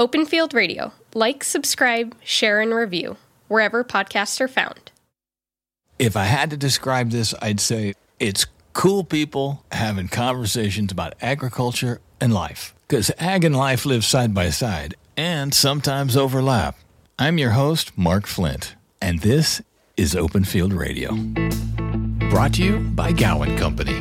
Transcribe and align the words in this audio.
Open 0.00 0.24
Field 0.24 0.54
Radio. 0.54 0.94
Like, 1.12 1.44
subscribe, 1.44 2.16
share, 2.24 2.62
and 2.62 2.74
review 2.74 3.18
wherever 3.48 3.84
podcasts 3.84 4.40
are 4.40 4.48
found. 4.48 4.90
If 5.98 6.16
I 6.16 6.24
had 6.24 6.48
to 6.48 6.56
describe 6.56 7.10
this, 7.10 7.34
I'd 7.42 7.60
say 7.60 7.92
it's 8.18 8.46
cool 8.72 9.04
people 9.04 9.62
having 9.70 10.08
conversations 10.08 10.90
about 10.90 11.16
agriculture 11.20 12.00
and 12.18 12.32
life. 12.32 12.74
Because 12.88 13.10
ag 13.18 13.44
and 13.44 13.54
life 13.54 13.84
live 13.84 14.02
side 14.02 14.32
by 14.32 14.48
side 14.48 14.94
and 15.18 15.52
sometimes 15.52 16.16
overlap. 16.16 16.76
I'm 17.18 17.36
your 17.36 17.50
host, 17.50 17.92
Mark 17.98 18.26
Flint, 18.26 18.76
and 19.02 19.20
this 19.20 19.60
is 19.98 20.16
Open 20.16 20.44
Field 20.44 20.72
Radio. 20.72 21.14
Brought 22.30 22.54
to 22.54 22.64
you 22.64 22.78
by 22.78 23.12
Gowan 23.12 23.58
Company. 23.58 24.00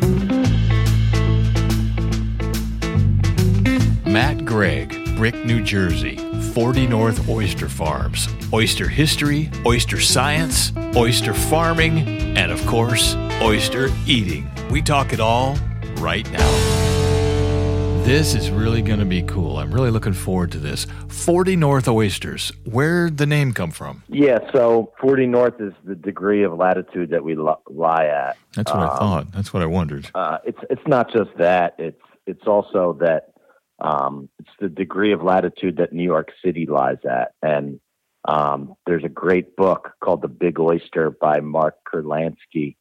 Matt 4.10 4.46
Gregg, 4.46 5.09
Brick, 5.20 5.44
New 5.44 5.62
Jersey, 5.62 6.16
40 6.54 6.88
North 6.88 7.28
Oyster 7.28 7.68
Farms. 7.68 8.30
Oyster 8.54 8.88
history, 8.88 9.52
oyster 9.66 10.00
science, 10.00 10.72
oyster 10.96 11.34
farming, 11.34 12.08
and 12.38 12.54
of 12.54 12.66
course, 12.66 13.16
oyster 13.42 13.90
eating. 14.08 14.50
We 14.72 14.82
talk 14.82 15.12
it 15.12 15.20
all 15.20 15.58
right 15.98 16.26
now. 16.32 16.50
This 18.06 18.34
is 18.34 18.50
really 18.50 18.82
going 18.82 19.00
to 19.00 19.06
be 19.06 19.22
cool. 19.24 19.58
I'm 19.58 19.74
really 19.74 19.92
looking 19.92 20.14
forward 20.14 20.54
to 20.54 20.58
this. 20.58 20.88
40 21.10 21.58
North 21.58 21.90
Oysters. 21.90 22.54
Where'd 22.64 23.18
the 23.18 23.26
name 23.26 23.52
come 23.52 23.72
from? 23.72 24.04
Yeah, 24.08 24.40
so 24.54 24.94
40 25.02 25.28
North 25.28 25.60
is 25.60 25.74
the 25.84 25.96
degree 25.96 26.44
of 26.44 26.54
latitude 26.54 27.10
that 27.10 27.26
we 27.26 27.36
lie 27.36 28.06
at. 28.06 28.38
That's 28.56 28.72
what 28.72 28.84
um, 28.84 28.90
I 28.90 28.98
thought. 28.98 29.32
That's 29.34 29.54
what 29.54 29.64
I 29.64 29.66
wondered. 29.66 30.10
Uh, 30.16 30.38
it's 30.46 30.60
it's 30.70 30.88
not 30.88 31.12
just 31.12 31.32
that. 31.40 31.76
It's 31.78 32.00
it's 32.26 32.48
also 32.48 32.98
that 33.02 33.34
um, 33.82 34.30
it's 34.40 34.50
the 34.60 34.70
degree 34.70 35.14
of 35.14 35.24
latitude 35.24 35.78
that 35.78 35.94
New 35.94 36.04
York 36.04 36.32
City 36.44 36.66
lies 36.66 36.98
at. 37.10 37.34
And 37.42 37.80
um, 38.26 38.76
there's 38.86 39.04
a 39.04 39.10
great 39.10 39.56
book 39.56 39.94
called 40.04 40.22
The 40.22 40.28
Big 40.28 40.60
Oyster 40.60 41.12
by 41.12 41.40
Mark 41.40 41.76
Kurlansky, 41.92 42.76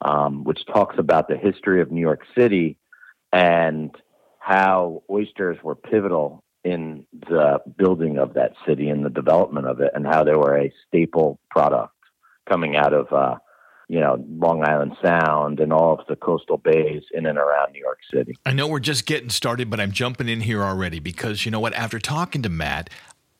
um, 0.00 0.44
which 0.44 0.66
talks 0.66 0.96
about 0.98 1.28
the 1.28 1.36
history 1.36 1.80
of 1.80 1.90
New 1.90 2.00
York 2.00 2.22
City 2.36 2.76
and 3.32 3.94
how 4.38 5.02
oysters 5.10 5.56
were 5.62 5.74
pivotal 5.76 6.42
in 6.64 7.06
the 7.28 7.60
building 7.76 8.18
of 8.18 8.34
that 8.34 8.52
city 8.66 8.88
and 8.88 9.04
the 9.04 9.10
development 9.10 9.66
of 9.66 9.80
it, 9.80 9.90
and 9.94 10.06
how 10.06 10.22
they 10.22 10.34
were 10.34 10.56
a 10.56 10.72
staple 10.86 11.40
product 11.50 11.92
coming 12.48 12.76
out 12.76 12.92
of 12.92 13.12
uh, 13.12 13.36
you 13.92 14.00
know 14.00 14.24
Long 14.38 14.66
Island 14.66 14.96
Sound 15.04 15.60
and 15.60 15.70
all 15.70 16.00
of 16.00 16.06
the 16.06 16.16
coastal 16.16 16.56
bays 16.56 17.02
in 17.12 17.26
and 17.26 17.36
around 17.36 17.72
New 17.72 17.80
York 17.80 17.98
City. 18.10 18.34
I 18.46 18.52
know 18.54 18.66
we're 18.66 18.80
just 18.80 19.04
getting 19.04 19.28
started, 19.28 19.68
but 19.68 19.80
I'm 19.80 19.92
jumping 19.92 20.30
in 20.30 20.40
here 20.40 20.62
already 20.62 20.98
because 20.98 21.44
you 21.44 21.50
know 21.50 21.60
what? 21.60 21.74
After 21.74 21.98
talking 21.98 22.40
to 22.40 22.48
Matt, 22.48 22.88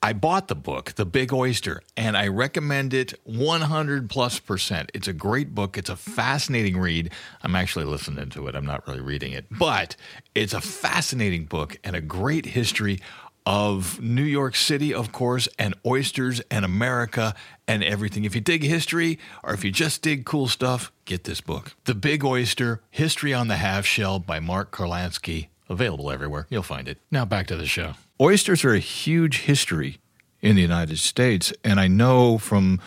I 0.02 0.12
bought 0.12 0.48
the 0.48 0.54
book, 0.54 0.92
The 0.92 1.06
Big 1.06 1.32
Oyster, 1.32 1.80
and 1.96 2.18
I 2.18 2.26
recommend 2.26 2.92
it 2.92 3.14
100 3.24 4.10
plus 4.10 4.40
percent. 4.40 4.90
It's 4.92 5.08
a 5.08 5.14
great 5.14 5.54
book. 5.54 5.78
It's 5.78 5.88
a 5.88 5.96
fascinating 5.96 6.76
read. 6.76 7.12
I'm 7.42 7.56
actually 7.56 7.86
listening 7.86 8.28
to 8.28 8.46
it. 8.48 8.54
I'm 8.54 8.66
not 8.66 8.86
really 8.86 9.00
reading 9.00 9.32
it, 9.32 9.46
but 9.50 9.96
it's 10.34 10.52
a 10.52 10.60
fascinating 10.60 11.46
book 11.46 11.78
and 11.82 11.96
a 11.96 12.02
great 12.02 12.44
history 12.44 13.00
of 13.44 14.00
New 14.00 14.22
York 14.22 14.54
City, 14.56 14.94
of 14.94 15.12
course, 15.12 15.48
and 15.58 15.74
oysters 15.84 16.40
and 16.50 16.64
America 16.64 17.34
and 17.66 17.82
everything. 17.82 18.24
If 18.24 18.34
you 18.34 18.40
dig 18.40 18.62
history 18.62 19.18
or 19.42 19.54
if 19.54 19.64
you 19.64 19.70
just 19.70 20.02
dig 20.02 20.24
cool 20.24 20.48
stuff, 20.48 20.92
get 21.04 21.24
this 21.24 21.40
book. 21.40 21.74
The 21.84 21.94
Big 21.94 22.24
Oyster 22.24 22.82
History 22.90 23.34
on 23.34 23.48
the 23.48 23.56
Half 23.56 23.86
Shell 23.86 24.20
by 24.20 24.40
Mark 24.40 24.70
Kurlansky. 24.70 25.48
Available 25.68 26.10
everywhere. 26.10 26.46
You'll 26.50 26.62
find 26.62 26.88
it. 26.88 26.98
Now 27.10 27.24
back 27.24 27.46
to 27.48 27.56
the 27.56 27.66
show. 27.66 27.94
Oysters 28.20 28.64
are 28.64 28.74
a 28.74 28.78
huge 28.78 29.40
history 29.40 29.98
in 30.40 30.56
the 30.56 30.62
United 30.62 30.98
States, 30.98 31.52
and 31.64 31.80
I 31.80 31.88
know 31.88 32.36
from 32.36 32.80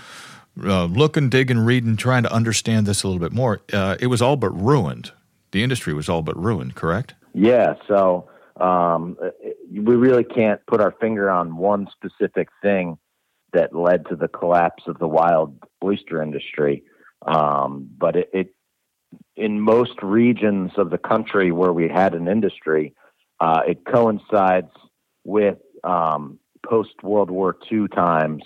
uh, 0.64 0.86
looking, 0.86 1.30
digging, 1.30 1.60
reading, 1.60 1.96
trying 1.98 2.24
to 2.24 2.32
understand 2.32 2.86
this 2.86 3.04
a 3.04 3.08
little 3.08 3.20
bit 3.20 3.34
more, 3.34 3.62
uh, 3.74 3.98
it 4.00 4.08
was 4.08 4.22
all 4.22 4.36
but 4.36 4.52
ruined. 4.52 5.12
The 5.52 5.64
industry 5.64 5.94
was 5.94 6.10
all 6.10 6.22
but 6.22 6.42
ruined, 6.42 6.76
correct? 6.76 7.16
Yeah. 7.34 7.76
So 7.88 8.30
um, 8.58 9.18
we 9.82 9.96
really 9.96 10.24
can't 10.24 10.62
put 10.68 10.82
our 10.82 10.94
finger 11.02 11.30
on 11.30 11.58
one 11.58 11.88
specific 11.92 12.48
thing 12.62 12.98
that 13.54 13.76
led 13.76 14.06
to 14.08 14.16
the 14.16 14.28
collapse 14.28 14.84
of 14.88 15.00
the 15.00 15.08
wild 15.08 15.58
oyster 15.84 16.22
industry. 16.22 16.84
Um, 17.26 17.90
but 17.98 18.16
it, 18.16 18.30
it, 18.34 18.56
in 19.36 19.60
most 19.60 20.02
regions 20.02 20.72
of 20.78 20.90
the 20.90 20.98
country 20.98 21.52
where 21.52 21.74
we 21.74 21.88
had 21.88 22.14
an 22.14 22.28
industry, 22.28 22.94
uh, 23.40 23.62
it 23.68 23.86
coincides 23.86 24.72
with 25.24 25.58
um, 25.84 26.40
post 26.66 27.04
World 27.04 27.30
War 27.30 27.58
II 27.72 27.88
times 27.90 28.44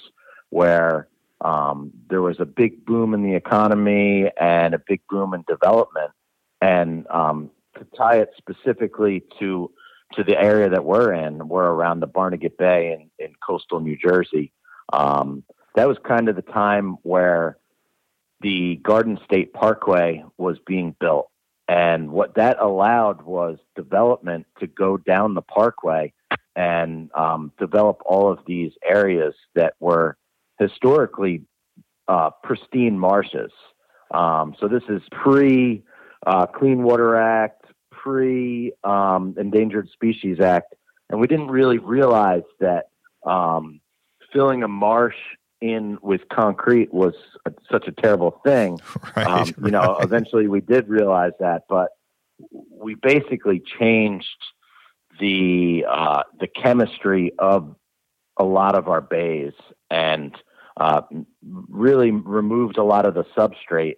where 0.50 1.08
um, 1.42 1.92
there 2.10 2.22
was 2.22 2.38
a 2.40 2.46
big 2.46 2.86
boom 2.86 3.14
in 3.14 3.24
the 3.24 3.36
economy 3.36 4.30
and 4.40 4.74
a 4.74 4.82
big 4.88 5.02
boom 5.10 5.34
in 5.34 5.44
development. 5.48 6.12
And 6.62 7.08
um, 7.10 7.52
to 7.78 7.86
tie 7.96 8.18
it 8.18 8.32
specifically 8.38 9.24
to 9.40 9.72
to 10.14 10.24
the 10.24 10.40
area 10.40 10.70
that 10.70 10.86
we're 10.86 11.14
in, 11.14 11.48
we're 11.48 11.70
around 11.70 12.00
the 12.00 12.08
Barnegat 12.08 12.58
Bay 12.58 12.94
in, 12.94 13.26
in 13.26 13.34
coastal 13.46 13.80
New 13.80 13.98
Jersey. 13.98 14.52
Um, 14.92 15.44
that 15.76 15.88
was 15.88 15.98
kind 16.04 16.30
of 16.30 16.36
the 16.36 16.42
time 16.42 16.98
where 17.04 17.58
the 18.42 18.78
Garden 18.78 19.20
State 19.26 19.54
Parkway 19.54 20.24
was 20.38 20.58
being 20.66 20.96
built. 21.00 21.30
And 21.68 22.12
what 22.12 22.36
that 22.36 22.60
allowed 22.60 23.22
was 23.22 23.60
development 23.76 24.48
to 24.60 24.66
go 24.66 24.98
down 24.98 25.36
the 25.36 25.42
parkway 25.42 26.14
and 26.56 27.12
um, 27.14 27.52
develop 27.60 28.02
all 28.06 28.32
of 28.32 28.40
these 28.48 28.72
areas 28.84 29.36
that 29.54 29.76
were 29.80 30.18
historically 30.58 31.44
uh, 32.08 32.32
pristine 32.44 32.98
marshes. 32.98 33.52
Um, 34.12 34.56
so 34.60 34.68
this 34.68 34.84
is 34.90 35.02
pre 35.12 35.84
uh, 36.26 36.48
Clean 36.48 36.82
Water 36.82 37.16
Act, 37.16 37.59
pre 38.02 38.74
um, 38.84 39.36
Endangered 39.38 39.90
Species 39.90 40.40
Act, 40.40 40.76
and 41.10 41.20
we 41.20 41.28
didn't 41.28 41.50
really 41.50 41.78
realize 41.78 42.44
that 42.60 42.86
um, 43.26 43.82
filling 44.32 44.64
a 44.64 44.68
marsh 44.68 45.16
in 45.62 45.98
with 46.02 46.22
concrete 46.30 46.94
was 46.94 47.14
a, 47.46 47.52
such 47.72 47.88
a 47.88 47.92
terrible 47.92 48.40
thing. 48.46 48.80
Right, 49.16 49.28
um, 49.28 49.48
you 49.48 49.54
right. 49.58 49.72
know, 49.72 49.98
eventually 50.02 50.48
we 50.48 50.62
did 50.62 50.88
realize 50.88 51.34
that, 51.40 51.64
but 51.68 51.90
we 52.72 52.96
basically 52.96 53.62
changed 53.80 54.28
the 55.20 55.86
uh, 55.90 56.24
the 56.40 56.48
chemistry 56.48 57.34
of 57.40 57.76
a 58.38 58.44
lot 58.44 58.76
of 58.76 58.88
our 58.88 59.02
bays 59.02 59.54
and 59.90 60.34
uh, 60.80 61.02
really 61.68 62.12
removed 62.12 62.78
a 62.78 62.84
lot 62.84 63.06
of 63.06 63.14
the 63.14 63.26
substrate 63.38 63.96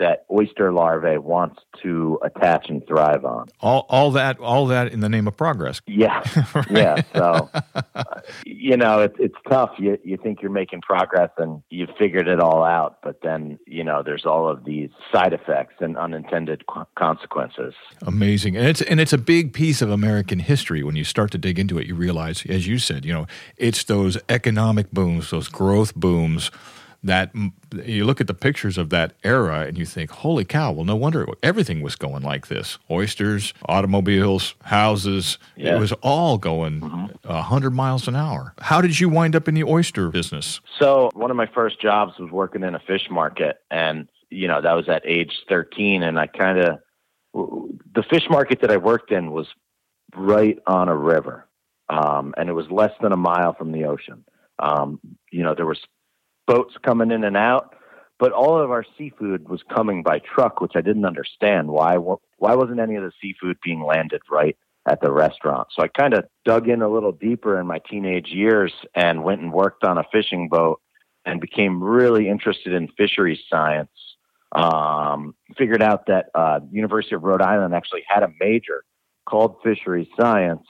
that 0.00 0.24
oyster 0.30 0.72
larvae 0.72 1.18
wants 1.18 1.60
to 1.82 2.18
attach 2.24 2.68
and 2.68 2.84
thrive 2.86 3.24
on. 3.24 3.46
All, 3.60 3.86
all 3.88 4.10
that, 4.12 4.40
all 4.40 4.66
that 4.66 4.92
in 4.92 5.00
the 5.00 5.08
name 5.08 5.28
of 5.28 5.36
progress. 5.36 5.80
Yeah, 6.00 6.22
right. 6.54 6.70
yeah. 6.70 7.02
So, 7.12 7.50
uh, 7.94 8.04
you 8.46 8.76
know, 8.76 9.00
it's 9.00 9.16
it's 9.18 9.34
tough. 9.50 9.72
You 9.76 9.98
you 10.02 10.16
think 10.16 10.40
you're 10.40 10.50
making 10.50 10.80
progress 10.80 11.30
and 11.36 11.62
you've 11.68 11.90
figured 11.98 12.26
it 12.26 12.40
all 12.40 12.64
out, 12.64 12.98
but 13.02 13.20
then 13.22 13.58
you 13.66 13.84
know 13.84 14.02
there's 14.02 14.24
all 14.24 14.48
of 14.48 14.64
these 14.64 14.88
side 15.12 15.34
effects 15.34 15.74
and 15.80 15.98
unintended 15.98 16.64
consequences. 16.96 17.74
Amazing, 18.06 18.56
and 18.56 18.66
it's 18.66 18.80
and 18.80 18.98
it's 18.98 19.12
a 19.12 19.18
big 19.18 19.52
piece 19.52 19.82
of 19.82 19.90
American 19.90 20.38
history. 20.38 20.82
When 20.82 20.96
you 20.96 21.04
start 21.04 21.32
to 21.32 21.38
dig 21.38 21.58
into 21.58 21.76
it, 21.78 21.86
you 21.86 21.94
realize, 21.94 22.46
as 22.46 22.66
you 22.66 22.78
said, 22.78 23.04
you 23.04 23.12
know, 23.12 23.26
it's 23.58 23.84
those 23.84 24.16
economic 24.30 24.90
booms, 24.92 25.30
those 25.30 25.48
growth 25.48 25.94
booms 25.94 26.50
that 27.02 27.32
you 27.84 28.04
look 28.04 28.20
at 28.20 28.26
the 28.26 28.34
pictures 28.34 28.76
of 28.76 28.90
that 28.90 29.14
era 29.24 29.60
and 29.60 29.78
you 29.78 29.86
think, 29.86 30.10
holy 30.10 30.44
cow, 30.44 30.72
well, 30.72 30.84
no 30.84 30.96
wonder 30.96 31.26
everything 31.42 31.80
was 31.82 31.96
going 31.96 32.22
like 32.22 32.48
this 32.48 32.78
oysters, 32.90 33.54
automobiles, 33.66 34.54
houses. 34.62 35.38
Yeah. 35.56 35.76
It 35.76 35.80
was 35.80 35.92
all 36.02 36.36
going 36.38 36.80
mm-hmm. 36.80 37.28
100 37.28 37.70
miles 37.70 38.06
an 38.06 38.16
hour. 38.16 38.54
How 38.58 38.80
did 38.80 39.00
you 39.00 39.08
wind 39.08 39.34
up 39.34 39.48
in 39.48 39.54
the 39.54 39.64
oyster 39.64 40.10
business? 40.10 40.60
So, 40.78 41.10
one 41.14 41.30
of 41.30 41.36
my 41.36 41.46
first 41.46 41.80
jobs 41.80 42.18
was 42.18 42.30
working 42.30 42.62
in 42.62 42.74
a 42.74 42.80
fish 42.80 43.08
market. 43.10 43.58
And, 43.70 44.08
you 44.28 44.48
know, 44.48 44.60
that 44.60 44.72
was 44.72 44.88
at 44.88 45.02
age 45.06 45.32
13. 45.48 46.02
And 46.02 46.18
I 46.18 46.26
kind 46.26 46.58
of, 46.58 46.78
the 47.32 48.02
fish 48.02 48.24
market 48.28 48.60
that 48.60 48.70
I 48.70 48.76
worked 48.76 49.10
in 49.10 49.32
was 49.32 49.46
right 50.14 50.58
on 50.66 50.88
a 50.88 50.96
river. 50.96 51.46
Um, 51.88 52.34
and 52.36 52.48
it 52.48 52.52
was 52.52 52.70
less 52.70 52.92
than 53.00 53.12
a 53.12 53.16
mile 53.16 53.54
from 53.54 53.72
the 53.72 53.84
ocean. 53.84 54.24
Um, 54.58 55.00
you 55.32 55.42
know, 55.42 55.54
there 55.54 55.66
was 55.66 55.80
boats 56.50 56.74
coming 56.82 57.12
in 57.12 57.22
and 57.22 57.36
out, 57.36 57.76
but 58.18 58.32
all 58.32 58.60
of 58.60 58.72
our 58.72 58.84
seafood 58.98 59.48
was 59.48 59.62
coming 59.72 60.02
by 60.02 60.18
truck, 60.18 60.60
which 60.60 60.72
I 60.74 60.80
didn't 60.80 61.04
understand. 61.04 61.68
Why 61.68 61.94
why 61.94 62.54
wasn't 62.56 62.80
any 62.80 62.96
of 62.96 63.04
the 63.04 63.12
seafood 63.22 63.58
being 63.62 63.84
landed 63.84 64.22
right 64.28 64.56
at 64.88 65.00
the 65.00 65.12
restaurant? 65.12 65.68
So 65.70 65.84
I 65.84 65.88
kind 65.88 66.12
of 66.12 66.24
dug 66.44 66.68
in 66.68 66.82
a 66.82 66.88
little 66.88 67.12
deeper 67.12 67.60
in 67.60 67.66
my 67.68 67.78
teenage 67.88 68.28
years 68.28 68.72
and 68.96 69.22
went 69.22 69.42
and 69.42 69.52
worked 69.52 69.84
on 69.84 69.96
a 69.96 70.04
fishing 70.10 70.48
boat 70.48 70.80
and 71.24 71.40
became 71.40 71.82
really 71.82 72.28
interested 72.28 72.72
in 72.72 72.88
fisheries 72.98 73.40
science. 73.48 73.90
Um, 74.52 75.36
figured 75.56 75.82
out 75.82 76.06
that 76.06 76.30
uh, 76.34 76.58
University 76.72 77.14
of 77.14 77.22
Rhode 77.22 77.42
Island 77.42 77.72
actually 77.72 78.02
had 78.08 78.24
a 78.24 78.32
major 78.40 78.82
called 79.24 79.58
fisheries 79.62 80.08
science 80.20 80.66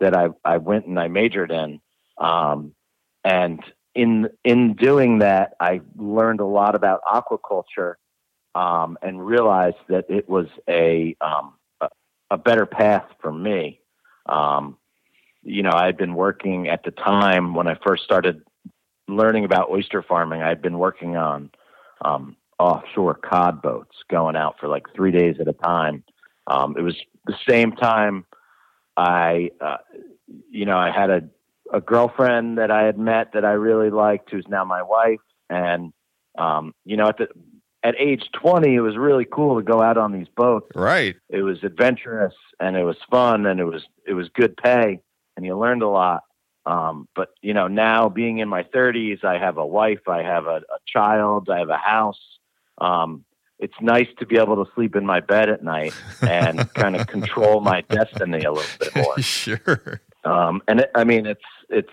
that 0.00 0.16
I, 0.16 0.30
I 0.44 0.56
went 0.56 0.86
and 0.86 0.98
I 0.98 1.06
majored 1.06 1.52
in. 1.52 1.80
Um, 2.18 2.74
and 3.22 3.62
in 3.94 4.28
in 4.44 4.74
doing 4.74 5.18
that, 5.18 5.54
I 5.60 5.80
learned 5.96 6.40
a 6.40 6.44
lot 6.44 6.74
about 6.74 7.02
aquaculture 7.04 7.94
um, 8.54 8.98
and 9.02 9.24
realized 9.24 9.76
that 9.88 10.06
it 10.08 10.28
was 10.28 10.46
a 10.68 11.16
um, 11.20 11.54
a, 12.30 12.38
better 12.38 12.66
path 12.66 13.06
for 13.20 13.32
me. 13.32 13.80
Um, 14.26 14.76
you 15.42 15.62
know, 15.62 15.72
I 15.72 15.86
had 15.86 15.96
been 15.96 16.14
working 16.14 16.68
at 16.68 16.84
the 16.84 16.90
time 16.90 17.54
when 17.54 17.66
I 17.66 17.76
first 17.84 18.04
started 18.04 18.42
learning 19.08 19.44
about 19.44 19.70
oyster 19.70 20.02
farming. 20.02 20.42
I 20.42 20.48
had 20.48 20.62
been 20.62 20.78
working 20.78 21.16
on 21.16 21.50
um, 22.04 22.36
offshore 22.58 23.14
cod 23.14 23.62
boats, 23.62 23.96
going 24.08 24.36
out 24.36 24.56
for 24.60 24.68
like 24.68 24.86
three 24.94 25.10
days 25.10 25.36
at 25.40 25.48
a 25.48 25.52
time. 25.52 26.04
Um, 26.46 26.76
it 26.76 26.82
was 26.82 26.96
the 27.26 27.36
same 27.48 27.72
time 27.72 28.26
I, 28.96 29.50
uh, 29.60 29.78
you 30.50 30.66
know, 30.66 30.76
I 30.76 30.90
had 30.90 31.10
a 31.10 31.22
a 31.72 31.80
girlfriend 31.80 32.58
that 32.58 32.70
I 32.70 32.84
had 32.84 32.98
met 32.98 33.32
that 33.34 33.44
I 33.44 33.52
really 33.52 33.90
liked, 33.90 34.30
who's 34.30 34.46
now 34.48 34.64
my 34.64 34.82
wife. 34.82 35.20
And, 35.48 35.92
um, 36.38 36.74
you 36.84 36.96
know, 36.96 37.08
at 37.08 37.18
the, 37.18 37.28
at 37.82 37.94
age 37.98 38.24
20, 38.40 38.74
it 38.74 38.80
was 38.80 38.96
really 38.96 39.24
cool 39.24 39.56
to 39.56 39.62
go 39.62 39.80
out 39.80 39.96
on 39.96 40.12
these 40.12 40.28
boats. 40.36 40.68
Right. 40.74 41.16
It 41.28 41.42
was 41.42 41.62
adventurous 41.62 42.34
and 42.58 42.76
it 42.76 42.84
was 42.84 42.96
fun 43.10 43.46
and 43.46 43.60
it 43.60 43.64
was, 43.64 43.82
it 44.06 44.14
was 44.14 44.28
good 44.34 44.56
pay 44.56 45.00
and 45.36 45.46
you 45.46 45.56
learned 45.58 45.82
a 45.82 45.88
lot. 45.88 46.22
Um, 46.66 47.08
but 47.14 47.30
you 47.40 47.54
know, 47.54 47.68
now 47.68 48.08
being 48.08 48.38
in 48.38 48.48
my 48.48 48.62
thirties, 48.62 49.20
I 49.24 49.38
have 49.38 49.56
a 49.56 49.66
wife, 49.66 50.06
I 50.06 50.22
have 50.22 50.46
a, 50.46 50.56
a 50.56 50.78
child, 50.86 51.48
I 51.48 51.58
have 51.58 51.70
a 51.70 51.78
house. 51.78 52.20
Um, 52.78 53.24
it's 53.58 53.74
nice 53.80 54.08
to 54.18 54.26
be 54.26 54.36
able 54.36 54.62
to 54.64 54.70
sleep 54.74 54.96
in 54.96 55.04
my 55.04 55.20
bed 55.20 55.48
at 55.48 55.62
night 55.62 55.94
and 56.22 56.72
kind 56.74 56.96
of 56.96 57.06
control 57.06 57.60
my 57.60 57.82
destiny 57.82 58.44
a 58.44 58.52
little 58.52 58.78
bit 58.78 58.96
more. 58.96 59.18
sure. 59.20 60.00
Um, 60.24 60.62
and 60.68 60.80
it, 60.80 60.90
I 60.94 61.04
mean, 61.04 61.26
it's 61.26 61.40
it's 61.70 61.92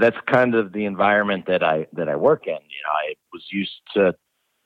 that's 0.00 0.16
kind 0.26 0.54
of 0.54 0.72
the 0.72 0.84
environment 0.84 1.46
that 1.46 1.62
I 1.62 1.86
that 1.92 2.08
I 2.08 2.16
work 2.16 2.46
in. 2.46 2.54
You 2.54 2.82
know, 2.84 3.10
I 3.10 3.14
was 3.32 3.44
used 3.50 3.80
to 3.94 4.14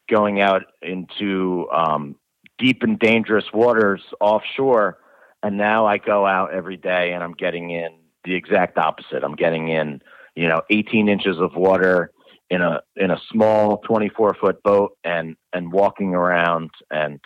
going 0.09 0.41
out 0.41 0.63
into 0.83 1.69
um, 1.73 2.17
deep 2.59 2.83
and 2.83 2.99
dangerous 2.99 3.45
waters 3.53 4.03
offshore, 4.21 4.99
and 5.43 5.57
now 5.57 5.87
I 5.87 5.99
go 5.99 6.27
out 6.27 6.53
every 6.53 6.77
day 6.77 7.13
and 7.13 7.23
I'm 7.23 7.35
getting 7.35 7.71
in 7.71 7.99
the 8.25 8.35
exact 8.35 8.79
opposite. 8.79 9.25
I'm 9.25 9.35
getting 9.35 9.69
in, 9.69 10.01
you 10.35 10.49
know, 10.49 10.63
18 10.71 11.09
inches 11.09 11.39
of 11.39 11.55
water 11.57 12.13
in 12.51 12.63
a 12.63 12.81
in 12.97 13.11
a 13.11 13.21
small 13.31 13.79
24 13.79 14.35
foot 14.41 14.63
boat 14.63 14.97
and 15.05 15.37
and 15.53 15.73
walking 15.73 16.15
around 16.15 16.71
and 16.91 17.21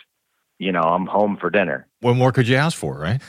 you 0.59 0.71
know, 0.71 0.81
I'm 0.81 1.05
home 1.05 1.37
for 1.39 1.49
dinner. 1.49 1.86
What 1.99 2.15
more 2.15 2.31
could 2.31 2.47
you 2.47 2.57
ask 2.57 2.77
for, 2.77 2.99
right? 2.99 3.19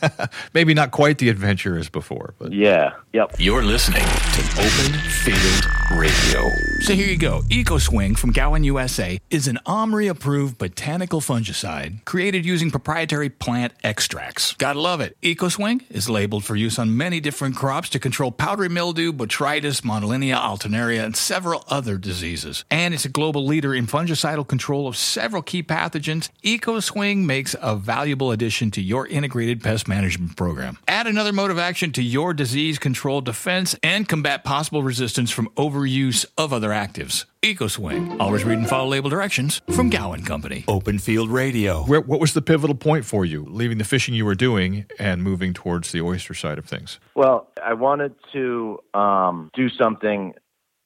Maybe 0.54 0.72
not 0.72 0.92
quite 0.92 1.18
the 1.18 1.28
adventure 1.28 1.76
as 1.76 1.90
before, 1.90 2.32
but 2.38 2.54
yeah, 2.54 2.94
yep. 3.12 3.34
You're 3.38 3.62
listening 3.62 4.00
to 4.00 4.42
Open 4.52 4.98
Field 5.10 5.66
Radio. 5.90 6.48
So 6.80 6.94
here 6.94 7.06
you 7.06 7.18
go. 7.18 7.42
EcoSwing 7.50 8.16
from 8.16 8.32
Gowan, 8.32 8.64
USA 8.64 9.20
is 9.28 9.46
an 9.46 9.58
OMRI 9.66 10.08
approved 10.08 10.56
botanical 10.56 11.20
fungicide 11.20 12.02
created 12.06 12.46
using 12.46 12.70
proprietary 12.70 13.28
plant 13.28 13.74
extracts. 13.84 14.54
Gotta 14.54 14.80
love 14.80 15.02
it. 15.02 15.18
EcoSwing 15.20 15.82
is 15.90 16.08
labeled 16.08 16.44
for 16.44 16.56
use 16.56 16.78
on 16.78 16.96
many 16.96 17.20
different 17.20 17.56
crops 17.56 17.90
to 17.90 17.98
control 17.98 18.32
powdery 18.32 18.70
mildew, 18.70 19.12
botrytis, 19.12 19.82
monilinia, 19.82 20.36
alternaria, 20.36 21.04
and 21.04 21.14
several 21.14 21.62
other 21.68 21.98
diseases. 21.98 22.64
And 22.70 22.94
it's 22.94 23.04
a 23.04 23.10
global 23.10 23.44
leader 23.44 23.74
in 23.74 23.86
fungicidal 23.86 24.48
control 24.48 24.88
of 24.88 24.96
several 24.96 25.42
key 25.42 25.62
pathogens. 25.62 26.30
EcoSwing 26.42 27.26
makes 27.26 27.54
a 27.60 27.76
valuable 27.76 28.13
addition 28.22 28.70
to 28.72 28.82
your 28.82 29.06
integrated 29.06 29.62
pest 29.62 29.88
management 29.88 30.36
program. 30.36 30.78
Add 30.86 31.06
another 31.06 31.32
mode 31.32 31.50
of 31.50 31.58
action 31.58 31.92
to 31.92 32.02
your 32.02 32.32
disease 32.32 32.78
control 32.78 33.20
defense 33.20 33.76
and 33.82 34.08
combat 34.08 34.44
possible 34.44 34.82
resistance 34.82 35.30
from 35.30 35.48
overuse 35.56 36.26
of 36.38 36.52
other 36.52 36.70
actives. 36.70 37.24
EcoSwing. 37.42 38.18
Always 38.20 38.44
read 38.44 38.58
and 38.58 38.68
follow 38.68 38.88
label 38.88 39.10
directions 39.10 39.60
from 39.70 39.90
Gowan 39.90 40.24
Company. 40.24 40.64
Open 40.66 40.98
Field 40.98 41.28
Radio. 41.28 41.82
Where, 41.82 42.00
what 42.00 42.18
was 42.18 42.32
the 42.32 42.40
pivotal 42.40 42.74
point 42.74 43.04
for 43.04 43.24
you, 43.24 43.44
leaving 43.44 43.76
the 43.76 43.84
fishing 43.84 44.14
you 44.14 44.24
were 44.24 44.34
doing 44.34 44.86
and 44.98 45.22
moving 45.22 45.52
towards 45.52 45.92
the 45.92 46.00
oyster 46.00 46.32
side 46.32 46.58
of 46.58 46.64
things? 46.64 46.98
Well, 47.14 47.50
I 47.62 47.74
wanted 47.74 48.14
to 48.32 48.78
um, 48.94 49.50
do 49.52 49.68
something 49.68 50.32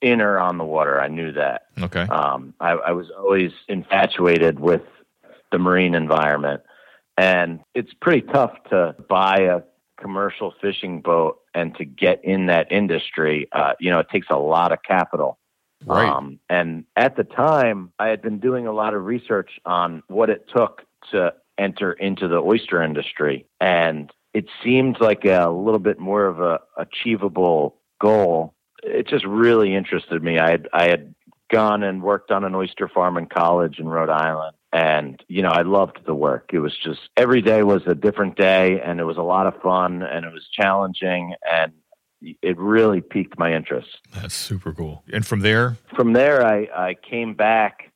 inner 0.00 0.38
on 0.38 0.58
the 0.58 0.64
water. 0.64 1.00
I 1.00 1.08
knew 1.08 1.32
that. 1.32 1.66
Okay. 1.80 2.02
Um, 2.02 2.54
I, 2.60 2.72
I 2.72 2.92
was 2.92 3.06
always 3.16 3.52
infatuated 3.68 4.58
with 4.58 4.82
the 5.50 5.58
marine 5.58 5.94
environment, 5.94 6.62
and 7.18 7.60
it's 7.74 7.92
pretty 8.00 8.22
tough 8.22 8.52
to 8.70 8.94
buy 9.08 9.38
a 9.40 9.60
commercial 10.00 10.54
fishing 10.60 11.00
boat 11.00 11.40
and 11.52 11.74
to 11.74 11.84
get 11.84 12.24
in 12.24 12.46
that 12.46 12.70
industry. 12.70 13.48
Uh, 13.52 13.72
you 13.80 13.90
know, 13.90 13.98
it 13.98 14.08
takes 14.08 14.28
a 14.30 14.36
lot 14.36 14.72
of 14.72 14.78
capital. 14.82 15.38
Right. 15.84 16.08
Um, 16.08 16.38
and 16.48 16.84
at 16.96 17.16
the 17.16 17.24
time, 17.24 17.92
I 17.98 18.08
had 18.08 18.22
been 18.22 18.38
doing 18.38 18.66
a 18.66 18.72
lot 18.72 18.94
of 18.94 19.04
research 19.04 19.50
on 19.66 20.02
what 20.06 20.30
it 20.30 20.48
took 20.54 20.82
to 21.10 21.34
enter 21.58 21.92
into 21.92 22.28
the 22.28 22.40
oyster 22.40 22.82
industry. 22.82 23.46
And 23.60 24.12
it 24.32 24.46
seemed 24.62 25.00
like 25.00 25.24
a 25.24 25.48
little 25.48 25.80
bit 25.80 25.98
more 25.98 26.26
of 26.26 26.40
a 26.40 26.60
achievable 26.76 27.76
goal. 28.00 28.54
It 28.84 29.08
just 29.08 29.24
really 29.24 29.74
interested 29.74 30.22
me. 30.22 30.38
I 30.38 30.50
had, 30.50 30.68
I 30.72 30.88
had 30.88 31.14
gone 31.50 31.82
and 31.82 32.02
worked 32.02 32.30
on 32.30 32.44
an 32.44 32.54
oyster 32.54 32.88
farm 32.88 33.16
in 33.16 33.26
college 33.26 33.80
in 33.80 33.88
Rhode 33.88 34.10
Island. 34.10 34.54
And, 34.72 35.22
you 35.28 35.42
know, 35.42 35.48
I 35.50 35.62
loved 35.62 36.00
the 36.06 36.14
work. 36.14 36.50
It 36.52 36.58
was 36.58 36.76
just 36.76 37.00
every 37.16 37.40
day 37.40 37.62
was 37.62 37.82
a 37.86 37.94
different 37.94 38.36
day 38.36 38.80
and 38.80 39.00
it 39.00 39.04
was 39.04 39.16
a 39.16 39.22
lot 39.22 39.46
of 39.46 39.60
fun 39.62 40.02
and 40.02 40.26
it 40.26 40.32
was 40.32 40.46
challenging 40.52 41.34
and 41.50 41.72
it 42.20 42.58
really 42.58 43.00
piqued 43.00 43.38
my 43.38 43.54
interest. 43.54 43.88
That's 44.14 44.34
super 44.34 44.72
cool. 44.72 45.04
And 45.12 45.26
from 45.26 45.40
there? 45.40 45.76
From 45.94 46.12
there, 46.12 46.44
I, 46.44 46.68
I 46.74 46.96
came 47.08 47.34
back 47.34 47.92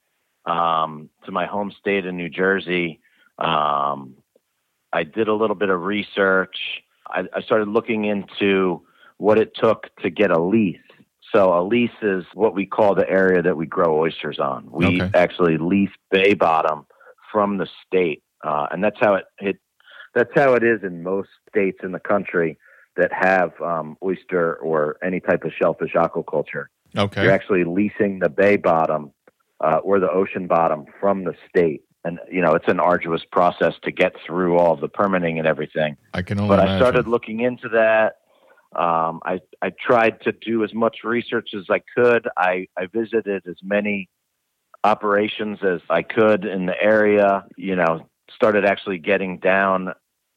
um, 0.46 1.10
to 1.24 1.32
my 1.32 1.46
home 1.46 1.72
state 1.78 2.06
in 2.06 2.16
New 2.16 2.28
Jersey. 2.28 3.00
Um, 3.38 4.14
I 4.92 5.02
did 5.04 5.28
a 5.28 5.34
little 5.34 5.56
bit 5.56 5.70
of 5.70 5.82
research. 5.82 6.56
I, 7.06 7.24
I 7.34 7.42
started 7.42 7.68
looking 7.68 8.04
into 8.04 8.82
what 9.18 9.38
it 9.38 9.54
took 9.54 9.94
to 10.02 10.10
get 10.10 10.30
a 10.30 10.40
lease. 10.40 10.78
So 11.34 11.58
a 11.58 11.62
lease 11.62 11.90
is 12.02 12.24
what 12.34 12.54
we 12.54 12.66
call 12.66 12.94
the 12.94 13.08
area 13.08 13.42
that 13.42 13.56
we 13.56 13.66
grow 13.66 13.98
oysters 13.98 14.38
on. 14.38 14.68
We 14.70 15.00
Okay. 15.02 15.10
actually 15.14 15.56
lease 15.56 15.90
bay 16.10 16.34
bottom 16.34 16.86
from 17.30 17.56
the 17.58 17.66
state, 17.86 18.22
uh, 18.44 18.66
and 18.70 18.84
that's 18.84 18.98
how 19.00 19.14
it, 19.14 19.24
it 19.38 19.56
that's 20.14 20.30
how 20.34 20.52
it 20.54 20.62
is 20.62 20.82
in 20.82 21.02
most 21.02 21.30
states 21.48 21.78
in 21.82 21.92
the 21.92 22.00
country 22.00 22.58
that 22.96 23.10
have 23.12 23.58
um, 23.62 23.96
oyster 24.02 24.56
or 24.56 24.96
any 25.02 25.20
type 25.20 25.44
of 25.44 25.52
shellfish 25.58 25.94
aquaculture. 25.94 26.66
Okay. 26.96 27.22
You're 27.22 27.32
actually 27.32 27.64
leasing 27.64 28.18
the 28.18 28.28
bay 28.28 28.56
bottom 28.56 29.12
uh, 29.60 29.78
or 29.82 29.98
the 30.00 30.10
ocean 30.10 30.46
bottom 30.46 30.84
from 31.00 31.24
the 31.24 31.34
state. 31.48 31.82
And, 32.04 32.18
you 32.30 32.42
know, 32.42 32.54
it's 32.54 32.68
an 32.68 32.80
arduous 32.80 33.22
process 33.30 33.74
to 33.84 33.92
get 33.92 34.12
through 34.26 34.58
all 34.58 34.76
the 34.76 34.88
permitting 34.88 35.38
and 35.38 35.46
everything. 35.46 35.96
I 36.12 36.20
can 36.22 36.38
only 36.38 36.54
But 36.56 36.68
I 36.68 36.76
started 36.76 37.06
looking 37.06 37.40
into 37.40 37.68
that. 37.70 38.16
Um, 38.76 39.20
I, 39.24 39.40
I 39.60 39.70
tried 39.70 40.20
to 40.22 40.32
do 40.32 40.64
as 40.64 40.72
much 40.74 40.98
research 41.04 41.50
as 41.56 41.64
I 41.70 41.80
could. 41.96 42.28
I, 42.36 42.66
I 42.76 42.86
visited 42.86 43.46
as 43.46 43.56
many 43.62 44.08
operations 44.84 45.58
as 45.62 45.80
I 45.88 46.02
could 46.02 46.44
in 46.44 46.66
the 46.66 46.80
area, 46.80 47.46
you 47.56 47.76
know, 47.76 48.08
started 48.34 48.64
actually 48.64 48.98
getting 48.98 49.38
down 49.38 49.94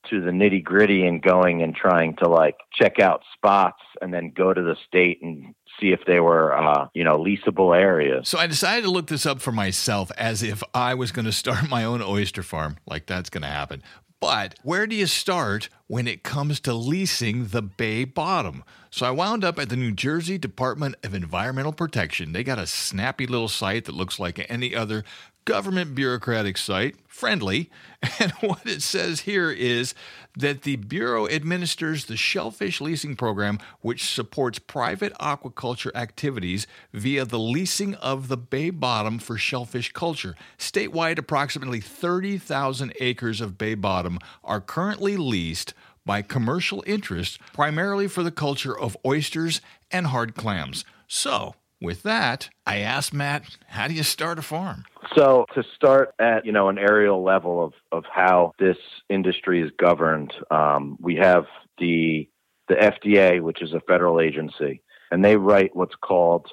to 0.10 0.22
the 0.22 0.32
nitty 0.32 0.63
gritty 0.63 1.06
and 1.06 1.22
going 1.22 1.63
and 1.63 1.75
trying 1.75 2.15
to 2.18 2.27
like 2.27 2.56
check 2.72 3.00
out 3.00 3.24
spots 3.34 3.82
and 4.01 4.13
then 4.13 4.32
go 4.36 4.54
to 4.54 4.62
the 4.62 4.75
state 4.88 5.20
and 5.22 5.56
see 5.80 5.92
if 5.92 6.01
they 6.06 6.20
were, 6.20 6.56
uh, 6.56 6.88
you 6.94 7.04
know, 7.04 7.18
leasable 7.18 7.75
areas. 7.75 8.30
So 8.30 8.38
I 8.38 8.48
decided 8.48 8.84
to 8.84 8.92
look 8.92 9.08
this 9.08 9.25
up 9.25 9.42
for 9.42 9.51
myself 9.51 10.12
as 10.18 10.44
if 10.44 10.62
I 10.74 10.94
was 10.94 11.12
going 11.12 11.25
to 11.25 11.32
start 11.32 11.70
my 11.70 11.84
own 11.84 12.01
oyster 12.01 12.44
farm. 12.44 12.77
Like 12.86 13.08
that's 13.08 13.30
going 13.30 13.42
to 13.44 13.48
happen. 13.48 13.82
But 14.25 14.55
where 14.63 14.88
do 14.88 14.96
you 14.96 15.05
start 15.05 15.70
when 15.86 16.08
it 16.08 16.24
comes 16.24 16.60
to 16.62 16.74
leasing 16.74 17.50
the 17.50 17.62
bay 17.62 18.05
bottom? 18.05 18.63
So 18.89 19.05
I 19.05 19.12
wound 19.12 19.44
up 19.44 19.60
at 19.60 19.70
the 19.70 19.75
New 19.75 19.91
Jersey 19.91 20.39
Department 20.39 20.96
of 21.03 21.13
Environmental 21.13 21.72
Protection. 21.72 22.32
They 22.32 22.44
got 22.44 22.58
a 22.58 22.65
snappy 22.65 23.27
little 23.27 23.48
site 23.48 23.86
that 23.86 23.94
looks 23.94 24.17
like 24.20 24.44
any 24.50 24.74
other 24.74 25.03
government 25.46 25.96
bureaucratic 25.96 26.58
site, 26.58 26.96
friendly. 27.08 27.70
And 28.20 28.34
what 28.34 28.68
it 28.68 28.84
says 28.84 29.22
here 29.22 29.50
is 29.50 29.96
that 30.38 30.62
the 30.62 30.75
Bureau 30.75 31.28
administers 31.28 32.06
the 32.06 32.18
shellfish 32.18 32.80
leasing 32.80 33.16
program, 33.16 33.58
which 33.82 34.14
supports 34.14 34.60
private 34.60 35.12
aquaculture 35.14 35.90
activities 35.96 36.68
via 36.94 37.25
the 37.25 37.40
leasing 37.40 37.96
of 37.96 38.28
the 38.28 38.38
bay 38.38 38.70
bottom 38.70 39.18
for 39.18 39.38
shellfish 39.38 39.92
culture. 39.94 40.36
Statewide, 40.60 41.18
approximately 41.18 41.80
30,000 41.80 42.94
acres 43.00 43.42
of 43.42 43.58
bay 43.58 43.74
bottom 43.74 44.20
are 44.44 44.62
currently 44.62 45.18
leased 45.18 45.74
by 46.06 46.22
commercial 46.22 46.84
interests, 46.86 47.40
primarily 47.54 48.08
for 48.08 48.22
the 48.22 48.32
culture 48.32 48.78
of 48.78 48.96
oysters 49.04 49.62
and 49.90 50.08
hard 50.08 50.36
clams. 50.36 50.86
So, 51.08 51.56
with 51.82 52.03
that, 52.03 52.50
I 52.65 52.79
asked 52.79 53.13
Matt, 53.13 53.58
how 53.67 53.88
do 53.88 53.94
you 53.94 54.03
start 54.03 54.39
a 54.39 54.41
farm? 54.41 54.86
So 55.15 55.46
to 55.53 55.63
start 55.75 56.13
at 56.20 56.46
you 56.46 56.51
know 56.51 56.70
an 56.70 56.77
aerial 56.77 57.24
level 57.24 57.63
of 57.63 57.74
of 57.91 58.05
how 58.12 58.53
this 58.60 58.77
industry 59.10 59.62
is 59.62 59.72
governed, 59.77 60.34
um, 60.51 60.98
we 61.00 61.15
have 61.15 61.46
the 61.77 62.27
the 62.67 62.75
FDA, 62.75 63.41
which 63.41 63.62
is 63.62 63.74
a 63.74 63.82
federal 63.82 64.20
agency, 64.20 64.82
and 65.12 65.24
they 65.24 65.38
write 65.38 65.75
what's 65.75 65.96
called 65.96 66.48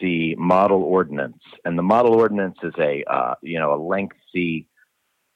the 0.00 0.34
model 0.36 0.82
ordinance. 0.82 1.42
And 1.64 1.78
the 1.78 1.82
model 1.82 2.14
ordinance 2.14 2.58
is 2.62 2.74
a 2.78 3.04
uh, 3.04 3.34
you 3.42 3.58
know 3.58 3.74
a 3.74 3.80
lengthy 3.80 4.68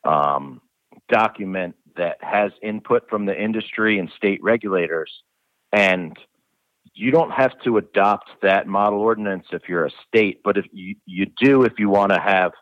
um, 0.04 0.60
document 1.08 1.76
that 1.96 2.16
has 2.20 2.52
input 2.62 3.08
from 3.10 3.26
the 3.26 3.40
industry 3.40 3.98
and 3.98 4.10
state 4.16 4.42
regulators, 4.42 5.12
and 5.72 6.16
you 6.94 7.10
don't 7.10 7.30
have 7.30 7.52
to 7.64 7.78
adopt 7.78 8.28
that 8.42 8.66
model 8.66 9.00
ordinance 9.00 9.46
if 9.52 9.62
you're 9.68 9.86
a 9.86 9.90
state, 10.08 10.40
but 10.44 10.58
if 10.58 10.66
you, 10.72 10.96
you 11.06 11.26
do 11.40 11.62
if 11.62 11.74
you 11.78 11.88
want 11.88 12.12
to 12.12 12.20
have 12.20 12.52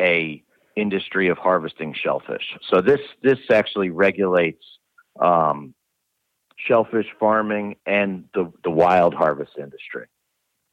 a 0.00 0.42
industry 0.76 1.28
of 1.28 1.38
harvesting 1.38 1.94
shellfish. 1.94 2.56
So 2.70 2.80
this 2.80 3.00
this 3.22 3.38
actually 3.52 3.90
regulates 3.90 4.64
um, 5.20 5.74
shellfish 6.56 7.06
farming 7.18 7.76
and 7.86 8.24
the 8.34 8.52
the 8.64 8.70
wild 8.70 9.14
harvest 9.14 9.52
industry, 9.58 10.06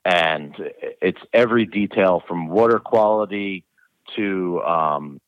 and 0.03 0.55
it's 1.01 1.21
every 1.33 1.65
detail 1.65 2.23
from 2.27 2.47
water 2.47 2.79
quality 2.79 3.65
to 4.15 4.61
um, 4.61 5.21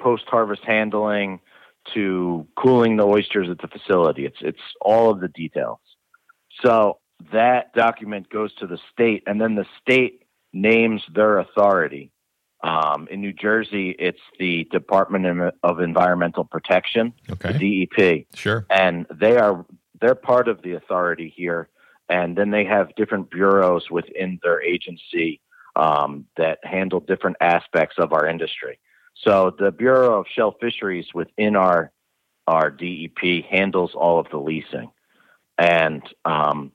post 0.00 0.24
harvest 0.28 0.62
handling 0.64 1.40
to 1.94 2.46
cooling 2.56 2.96
the 2.96 3.06
oysters 3.06 3.48
at 3.48 3.58
the 3.58 3.68
facility. 3.68 4.26
It's 4.26 4.38
it's 4.40 4.60
all 4.80 5.10
of 5.10 5.20
the 5.20 5.28
details. 5.28 5.78
So 6.64 6.98
that 7.32 7.72
document 7.74 8.28
goes 8.28 8.54
to 8.56 8.66
the 8.66 8.78
state, 8.92 9.22
and 9.26 9.40
then 9.40 9.54
the 9.54 9.66
state 9.80 10.22
names 10.52 11.02
their 11.14 11.38
authority. 11.38 12.10
Um, 12.62 13.06
in 13.10 13.20
New 13.20 13.32
Jersey, 13.32 13.90
it's 13.98 14.20
the 14.38 14.64
Department 14.72 15.54
of 15.62 15.80
Environmental 15.80 16.44
Protection, 16.44 17.12
okay. 17.30 17.52
the 17.52 17.86
DEP. 17.86 18.26
Sure. 18.34 18.66
And 18.70 19.06
they 19.14 19.36
are 19.36 19.64
they're 20.00 20.14
part 20.14 20.48
of 20.48 20.62
the 20.62 20.72
authority 20.72 21.32
here, 21.34 21.68
and 22.08 22.36
then 22.36 22.50
they 22.50 22.64
have 22.64 22.94
different 22.96 23.30
bureaus 23.30 23.90
within 23.90 24.38
their 24.42 24.62
agency 24.62 25.40
um, 25.76 26.26
that 26.36 26.58
handle 26.62 27.00
different 27.00 27.36
aspects 27.40 27.96
of 27.98 28.12
our 28.12 28.26
industry. 28.26 28.78
So 29.14 29.54
the 29.58 29.70
Bureau 29.70 30.18
of 30.18 30.26
Shell 30.34 30.56
Fisheries 30.60 31.06
within 31.14 31.56
our 31.56 31.92
our 32.46 32.70
DEP 32.70 33.44
handles 33.50 33.92
all 33.94 34.20
of 34.20 34.28
the 34.30 34.38
leasing, 34.38 34.90
and 35.58 36.02
um, 36.24 36.72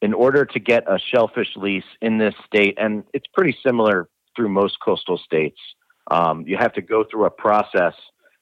in 0.00 0.14
order 0.14 0.44
to 0.44 0.60
get 0.60 0.84
a 0.86 0.98
shellfish 0.98 1.56
lease 1.56 1.84
in 2.00 2.18
this 2.18 2.34
state, 2.46 2.76
and 2.78 3.04
it's 3.12 3.26
pretty 3.32 3.56
similar 3.64 4.08
through 4.36 4.48
most 4.48 4.78
coastal 4.80 5.18
states, 5.18 5.58
um, 6.10 6.44
you 6.46 6.56
have 6.56 6.72
to 6.74 6.82
go 6.82 7.04
through 7.04 7.24
a 7.24 7.30
process, 7.30 7.94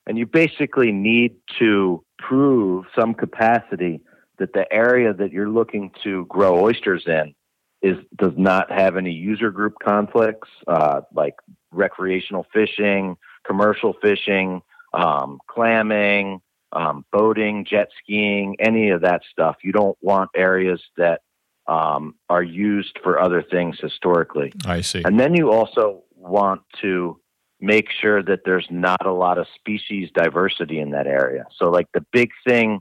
and 0.06 0.18
you 0.18 0.26
basically 0.26 0.92
need 0.92 1.34
to 1.58 2.04
prove 2.18 2.84
some 2.98 3.14
capacity 3.14 4.00
that 4.38 4.52
the 4.52 4.70
area 4.72 5.12
that 5.14 5.32
you're 5.32 5.48
looking 5.48 5.90
to 6.04 6.26
grow 6.26 6.60
oysters 6.60 7.04
in 7.06 7.34
is 7.82 7.96
does 8.16 8.32
not 8.36 8.70
have 8.70 8.96
any 8.96 9.12
user 9.12 9.50
group 9.50 9.74
conflicts, 9.82 10.48
uh, 10.66 11.00
like 11.14 11.34
recreational 11.72 12.46
fishing, 12.52 13.16
commercial 13.46 13.94
fishing, 14.02 14.60
um, 14.92 15.38
clamming, 15.46 16.40
um, 16.72 17.04
boating, 17.12 17.64
jet 17.64 17.88
skiing, 18.02 18.56
any 18.60 18.90
of 18.90 19.02
that 19.02 19.22
stuff. 19.30 19.56
You 19.62 19.72
don't 19.72 19.96
want 20.00 20.30
areas 20.34 20.82
that 20.96 21.20
um, 21.68 22.14
are 22.28 22.42
used 22.42 22.98
for 23.02 23.20
other 23.20 23.42
things 23.42 23.76
historically. 23.80 24.52
I 24.64 24.80
see. 24.80 25.02
And 25.04 25.18
then 25.18 25.34
you 25.34 25.50
also 25.50 26.04
want 26.14 26.62
to 26.82 27.20
make 27.60 27.88
sure 27.90 28.22
that 28.22 28.40
there's 28.44 28.66
not 28.70 29.04
a 29.06 29.12
lot 29.12 29.38
of 29.38 29.46
species 29.54 30.10
diversity 30.14 30.78
in 30.78 30.90
that 30.90 31.06
area. 31.06 31.44
So, 31.58 31.70
like 31.70 31.88
the 31.94 32.04
big 32.12 32.30
thing 32.46 32.80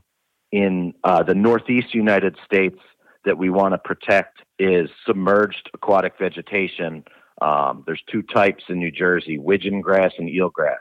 in 0.52 0.94
uh, 1.04 1.22
the 1.22 1.34
Northeast 1.34 1.94
United 1.94 2.36
States 2.44 2.78
that 3.24 3.36
we 3.36 3.50
want 3.50 3.74
to 3.74 3.78
protect 3.78 4.42
is 4.58 4.88
submerged 5.06 5.70
aquatic 5.74 6.14
vegetation. 6.18 7.04
Um, 7.42 7.82
there's 7.86 8.02
two 8.10 8.22
types 8.22 8.64
in 8.68 8.78
New 8.78 8.92
Jersey 8.92 9.38
widgeon 9.38 9.80
grass 9.80 10.12
and 10.18 10.28
eelgrass. 10.28 10.76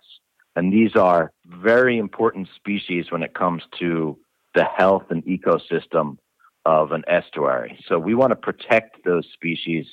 And 0.56 0.72
these 0.72 0.96
are 0.96 1.34
very 1.46 1.98
important 1.98 2.48
species 2.56 3.08
when 3.10 3.24
it 3.24 3.34
comes 3.34 3.64
to 3.80 4.18
the 4.54 4.64
health 4.64 5.04
and 5.10 5.26
ecosystem 5.26 6.18
of 6.66 6.92
an 6.92 7.04
estuary. 7.08 7.80
So 7.88 8.00
we 8.00 8.16
want 8.16 8.32
to 8.32 8.36
protect 8.36 9.04
those 9.06 9.28
species 9.34 9.86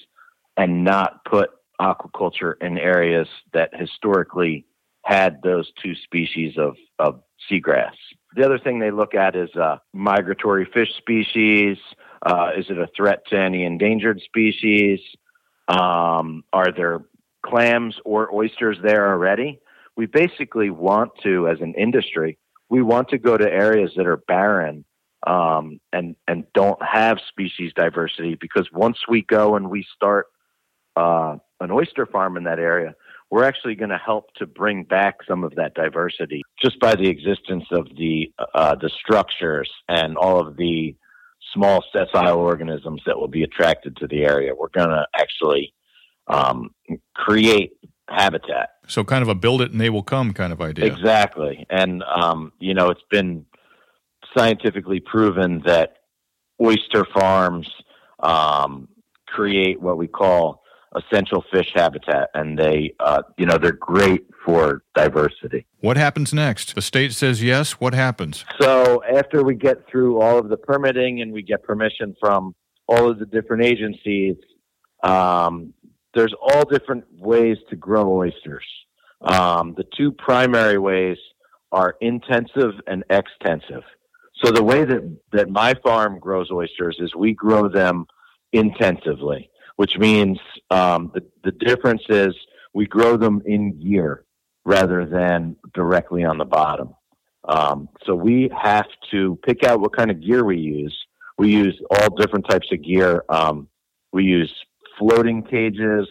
and 0.56 0.84
not 0.84 1.24
put 1.24 1.50
aquaculture 1.80 2.54
in 2.60 2.78
areas 2.78 3.28
that 3.52 3.70
historically 3.74 4.66
had 5.04 5.42
those 5.42 5.70
two 5.82 5.94
species 5.94 6.56
of, 6.56 6.76
of 6.98 7.22
seagrass. 7.50 7.94
The 8.34 8.44
other 8.44 8.58
thing 8.58 8.78
they 8.78 8.90
look 8.90 9.14
at 9.14 9.34
is 9.34 9.50
uh, 9.56 9.78
migratory 9.92 10.66
fish 10.72 10.94
species. 10.96 11.76
Uh, 12.24 12.50
is 12.56 12.66
it 12.70 12.78
a 12.78 12.88
threat 12.96 13.26
to 13.28 13.38
any 13.38 13.64
endangered 13.64 14.20
species? 14.24 15.00
Um, 15.68 16.44
are 16.52 16.72
there 16.72 17.00
clams 17.44 17.96
or 18.04 18.32
oysters 18.32 18.78
there 18.82 19.10
already? 19.10 19.60
We 19.96 20.06
basically 20.06 20.70
want 20.70 21.10
to, 21.24 21.48
as 21.48 21.60
an 21.60 21.74
industry, 21.74 22.38
we 22.70 22.80
want 22.80 23.08
to 23.08 23.18
go 23.18 23.36
to 23.36 23.44
areas 23.44 23.90
that 23.96 24.06
are 24.06 24.16
barren 24.16 24.84
um, 25.26 25.80
and 25.92 26.16
and 26.26 26.44
don't 26.54 26.80
have 26.82 27.18
species 27.28 27.72
diversity 27.74 28.36
because 28.40 28.68
once 28.72 28.98
we 29.08 29.22
go 29.22 29.56
and 29.56 29.70
we 29.70 29.86
start 29.94 30.26
uh, 30.96 31.36
an 31.60 31.70
oyster 31.70 32.06
farm 32.06 32.36
in 32.36 32.44
that 32.44 32.58
area, 32.58 32.94
we're 33.30 33.44
actually 33.44 33.74
going 33.74 33.90
to 33.90 33.98
help 33.98 34.32
to 34.34 34.46
bring 34.46 34.84
back 34.84 35.18
some 35.26 35.44
of 35.44 35.54
that 35.54 35.74
diversity 35.74 36.42
just 36.60 36.78
by 36.80 36.94
the 36.94 37.08
existence 37.08 37.64
of 37.70 37.88
the 37.96 38.32
uh, 38.54 38.74
the 38.74 38.90
structures 38.90 39.70
and 39.88 40.16
all 40.16 40.40
of 40.40 40.56
the 40.56 40.94
small 41.52 41.84
sessile 41.92 42.38
organisms 42.38 43.02
that 43.06 43.18
will 43.18 43.28
be 43.28 43.42
attracted 43.42 43.96
to 43.96 44.06
the 44.06 44.24
area. 44.24 44.54
We're 44.54 44.68
going 44.68 44.88
to 44.88 45.06
actually 45.14 45.74
um, 46.28 46.70
create 47.14 47.72
habitat. 48.08 48.70
So, 48.86 49.04
kind 49.04 49.22
of 49.22 49.28
a 49.28 49.34
build 49.34 49.62
it 49.62 49.72
and 49.72 49.80
they 49.80 49.90
will 49.90 50.02
come 50.02 50.32
kind 50.32 50.52
of 50.52 50.60
idea. 50.60 50.86
Exactly, 50.86 51.66
and 51.70 52.02
um, 52.02 52.52
you 52.58 52.74
know, 52.74 52.90
it's 52.90 53.04
been 53.10 53.46
scientifically 54.36 55.00
proven 55.00 55.62
that 55.66 55.98
oyster 56.60 57.04
farms 57.14 57.68
um, 58.20 58.88
create 59.26 59.80
what 59.80 59.98
we 59.98 60.06
call 60.06 60.62
essential 60.94 61.42
fish 61.52 61.70
habitat, 61.74 62.28
and 62.34 62.58
they, 62.58 62.94
uh, 63.00 63.22
you 63.38 63.46
know, 63.46 63.56
they're 63.56 63.72
great 63.72 64.26
for 64.44 64.82
diversity. 64.94 65.66
What 65.80 65.96
happens 65.96 66.34
next? 66.34 66.74
The 66.74 66.82
state 66.82 67.12
says 67.12 67.42
yes. 67.42 67.72
What 67.72 67.94
happens? 67.94 68.44
So 68.60 69.02
after 69.04 69.42
we 69.42 69.54
get 69.54 69.88
through 69.88 70.20
all 70.20 70.38
of 70.38 70.48
the 70.48 70.56
permitting 70.56 71.22
and 71.22 71.32
we 71.32 71.42
get 71.42 71.62
permission 71.62 72.14
from 72.20 72.54
all 72.88 73.10
of 73.10 73.18
the 73.18 73.26
different 73.26 73.64
agencies, 73.64 74.36
um, 75.02 75.72
there's 76.14 76.34
all 76.40 76.64
different 76.64 77.04
ways 77.16 77.56
to 77.70 77.76
grow 77.76 78.12
oysters. 78.12 78.66
Um, 79.22 79.74
the 79.76 79.84
two 79.96 80.12
primary 80.12 80.78
ways 80.78 81.16
are 81.70 81.96
intensive 82.00 82.72
and 82.86 83.02
extensive. 83.08 83.84
So 84.42 84.50
the 84.50 84.62
way 84.62 84.84
that, 84.84 85.18
that 85.32 85.50
my 85.50 85.74
farm 85.74 86.18
grows 86.18 86.50
oysters 86.50 86.96
is 86.98 87.14
we 87.14 87.32
grow 87.32 87.68
them 87.68 88.06
intensively, 88.52 89.50
which 89.76 89.98
means 89.98 90.38
um, 90.70 91.12
the, 91.14 91.22
the 91.44 91.52
difference 91.52 92.02
is 92.08 92.34
we 92.74 92.86
grow 92.86 93.16
them 93.16 93.42
in 93.46 93.80
gear 93.80 94.24
rather 94.64 95.06
than 95.06 95.56
directly 95.74 96.24
on 96.24 96.38
the 96.38 96.44
bottom. 96.44 96.94
Um, 97.44 97.88
so 98.04 98.14
we 98.14 98.50
have 98.56 98.86
to 99.10 99.38
pick 99.44 99.64
out 99.64 99.80
what 99.80 99.96
kind 99.96 100.10
of 100.10 100.20
gear 100.20 100.44
we 100.44 100.58
use. 100.58 100.96
We 101.38 101.52
use 101.52 101.80
all 101.90 102.14
different 102.16 102.48
types 102.48 102.68
of 102.72 102.82
gear. 102.82 103.24
Um, 103.28 103.68
we 104.12 104.24
use 104.24 104.52
floating 104.98 105.42
cages, 105.42 106.06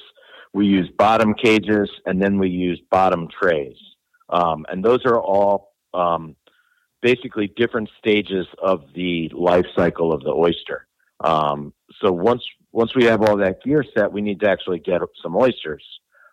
we 0.54 0.66
use 0.66 0.90
bottom 0.98 1.34
cages, 1.34 1.90
and 2.06 2.22
then 2.22 2.38
we 2.38 2.50
use 2.50 2.82
bottom 2.90 3.28
trays. 3.30 3.76
Um, 4.30 4.66
and 4.70 4.84
those 4.84 5.06
are 5.06 5.20
all 5.20 5.74
um, 5.94 6.36
basically 7.02 7.52
different 7.56 7.90
stages 8.00 8.46
of 8.62 8.84
the 8.96 9.30
life 9.34 9.66
cycle 9.76 10.14
of 10.14 10.22
the 10.22 10.32
oyster. 10.32 10.88
Um, 11.20 11.74
so 12.02 12.12
once 12.12 12.44
once 12.72 12.96
we 12.96 13.06
have 13.06 13.22
all 13.22 13.38
that 13.38 13.64
gear 13.64 13.84
set, 13.96 14.12
we 14.12 14.22
need 14.22 14.40
to 14.42 14.50
actually 14.50 14.80
get 14.80 15.02
some 15.22 15.36
oysters. 15.36 15.84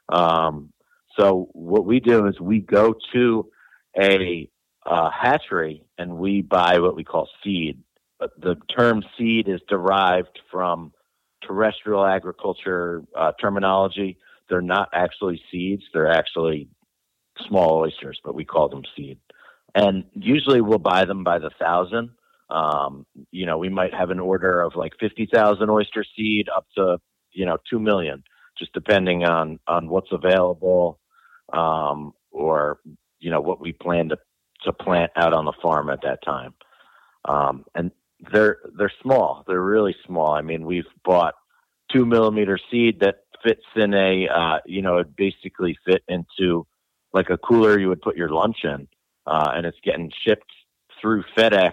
Um, 0.09 0.73
so 1.19 1.49
what 1.53 1.85
we 1.85 2.01
do 2.01 2.27
is 2.27 2.41
we 2.41 2.61
go 2.61 2.95
to 3.13 3.51
a 4.01 4.49
uh, 4.87 5.11
hatchery 5.11 5.85
and 5.99 6.17
we 6.17 6.43
buy 6.43 6.79
what 6.79 6.95
we 6.95 7.03
call 7.03 7.29
seed. 7.43 7.83
But 8.21 8.41
the 8.41 8.57
term 8.77 9.03
seed 9.17 9.49
is 9.49 9.61
derived 9.69 10.39
from 10.51 10.93
terrestrial 11.47 12.07
agriculture 12.07 13.03
uh, 13.17 13.33
terminology. 13.41 14.19
They're 14.49 14.61
not 14.61 14.89
actually 14.93 15.43
seeds; 15.51 15.83
they're 15.93 16.11
actually 16.11 16.69
small 17.47 17.79
oysters, 17.79 18.21
but 18.25 18.35
we 18.35 18.45
call 18.45 18.69
them 18.69 18.83
seed 18.97 19.19
and 19.75 20.05
usually 20.15 20.61
we'll 20.61 20.79
buy 20.79 21.05
them 21.05 21.25
by 21.25 21.39
the 21.39 21.51
thousand. 21.59 22.11
Um, 22.51 23.05
you 23.31 23.45
know, 23.47 23.59
we 23.59 23.69
might 23.69 23.95
have 23.95 24.11
an 24.11 24.21
order 24.21 24.61
of 24.63 24.75
like 24.75 24.93
fifty 24.99 25.29
thousand 25.33 25.71
oyster 25.71 26.05
seed 26.17 26.49
up 26.55 26.67
to 26.77 26.99
you 27.33 27.45
know 27.47 27.59
two 27.69 27.79
million, 27.79 28.23
just 28.59 28.73
depending 28.73 29.25
on 29.25 29.59
on 29.67 29.89
what's 29.89 30.13
available 30.13 30.99
um, 31.53 32.13
or 32.31 32.81
you 33.21 33.31
know 33.31 33.41
what 33.41 33.61
we 33.61 33.73
plan 33.73 34.09
to 34.11 34.19
to 34.65 34.73
plant 34.73 35.13
out 35.17 35.33
on 35.33 35.45
the 35.45 35.53
farm 35.63 35.91
at 35.91 36.03
that 36.03 36.23
time. 36.25 36.55
Um, 37.25 37.65
and 37.75 37.91
they're 38.33 38.59
they're 38.77 38.93
small. 39.03 39.45
They're 39.47 39.63
really 39.63 39.95
small. 40.07 40.33
I 40.33 40.43
mean, 40.43 40.65
we've 40.65 40.85
bought 41.05 41.35
two 41.93 42.05
millimeter 42.05 42.59
seed 42.71 43.01
that 43.01 43.21
fits 43.45 43.65
in 43.77 43.95
a 43.95 44.29
uh, 44.29 44.59
you 44.67 44.83
know 44.83 44.99
it 44.99 45.17
basically 45.17 45.79
fit 45.87 46.03
into 46.09 46.67
like 47.13 47.31
a 47.31 47.39
cooler 47.39 47.79
you 47.79 47.89
would 47.89 48.03
put 48.03 48.17
your 48.17 48.31
lunch 48.31 48.59
in, 48.65 48.89
uh, 49.29 49.53
and 49.55 49.67
it's 49.67 49.79
getting 49.85 50.11
shipped 50.27 50.51
through 51.01 51.23
FedEx 51.37 51.73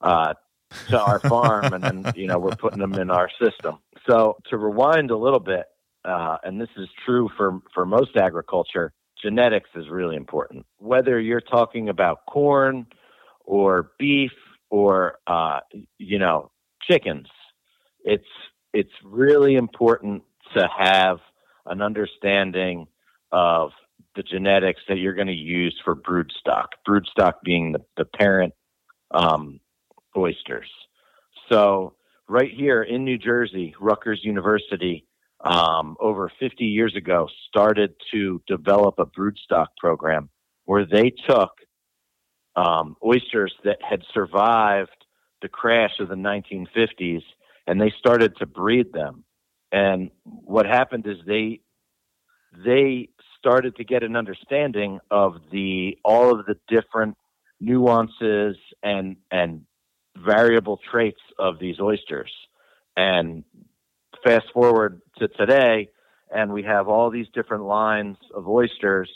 uh, 0.00 0.34
to 0.88 1.00
our 1.00 1.20
farm, 1.28 1.72
and 1.72 1.84
then 1.84 2.12
you 2.16 2.26
know 2.26 2.38
we're 2.38 2.56
putting 2.56 2.78
them 2.78 2.94
in 2.94 3.10
our 3.10 3.30
system. 3.40 3.78
So 4.08 4.36
to 4.50 4.56
rewind 4.56 5.10
a 5.10 5.16
little 5.16 5.40
bit, 5.40 5.66
uh, 6.04 6.38
and 6.42 6.60
this 6.60 6.70
is 6.76 6.88
true 7.04 7.28
for 7.36 7.60
for 7.74 7.84
most 7.84 8.16
agriculture, 8.16 8.92
genetics 9.22 9.70
is 9.74 9.88
really 9.90 10.16
important. 10.16 10.64
Whether 10.78 11.20
you're 11.20 11.40
talking 11.40 11.88
about 11.88 12.20
corn 12.28 12.86
or 13.44 13.92
beef 13.98 14.32
or 14.70 15.18
uh, 15.26 15.60
you 15.98 16.18
know 16.18 16.50
chickens, 16.90 17.28
it's 18.02 18.24
it's 18.72 18.92
really 19.04 19.56
important 19.56 20.22
to 20.56 20.68
have 20.76 21.18
an 21.66 21.82
understanding 21.82 22.86
of 23.30 23.70
the 24.16 24.22
genetics 24.22 24.80
that 24.88 24.98
you're 24.98 25.14
going 25.14 25.28
to 25.28 25.32
use 25.32 25.78
for 25.84 25.94
broodstock. 25.94 26.66
Broodstock 26.86 27.34
being 27.44 27.72
the, 27.72 27.80
the 27.96 28.04
parent 28.04 28.54
um, 29.10 29.60
oysters. 30.16 30.68
So 31.50 31.94
right 32.28 32.50
here 32.50 32.82
in 32.82 33.04
New 33.04 33.18
Jersey, 33.18 33.74
Rutgers 33.80 34.20
University, 34.22 35.06
um, 35.44 35.96
over 36.00 36.30
50 36.38 36.64
years 36.64 36.94
ago, 36.96 37.28
started 37.48 37.94
to 38.12 38.40
develop 38.46 38.96
a 38.98 39.06
broodstock 39.06 39.68
program 39.78 40.28
where 40.64 40.86
they 40.86 41.12
took 41.28 41.50
um, 42.54 42.96
oysters 43.04 43.52
that 43.64 43.78
had 43.82 44.02
survived 44.14 44.90
the 45.40 45.48
crash 45.48 45.92
of 45.98 46.08
the 46.08 46.14
1950s 46.14 47.22
and 47.66 47.80
they 47.80 47.92
started 47.98 48.36
to 48.36 48.46
breed 48.46 48.92
them. 48.92 49.24
And 49.72 50.10
what 50.22 50.66
happened 50.66 51.06
is 51.06 51.16
they 51.26 51.60
they 52.64 53.08
started 53.42 53.74
to 53.74 53.84
get 53.84 54.04
an 54.04 54.14
understanding 54.14 55.00
of 55.10 55.34
the 55.50 55.98
all 56.04 56.38
of 56.38 56.46
the 56.46 56.54
different 56.68 57.16
nuances 57.60 58.56
and 58.84 59.16
and 59.32 59.62
variable 60.16 60.78
traits 60.90 61.20
of 61.38 61.58
these 61.58 61.80
oysters. 61.80 62.30
And 62.96 63.42
fast 64.24 64.46
forward 64.54 65.00
to 65.18 65.26
today, 65.26 65.88
and 66.32 66.52
we 66.52 66.62
have 66.62 66.86
all 66.86 67.10
these 67.10 67.26
different 67.34 67.64
lines 67.64 68.16
of 68.32 68.46
oysters 68.46 69.10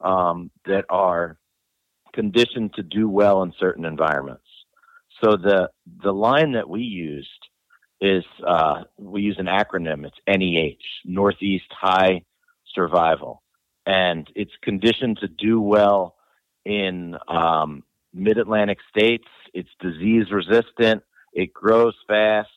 um, 0.00 0.50
that 0.66 0.84
are 0.90 1.38
conditioned 2.12 2.74
to 2.74 2.82
do 2.82 3.08
well 3.08 3.42
in 3.42 3.52
certain 3.58 3.86
environments. 3.86 4.44
So 5.22 5.36
the 5.36 5.70
the 6.02 6.12
line 6.12 6.52
that 6.52 6.68
we 6.68 6.80
used 6.82 7.28
is 8.00 8.24
uh, 8.46 8.82
we 8.98 9.22
use 9.22 9.36
an 9.38 9.46
acronym. 9.46 10.06
It's 10.06 10.16
NEH, 10.26 10.82
Northeast 11.04 11.70
High 11.70 12.22
Survival, 12.74 13.42
and 13.86 14.28
it's 14.34 14.52
conditioned 14.62 15.18
to 15.20 15.28
do 15.28 15.60
well 15.60 16.16
in 16.64 17.16
um, 17.28 17.82
Mid 18.12 18.38
Atlantic 18.38 18.78
states. 18.88 19.26
It's 19.54 19.68
disease 19.80 20.26
resistant. 20.30 21.02
It 21.32 21.52
grows 21.52 21.94
fast. 22.06 22.48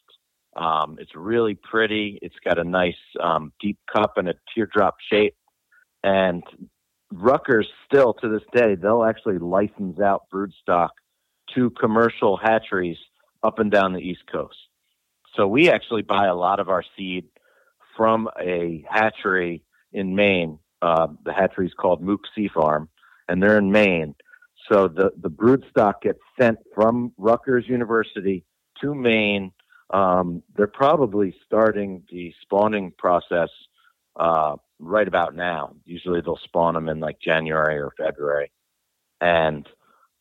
Um, 0.55 0.97
it's 0.99 1.15
really 1.15 1.55
pretty. 1.55 2.19
It's 2.21 2.35
got 2.43 2.59
a 2.59 2.63
nice 2.63 2.93
um, 3.21 3.53
deep 3.59 3.79
cup 3.91 4.17
and 4.17 4.29
a 4.29 4.35
teardrop 4.53 4.95
shape. 5.11 5.35
And 6.03 6.43
Rutgers 7.11 7.67
still 7.85 8.13
to 8.15 8.29
this 8.29 8.43
day, 8.53 8.75
they'll 8.75 9.03
actually 9.03 9.37
license 9.37 9.99
out 9.99 10.23
broodstock 10.33 10.89
to 11.55 11.69
commercial 11.71 12.37
hatcheries 12.37 12.97
up 13.43 13.59
and 13.59 13.71
down 13.71 13.93
the 13.93 13.99
East 13.99 14.23
Coast. 14.31 14.57
So 15.35 15.47
we 15.47 15.69
actually 15.69 16.03
buy 16.03 16.27
a 16.27 16.35
lot 16.35 16.59
of 16.59 16.69
our 16.69 16.83
seed 16.97 17.25
from 17.97 18.29
a 18.39 18.85
hatchery 18.89 19.63
in 19.91 20.15
Maine. 20.15 20.59
Uh, 20.83 21.07
the 21.23 21.31
hatchery 21.33 21.65
is 21.65 21.73
called 21.73 22.01
Mook 22.01 22.21
Sea 22.35 22.49
Farm, 22.53 22.89
and 23.29 23.41
they're 23.41 23.57
in 23.57 23.71
Maine. 23.71 24.15
So 24.69 24.89
the, 24.89 25.11
the 25.17 25.29
broodstock 25.29 26.01
gets 26.01 26.19
sent 26.39 26.57
from 26.75 27.13
Rutgers 27.17 27.65
University 27.67 28.43
to 28.81 28.93
Maine. 28.93 29.53
Um, 29.93 30.43
they're 30.55 30.67
probably 30.67 31.35
starting 31.45 32.03
the 32.11 32.33
spawning 32.41 32.91
process 32.97 33.49
uh, 34.19 34.55
right 34.79 35.07
about 35.07 35.35
now. 35.35 35.75
Usually 35.85 36.21
they'll 36.21 36.39
spawn 36.43 36.73
them 36.73 36.89
in 36.89 36.99
like 36.99 37.19
January 37.19 37.79
or 37.79 37.93
February. 37.97 38.51
And 39.21 39.67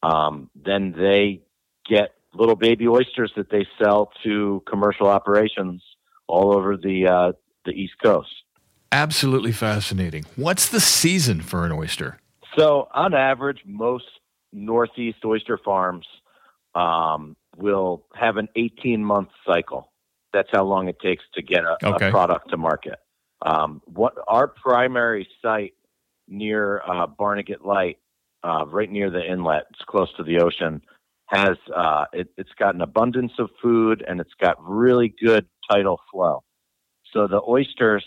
um, 0.02 0.48
then 0.54 0.94
they 0.96 1.42
get 1.88 2.14
little 2.34 2.56
baby 2.56 2.86
oysters 2.86 3.32
that 3.36 3.50
they 3.50 3.66
sell 3.82 4.12
to 4.22 4.62
commercial 4.68 5.08
operations 5.08 5.82
all 6.28 6.54
over 6.56 6.76
the 6.76 7.08
uh, 7.08 7.32
the 7.64 7.72
East 7.72 7.94
Coast. 8.02 8.30
Absolutely 8.92 9.52
fascinating. 9.52 10.26
What's 10.36 10.68
the 10.68 10.78
season 10.78 11.40
for 11.40 11.64
an 11.64 11.72
oyster? 11.72 12.18
So, 12.58 12.88
on 12.94 13.14
average, 13.14 13.62
most 13.64 14.04
Northeast 14.52 15.18
oyster 15.24 15.58
farms 15.64 16.06
um, 16.74 17.34
will 17.56 18.04
have 18.14 18.36
an 18.36 18.48
18 18.54 19.02
month 19.02 19.28
cycle. 19.46 19.90
That's 20.34 20.50
how 20.52 20.64
long 20.64 20.88
it 20.88 20.98
takes 21.00 21.24
to 21.34 21.42
get 21.42 21.64
a, 21.64 21.76
okay. 21.82 22.08
a 22.08 22.10
product 22.10 22.50
to 22.50 22.58
market. 22.58 22.98
Um, 23.44 23.80
what 23.86 24.14
our 24.28 24.48
primary 24.48 25.26
site 25.40 25.72
near 26.28 26.82
uh, 26.86 27.06
Barnegat 27.06 27.64
Light, 27.64 27.98
uh, 28.44 28.66
right 28.66 28.90
near 28.90 29.10
the 29.10 29.24
inlet, 29.24 29.64
it's 29.70 29.84
close 29.86 30.12
to 30.18 30.22
the 30.22 30.38
ocean, 30.40 30.82
has 31.26 31.56
uh, 31.74 32.04
it, 32.12 32.28
has 32.36 32.46
got 32.58 32.74
an 32.74 32.82
abundance 32.82 33.32
of 33.38 33.48
food 33.62 34.04
and 34.06 34.20
it's 34.20 34.34
got 34.40 34.56
really 34.62 35.14
good 35.22 35.46
tidal 35.70 35.98
flow. 36.10 36.42
So 37.12 37.26
the 37.26 37.42
oysters 37.46 38.04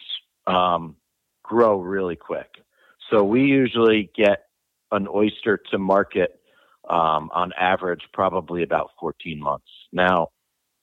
um, 0.48 0.96
grow 1.44 1.80
really 1.80 2.16
quick. 2.16 2.48
So 3.10 3.24
we 3.24 3.42
usually 3.42 4.12
get 4.16 4.46
an 4.92 5.08
oyster 5.08 5.60
to 5.72 5.78
market 5.78 6.40
um, 6.90 7.30
on 7.34 7.52
average 7.60 8.02
probably 8.14 8.64
about 8.64 8.92
14 9.00 9.40
months. 9.40 9.68
Now, 9.92 10.30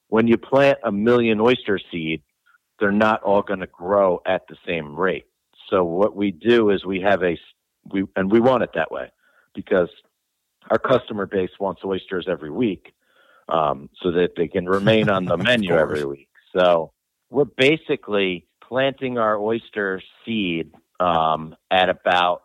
when 0.09 0.27
you 0.27 0.37
plant 0.37 0.79
a 0.85 0.93
million 0.93 1.41
oyster 1.41 1.81
seed, 1.91 2.23
they're 2.79 2.93
not 2.93 3.23
all 3.23 3.43
going 3.43 3.61
to 3.61 3.67
grow 3.67 4.21
at 4.27 4.43
the 4.49 4.57
same 4.67 4.95
rate. 4.97 5.27
So 5.71 5.85
what 5.85 6.15
we 6.15 6.33
do 6.33 6.71
is 6.71 6.85
we 6.85 7.01
have 7.01 7.23
a 7.23 7.39
we 7.91 8.05
and 8.15 8.31
we 8.31 8.41
want 8.41 8.63
it 8.63 8.71
that 8.75 8.93
way 8.93 9.11
because 9.55 9.89
our 10.71 10.79
customer 10.79 11.27
base 11.27 11.51
wants 11.59 11.83
oysters 11.85 12.27
every 12.29 12.51
week 12.51 12.93
um, 13.49 13.89
so 14.03 14.13
that 14.13 14.31
they 14.37 14.49
can 14.49 14.67
remain 14.67 15.09
on 15.09 15.25
the 15.25 15.37
menu 15.39 15.75
every 15.75 16.05
week. 16.05 16.29
So 16.57 16.93
we're 17.31 17.45
basically 17.45 18.47
planting 18.73 19.19
our 19.19 19.37
oyster 19.37 20.01
seed 20.25 20.73
um, 20.99 21.55
at 21.71 21.91
about 21.91 22.41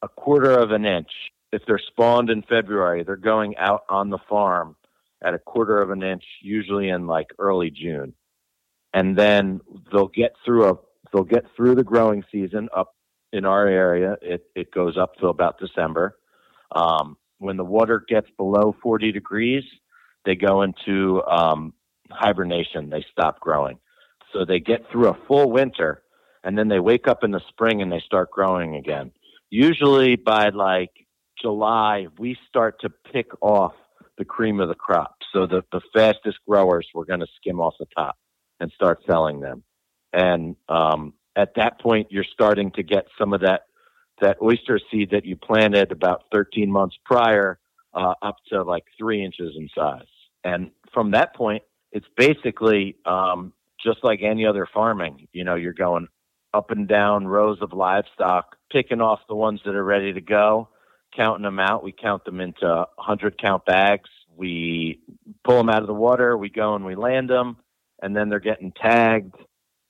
a 0.00 0.06
quarter 0.06 0.52
of 0.52 0.70
an 0.70 0.84
inch. 0.86 1.10
If 1.50 1.62
they're 1.66 1.80
spawned 1.84 2.30
in 2.30 2.42
February, 2.42 3.02
they're 3.02 3.16
going 3.16 3.56
out 3.56 3.82
on 3.88 4.08
the 4.08 4.20
farm 4.28 4.76
at 5.20 5.34
a 5.34 5.40
quarter 5.40 5.82
of 5.82 5.90
an 5.90 6.04
inch, 6.04 6.22
usually 6.42 6.90
in 6.90 7.08
like 7.08 7.26
early 7.40 7.70
June, 7.70 8.14
and 8.94 9.18
then 9.18 9.60
they'll 9.90 10.06
get 10.06 10.32
through 10.44 10.70
a 10.70 10.74
they'll 11.12 11.24
get 11.24 11.44
through 11.56 11.74
the 11.74 11.82
growing 11.82 12.22
season 12.30 12.68
up 12.74 12.94
in 13.32 13.44
our 13.44 13.66
area. 13.66 14.16
It 14.22 14.46
it 14.54 14.70
goes 14.70 14.96
up 14.96 15.16
to 15.16 15.26
about 15.26 15.58
December. 15.58 16.18
Um, 16.70 17.16
when 17.38 17.56
the 17.56 17.64
water 17.64 18.04
gets 18.08 18.28
below 18.36 18.76
40 18.80 19.10
degrees, 19.10 19.64
they 20.24 20.36
go 20.36 20.62
into 20.62 21.20
um, 21.24 21.74
hibernation. 22.10 22.90
They 22.90 23.04
stop 23.10 23.40
growing. 23.40 23.80
So 24.32 24.44
they 24.44 24.60
get 24.60 24.90
through 24.90 25.08
a 25.08 25.18
full 25.26 25.50
winter 25.50 26.02
and 26.44 26.56
then 26.56 26.68
they 26.68 26.80
wake 26.80 27.06
up 27.06 27.24
in 27.24 27.30
the 27.30 27.40
spring 27.48 27.82
and 27.82 27.90
they 27.92 28.02
start 28.04 28.30
growing 28.30 28.76
again. 28.76 29.12
Usually 29.50 30.16
by 30.16 30.48
like 30.48 30.90
July, 31.40 32.06
we 32.18 32.36
start 32.48 32.80
to 32.80 32.90
pick 33.12 33.30
off 33.40 33.74
the 34.18 34.24
cream 34.24 34.60
of 34.60 34.68
the 34.68 34.74
crop. 34.74 35.16
So 35.32 35.46
the, 35.46 35.62
the 35.72 35.80
fastest 35.94 36.38
growers, 36.48 36.86
we're 36.94 37.04
going 37.04 37.20
to 37.20 37.26
skim 37.36 37.60
off 37.60 37.74
the 37.78 37.86
top 37.96 38.16
and 38.60 38.70
start 38.72 39.00
selling 39.06 39.40
them. 39.40 39.62
And 40.12 40.56
um, 40.68 41.14
at 41.36 41.54
that 41.56 41.80
point, 41.80 42.08
you're 42.10 42.24
starting 42.24 42.70
to 42.72 42.82
get 42.82 43.06
some 43.18 43.32
of 43.32 43.40
that 43.40 43.62
that 44.20 44.36
oyster 44.40 44.78
seed 44.90 45.10
that 45.10 45.24
you 45.24 45.34
planted 45.34 45.90
about 45.90 46.24
13 46.32 46.70
months 46.70 46.96
prior 47.04 47.58
uh, 47.92 48.14
up 48.22 48.36
to 48.48 48.62
like 48.62 48.84
three 48.96 49.24
inches 49.24 49.54
in 49.56 49.68
size. 49.74 50.06
And 50.44 50.70
from 50.92 51.10
that 51.12 51.34
point, 51.34 51.62
it's 51.90 52.06
basically 52.16 52.96
um, 53.04 53.52
just 53.82 53.98
like 54.02 54.20
any 54.22 54.46
other 54.46 54.66
farming. 54.72 55.28
You 55.32 55.44
know, 55.44 55.54
you're 55.54 55.72
going 55.72 56.08
up 56.54 56.70
and 56.70 56.86
down 56.86 57.26
rows 57.26 57.58
of 57.62 57.72
livestock, 57.72 58.56
picking 58.70 59.00
off 59.00 59.20
the 59.28 59.34
ones 59.34 59.60
that 59.64 59.74
are 59.74 59.84
ready 59.84 60.12
to 60.12 60.20
go, 60.20 60.68
counting 61.16 61.44
them 61.44 61.58
out. 61.58 61.82
We 61.82 61.92
count 61.92 62.24
them 62.24 62.40
into 62.40 62.66
100 62.66 63.40
count 63.40 63.64
bags. 63.64 64.10
We 64.36 65.00
pull 65.44 65.58
them 65.58 65.68
out 65.68 65.82
of 65.82 65.86
the 65.86 65.94
water. 65.94 66.36
We 66.36 66.50
go 66.50 66.74
and 66.74 66.84
we 66.84 66.94
land 66.94 67.30
them, 67.30 67.56
and 68.00 68.16
then 68.16 68.28
they're 68.28 68.40
getting 68.40 68.72
tagged 68.72 69.34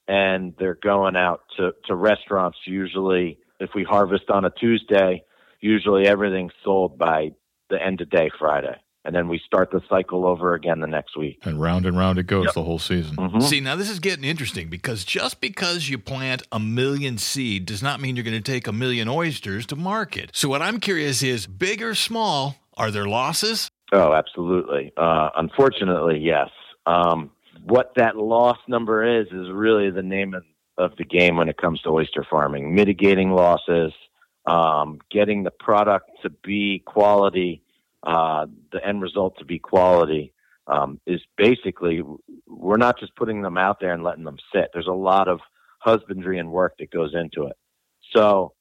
and 0.08 0.54
they're 0.58 0.78
going 0.82 1.16
out 1.16 1.42
to, 1.56 1.72
to 1.86 1.94
restaurants 1.94 2.58
usually 2.66 3.38
if 3.60 3.70
we 3.74 3.84
harvest 3.84 4.28
on 4.28 4.44
a 4.44 4.50
Tuesday, 4.50 5.24
usually 5.60 6.06
everything's 6.06 6.52
sold 6.64 6.98
by 6.98 7.30
the 7.70 7.80
end 7.80 8.00
of 8.00 8.10
day 8.10 8.28
Friday. 8.38 8.76
And 9.04 9.14
then 9.14 9.28
we 9.28 9.40
start 9.44 9.70
the 9.70 9.80
cycle 9.88 10.26
over 10.26 10.54
again 10.54 10.80
the 10.80 10.86
next 10.86 11.16
week. 11.16 11.40
And 11.44 11.60
round 11.60 11.86
and 11.86 11.96
round 11.96 12.18
it 12.18 12.26
goes 12.26 12.46
yep. 12.46 12.54
the 12.54 12.62
whole 12.62 12.78
season. 12.78 13.16
Mm-hmm. 13.16 13.40
See, 13.40 13.60
now 13.60 13.76
this 13.76 13.90
is 13.90 13.98
getting 13.98 14.24
interesting 14.24 14.68
because 14.68 15.04
just 15.04 15.40
because 15.40 15.88
you 15.88 15.98
plant 15.98 16.42
a 16.52 16.60
million 16.60 17.18
seed 17.18 17.66
does 17.66 17.82
not 17.82 18.00
mean 18.00 18.16
you're 18.16 18.24
going 18.24 18.40
to 18.40 18.52
take 18.52 18.66
a 18.66 18.72
million 18.72 19.08
oysters 19.08 19.66
to 19.66 19.76
market. 19.76 20.30
So 20.34 20.48
what 20.48 20.62
I'm 20.62 20.78
curious 20.78 21.22
is, 21.22 21.46
big 21.46 21.82
or 21.82 21.94
small, 21.94 22.56
are 22.76 22.90
there 22.90 23.06
losses? 23.06 23.70
Oh, 23.92 24.14
absolutely. 24.14 24.92
Uh, 24.96 25.30
unfortunately, 25.36 26.18
yes. 26.18 26.48
Um, 26.86 27.30
what 27.64 27.92
that 27.96 28.16
loss 28.16 28.58
number 28.66 29.20
is 29.20 29.26
is 29.28 29.50
really 29.50 29.90
the 29.90 30.02
name 30.02 30.34
of, 30.34 30.44
of 30.78 30.96
the 30.96 31.04
game 31.04 31.36
when 31.36 31.48
it 31.48 31.56
comes 31.56 31.80
to 31.82 31.90
oyster 31.90 32.24
farming. 32.28 32.74
Mitigating 32.74 33.32
losses, 33.32 33.92
um, 34.46 34.98
getting 35.10 35.42
the 35.42 35.50
product 35.50 36.10
to 36.22 36.30
be 36.30 36.82
quality 36.86 37.61
uh, 38.02 38.46
the 38.72 38.84
end 38.86 39.02
result 39.02 39.38
to 39.38 39.44
be 39.44 39.58
quality 39.58 40.32
um, 40.66 41.00
is 41.06 41.20
basically 41.36 42.02
we're 42.46 42.76
not 42.76 42.98
just 42.98 43.14
putting 43.16 43.42
them 43.42 43.58
out 43.58 43.80
there 43.80 43.92
and 43.92 44.02
letting 44.02 44.24
them 44.24 44.38
sit. 44.54 44.70
There's 44.72 44.86
a 44.86 44.92
lot 44.92 45.28
of 45.28 45.40
husbandry 45.80 46.38
and 46.38 46.50
work 46.50 46.74
that 46.78 46.90
goes 46.90 47.14
into 47.14 47.46
it. 47.46 47.56
So, 48.14 48.54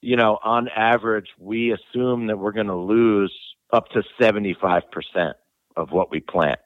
you 0.00 0.16
know, 0.16 0.38
on 0.44 0.68
average, 0.68 1.28
we 1.38 1.72
assume 1.72 2.28
that 2.28 2.38
we're 2.38 2.52
going 2.52 2.68
to 2.68 2.76
lose 2.76 3.34
up 3.72 3.88
to 3.90 4.02
75% 4.20 4.82
of 5.76 5.90
what 5.90 6.10
we 6.10 6.20
plant. 6.20 6.60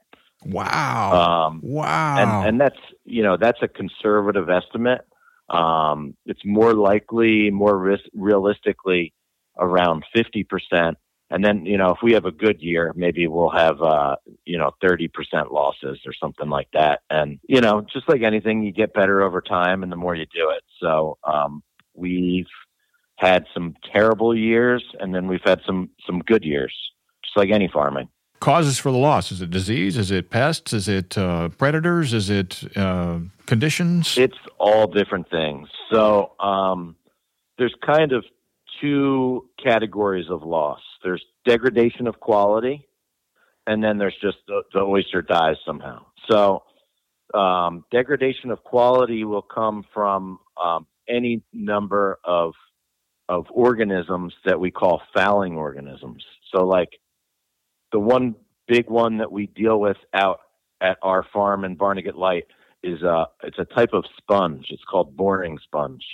Wow. 0.44 1.48
Um, 1.48 1.60
wow. 1.62 2.16
And, 2.18 2.48
and 2.48 2.60
that's, 2.60 2.78
you 3.04 3.22
know, 3.22 3.36
that's 3.36 3.62
a 3.62 3.68
conservative 3.68 4.50
estimate. 4.50 5.02
Um, 5.48 6.16
it's 6.26 6.44
more 6.44 6.74
likely, 6.74 7.50
more 7.50 7.76
risk, 7.76 8.04
realistically, 8.14 9.12
around 9.58 10.04
50%. 10.16 10.94
And 11.32 11.42
then, 11.42 11.64
you 11.64 11.78
know, 11.78 11.90
if 11.90 11.98
we 12.02 12.12
have 12.12 12.26
a 12.26 12.30
good 12.30 12.60
year, 12.60 12.92
maybe 12.94 13.26
we'll 13.26 13.50
have, 13.50 13.80
uh, 13.80 14.16
you 14.44 14.58
know, 14.58 14.72
30% 14.84 15.08
losses 15.50 15.98
or 16.04 16.12
something 16.12 16.50
like 16.50 16.68
that. 16.74 17.00
And, 17.08 17.38
you 17.48 17.62
know, 17.62 17.86
just 17.90 18.06
like 18.06 18.22
anything, 18.22 18.62
you 18.62 18.70
get 18.70 18.92
better 18.92 19.22
over 19.22 19.40
time 19.40 19.82
and 19.82 19.90
the 19.90 19.96
more 19.96 20.14
you 20.14 20.26
do 20.26 20.50
it. 20.50 20.62
So, 20.78 21.16
um, 21.24 21.62
we've 21.94 22.52
had 23.16 23.46
some 23.54 23.74
terrible 23.94 24.36
years 24.36 24.84
and 25.00 25.14
then 25.14 25.26
we've 25.26 25.40
had 25.42 25.60
some, 25.64 25.88
some 26.06 26.20
good 26.20 26.44
years, 26.44 26.74
just 27.24 27.36
like 27.36 27.50
any 27.50 27.68
farming. 27.72 28.08
Causes 28.40 28.78
for 28.78 28.92
the 28.92 28.98
loss? 28.98 29.32
Is 29.32 29.40
it 29.40 29.48
disease? 29.48 29.96
Is 29.96 30.10
it 30.10 30.28
pests? 30.28 30.74
Is 30.74 30.86
it 30.86 31.16
uh, 31.16 31.48
predators? 31.50 32.12
Is 32.12 32.28
it 32.28 32.76
uh, 32.76 33.20
conditions? 33.46 34.18
It's 34.18 34.36
all 34.58 34.86
different 34.86 35.30
things. 35.30 35.68
So, 35.90 36.32
um, 36.40 36.96
there's 37.56 37.74
kind 37.86 38.12
of 38.12 38.24
two 38.82 39.48
categories 39.62 40.26
of 40.28 40.42
loss. 40.42 40.80
There's 41.02 41.24
degradation 41.46 42.06
of 42.06 42.20
quality, 42.20 42.86
and 43.66 43.82
then 43.82 43.96
there's 43.98 44.16
just 44.20 44.38
the, 44.46 44.62
the 44.74 44.80
oyster 44.80 45.22
dies 45.22 45.56
somehow. 45.64 46.04
So 46.30 46.64
um, 47.32 47.84
degradation 47.90 48.50
of 48.50 48.62
quality 48.64 49.24
will 49.24 49.42
come 49.42 49.84
from 49.94 50.40
um, 50.62 50.86
any 51.08 51.42
number 51.52 52.18
of 52.24 52.52
of 53.28 53.46
organisms 53.50 54.34
that 54.44 54.58
we 54.60 54.70
call 54.70 55.00
fouling 55.14 55.54
organisms. 55.54 56.24
So 56.52 56.66
like 56.66 56.90
the 57.92 58.00
one 58.00 58.34
big 58.66 58.90
one 58.90 59.18
that 59.18 59.30
we 59.30 59.46
deal 59.46 59.80
with 59.80 59.96
out 60.12 60.40
at 60.80 60.98
our 61.02 61.24
farm 61.32 61.64
in 61.64 61.76
Barnegat 61.76 62.16
Light 62.16 62.44
is 62.82 63.00
a 63.02 63.08
uh, 63.08 63.24
it's 63.44 63.58
a 63.58 63.64
type 63.64 63.90
of 63.92 64.04
sponge. 64.18 64.66
It's 64.70 64.84
called 64.90 65.16
boring 65.16 65.58
sponge, 65.62 66.04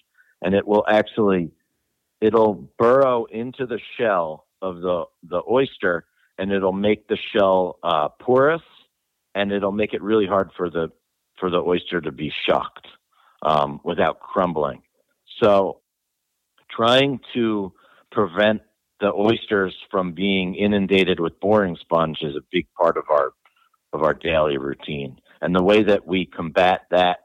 and 0.42 0.54
it 0.54 0.66
will 0.66 0.84
actually 0.88 1.50
it'll 2.20 2.68
burrow 2.78 3.24
into 3.26 3.66
the 3.66 3.80
shell 3.98 4.46
of 4.60 4.80
the 4.80 5.04
the 5.28 5.42
oyster, 5.50 6.06
and 6.38 6.52
it'll 6.52 6.72
make 6.72 7.08
the 7.08 7.18
shell 7.32 7.78
uh, 7.82 8.08
porous, 8.20 8.62
and 9.34 9.52
it'll 9.52 9.72
make 9.72 9.94
it 9.94 10.02
really 10.02 10.26
hard 10.26 10.50
for 10.56 10.70
the 10.70 10.90
for 11.38 11.50
the 11.50 11.58
oyster 11.58 12.00
to 12.00 12.12
be 12.12 12.32
shocked 12.48 12.86
um, 13.42 13.80
without 13.84 14.20
crumbling. 14.20 14.82
So, 15.42 15.80
trying 16.70 17.20
to 17.34 17.72
prevent 18.10 18.62
the 19.00 19.12
oysters 19.12 19.76
from 19.90 20.12
being 20.12 20.56
inundated 20.56 21.20
with 21.20 21.38
boring 21.38 21.76
sponge 21.80 22.18
is 22.22 22.34
a 22.34 22.44
big 22.50 22.66
part 22.76 22.96
of 22.96 23.04
our 23.10 23.32
of 23.92 24.02
our 24.02 24.14
daily 24.14 24.58
routine. 24.58 25.18
And 25.40 25.54
the 25.54 25.62
way 25.62 25.84
that 25.84 26.06
we 26.06 26.26
combat 26.26 26.82
that 26.90 27.18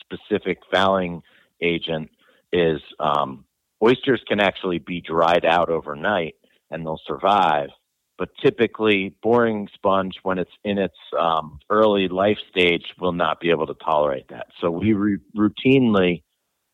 specific 0.00 0.58
fouling 0.70 1.22
agent 1.60 2.10
is 2.52 2.80
um, 3.00 3.44
oysters 3.84 4.22
can 4.26 4.40
actually 4.40 4.78
be 4.78 5.00
dried 5.00 5.44
out 5.44 5.70
overnight 5.70 6.34
and 6.70 6.84
they'll 6.84 7.00
survive. 7.06 7.68
But 8.16 8.28
typically, 8.42 9.14
boring 9.22 9.68
sponge, 9.74 10.14
when 10.22 10.38
it's 10.38 10.50
in 10.62 10.78
its 10.78 10.96
um, 11.18 11.58
early 11.68 12.08
life 12.08 12.38
stage, 12.50 12.84
will 13.00 13.12
not 13.12 13.40
be 13.40 13.50
able 13.50 13.66
to 13.66 13.74
tolerate 13.74 14.28
that. 14.28 14.46
So 14.60 14.70
we 14.70 14.92
re- 14.92 15.18
routinely 15.36 16.22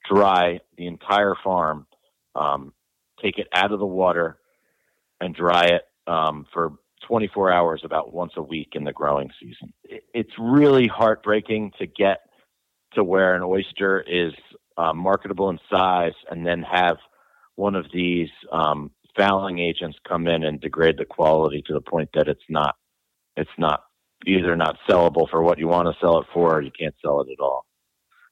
dry 0.08 0.60
the 0.76 0.86
entire 0.86 1.34
farm, 1.42 1.86
um, 2.34 2.74
take 3.22 3.38
it 3.38 3.48
out 3.54 3.72
of 3.72 3.78
the 3.78 3.86
water, 3.86 4.38
and 5.20 5.34
dry 5.34 5.64
it 5.64 5.82
um, 6.06 6.46
for 6.52 6.74
24 7.06 7.50
hours 7.50 7.80
about 7.84 8.12
once 8.12 8.32
a 8.36 8.42
week 8.42 8.70
in 8.72 8.84
the 8.84 8.92
growing 8.92 9.30
season. 9.40 9.72
It's 9.82 10.32
really 10.38 10.88
heartbreaking 10.88 11.72
to 11.78 11.86
get 11.86 12.18
to 12.94 13.04
where 13.04 13.34
an 13.34 13.42
oyster 13.42 14.00
is 14.00 14.34
uh, 14.80 14.94
marketable 14.94 15.50
in 15.50 15.58
size 15.70 16.14
and 16.30 16.46
then 16.46 16.62
have 16.62 16.96
one 17.56 17.74
of 17.74 17.86
these 17.92 18.30
um, 18.50 18.90
fouling 19.16 19.58
agents 19.58 19.98
come 20.08 20.26
in 20.26 20.42
and 20.42 20.60
degrade 20.60 20.96
the 20.96 21.04
quality 21.04 21.62
to 21.66 21.74
the 21.74 21.80
point 21.80 22.08
that 22.14 22.28
it's 22.28 22.48
not 22.48 22.76
it's 23.36 23.50
not 23.58 23.82
either 24.26 24.56
not 24.56 24.76
sellable 24.88 25.28
for 25.28 25.42
what 25.42 25.58
you 25.58 25.68
want 25.68 25.86
to 25.86 26.00
sell 26.00 26.18
it 26.20 26.26
for 26.32 26.56
or 26.56 26.62
you 26.62 26.70
can't 26.78 26.94
sell 27.02 27.20
it 27.20 27.28
at 27.30 27.42
all. 27.42 27.66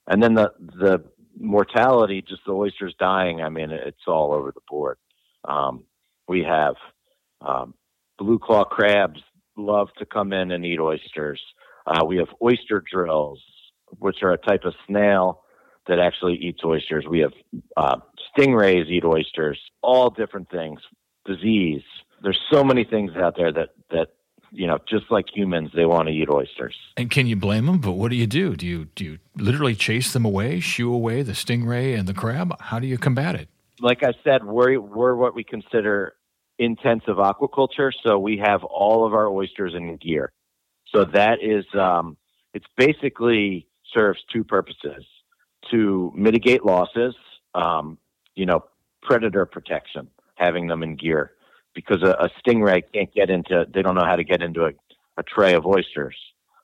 And 0.07 0.23
then 0.23 0.35
the 0.35 0.51
the 0.59 1.05
mortality, 1.39 2.25
just 2.27 2.43
the 2.47 2.53
oysters 2.53 2.95
dying, 2.99 3.43
I 3.43 3.51
mean 3.51 3.71
it's 3.71 4.07
all 4.07 4.33
over 4.33 4.51
the 4.53 4.63
board. 4.69 4.97
Um, 5.47 5.85
we 6.29 6.45
have 6.45 6.77
um, 7.43 7.75
blue 8.19 8.39
claw 8.39 8.65
crabs 8.65 9.21
love 9.57 9.89
to 9.99 10.07
come 10.07 10.33
in 10.33 10.51
and 10.53 10.65
eat 10.65 10.81
oysters. 10.81 11.43
Uh, 11.87 12.05
we 12.07 12.17
have 12.17 12.29
oyster 12.43 12.83
drills, 12.91 13.43
which 13.99 14.23
are 14.23 14.33
a 14.33 14.39
type 14.39 14.65
of 14.65 14.75
snail 14.87 15.43
that 15.89 15.99
actually 15.99 16.35
eats 16.37 16.61
oysters. 16.65 17.07
We 17.09 17.21
have 17.21 17.33
uh, 17.77 17.97
stingrays 18.37 18.89
eat 18.89 19.05
oysters, 19.05 19.59
all 19.83 20.11
different 20.11 20.51
things, 20.51 20.81
disease. 21.25 21.83
There's 22.23 22.39
so 22.53 22.63
many 22.63 22.85
things 22.85 23.13
out 23.17 23.37
there 23.37 23.53
that, 23.53 23.71
that, 23.91 24.09
you 24.51 24.67
know, 24.67 24.79
just 24.89 25.11
like 25.11 25.27
humans, 25.35 25.71
they 25.75 25.87
want 25.87 26.09
to 26.09 26.15
eat 26.15 26.29
oysters. 26.29 26.77
And 26.97 27.11
can 27.11 27.27
you 27.27 27.37
blame 27.37 27.67
them? 27.67 27.79
But 27.79 27.93
what 27.93 28.11
do 28.11 28.17
you 28.17 28.27
do? 28.27 28.55
Do 28.55 28.67
you, 28.67 28.85
do 28.95 29.05
you 29.05 29.19
literally 29.37 29.75
chase 29.75 30.13
them 30.13 30.25
away, 30.25 30.61
shoo 30.61 30.93
away 30.93 31.23
the 31.23 31.33
stingray 31.33 31.99
and 31.99 32.07
the 32.07 32.15
crab? 32.15 32.55
How 32.61 32.79
do 32.79 32.87
you 32.87 32.99
combat 32.99 33.35
it? 33.35 33.49
Like 33.81 34.03
I 34.03 34.13
said, 34.25 34.45
we're, 34.45 34.79
we're 34.81 35.15
what 35.15 35.35
we 35.35 35.45
consider 35.45 36.15
intensive 36.59 37.17
aquaculture. 37.17 37.93
So 38.05 38.19
we 38.19 38.39
have 38.45 38.65
all 38.65 39.07
of 39.07 39.15
our 39.15 39.29
oysters 39.29 39.75
in 39.75 39.97
gear. 39.97 40.33
So 40.93 41.05
that 41.05 41.39
is, 41.43 41.65
um, 41.79 42.17
it's 42.53 42.67
basically 42.77 43.69
serves 43.95 44.19
two 44.33 44.43
purposes 44.43 45.05
to 45.71 46.13
mitigate 46.15 46.65
losses, 46.65 47.15
um, 47.55 47.99
you 48.35 48.47
know, 48.47 48.65
predator 49.03 49.47
protection, 49.47 50.09
having 50.35 50.67
them 50.67 50.83
in 50.83 50.97
gear, 50.97 51.33
because 51.75 52.03
a, 52.03 52.11
a, 52.11 52.29
stingray 52.41 52.83
can't 52.93 53.13
get 53.15 53.31
into, 53.31 53.67
they 53.73 53.83
don't 53.83 53.95
know 53.95 54.05
how 54.05 54.17
to 54.17 54.25
get 54.25 54.43
into 54.43 54.65
a, 54.65 54.71
a 55.17 55.23
tray 55.23 55.55
of 55.55 55.67
oysters. 55.67 56.17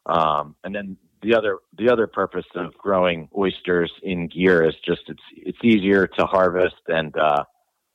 Um, 0.06 0.54
and 0.64 0.74
then 0.74 0.96
the 1.22 1.34
other 1.34 1.58
the 1.78 1.88
other 1.88 2.06
purpose 2.06 2.44
of 2.54 2.74
growing 2.74 3.28
oysters 3.36 3.90
in 4.02 4.28
gear 4.28 4.62
is 4.62 4.74
just 4.84 5.02
it's 5.08 5.22
it's 5.34 5.58
easier 5.62 6.06
to 6.06 6.26
harvest 6.26 6.82
and 6.88 7.16
uh, 7.16 7.44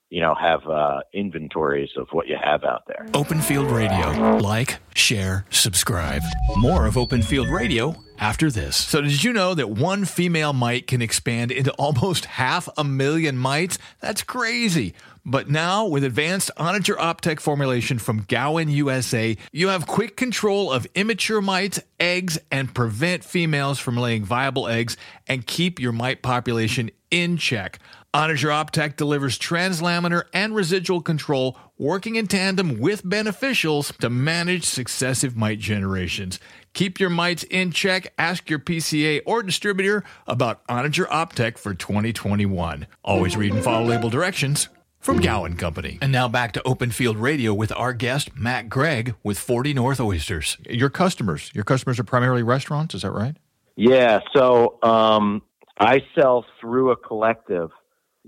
you 0.10 0.22
know, 0.22 0.34
have 0.34 0.67
uh, 0.67 1.02
inventories 1.13 1.89
of 1.95 2.08
what 2.12 2.28
you 2.28 2.36
have 2.41 2.63
out 2.63 2.84
there. 2.88 3.06
Open 3.13 3.41
Field 3.41 3.69
Radio. 3.69 4.38
Like, 4.38 4.80
share, 4.95 5.45
subscribe. 5.52 6.22
More 6.58 6.86
of 6.88 6.98
Open 6.98 7.22
Field 7.22 7.48
Radio 7.50 7.95
after 8.17 8.50
this. 8.50 8.76
So, 8.76 9.02
did 9.02 9.24
you 9.24 9.32
know 9.34 9.54
that 9.54 9.69
one 9.69 10.06
female 10.06 10.54
mite 10.54 10.88
can 10.88 11.02
expand 11.02 11.52
into 11.52 11.72
almost 11.74 12.26
half 12.39 12.67
a 12.78 12.84
million 12.84 13.38
mites? 13.38 13.78
That's 14.02 14.24
crazy. 14.24 14.95
But 15.26 15.48
now, 15.50 15.86
with 15.86 16.04
advanced 16.04 16.50
Onager 16.58 16.95
Optek 16.95 17.39
formulation 17.39 18.00
from 18.00 18.26
Gowan 18.28 18.69
USA, 18.69 19.38
you 19.52 19.67
have 19.67 19.86
quick 19.86 20.15
control 20.17 20.72
of 20.72 20.88
immature 20.95 21.41
mites, 21.41 21.80
eggs, 22.00 22.39
and 22.50 22.74
prevent 22.74 23.24
females 23.24 23.78
from 23.78 23.95
laying 23.95 24.24
viable 24.24 24.67
eggs 24.67 24.98
and 25.28 25.45
keep 25.45 25.80
your 25.80 25.91
mite 25.91 26.24
population 26.24 26.89
in 27.12 27.38
check. 27.38 27.80
Onager 28.12 28.50
Optek 28.50 28.95
delivers 28.95 29.38
translaminar 29.38 30.24
and 30.34 30.56
residual 30.56 31.00
control 31.00 31.56
working 31.78 32.15
in 32.15 32.26
tandem 32.26 32.80
with 32.80 33.04
beneficials 33.04 33.95
to 33.98 34.10
manage 34.10 34.63
successive 34.63 35.38
mite 35.38 35.60
generations. 35.60 36.39
Keep 36.74 37.00
your 37.00 37.12
mites 37.12 37.43
in 37.43 37.72
check. 37.72 38.12
Ask 38.17 38.50
your 38.50 38.58
PCA 38.58 39.22
or 39.28 39.43
distributor 39.43 40.04
about 40.26 40.62
Onager 40.67 41.06
Optek 41.06 41.60
for 41.60 41.76
2021. 41.76 42.88
Always 43.04 43.38
read 43.38 43.54
and 43.54 43.63
follow 43.63 43.86
label 43.86 44.10
directions. 44.10 44.69
from 45.00 45.22
Gowan 45.22 45.56
Company. 45.56 45.98
And 46.02 46.12
now 46.12 46.28
back 46.28 46.52
to 46.54 46.67
Open 46.67 46.89
Field 46.91 47.15
Radio 47.15 47.54
with 47.54 47.72
our 47.74 47.93
guest, 47.93 48.36
Matt 48.36 48.69
Gregg 48.69 49.15
with 49.24 49.39
40 49.39 49.74
North 49.74 50.02
Oysters. 50.02 50.58
Your 50.67 50.89
customers, 50.89 51.52
your 51.54 51.63
customers 51.63 52.00
are 52.00 52.04
primarily 52.04 52.43
restaurants, 52.43 52.95
is 52.95 53.04
that 53.04 53.12
right? 53.12 53.38
Yeah. 53.78 54.19
So 54.36 54.78
um, 54.84 55.41
I 55.80 56.02
sell 56.15 56.45
through 56.60 56.91
a 56.91 56.98
collective 56.98 57.69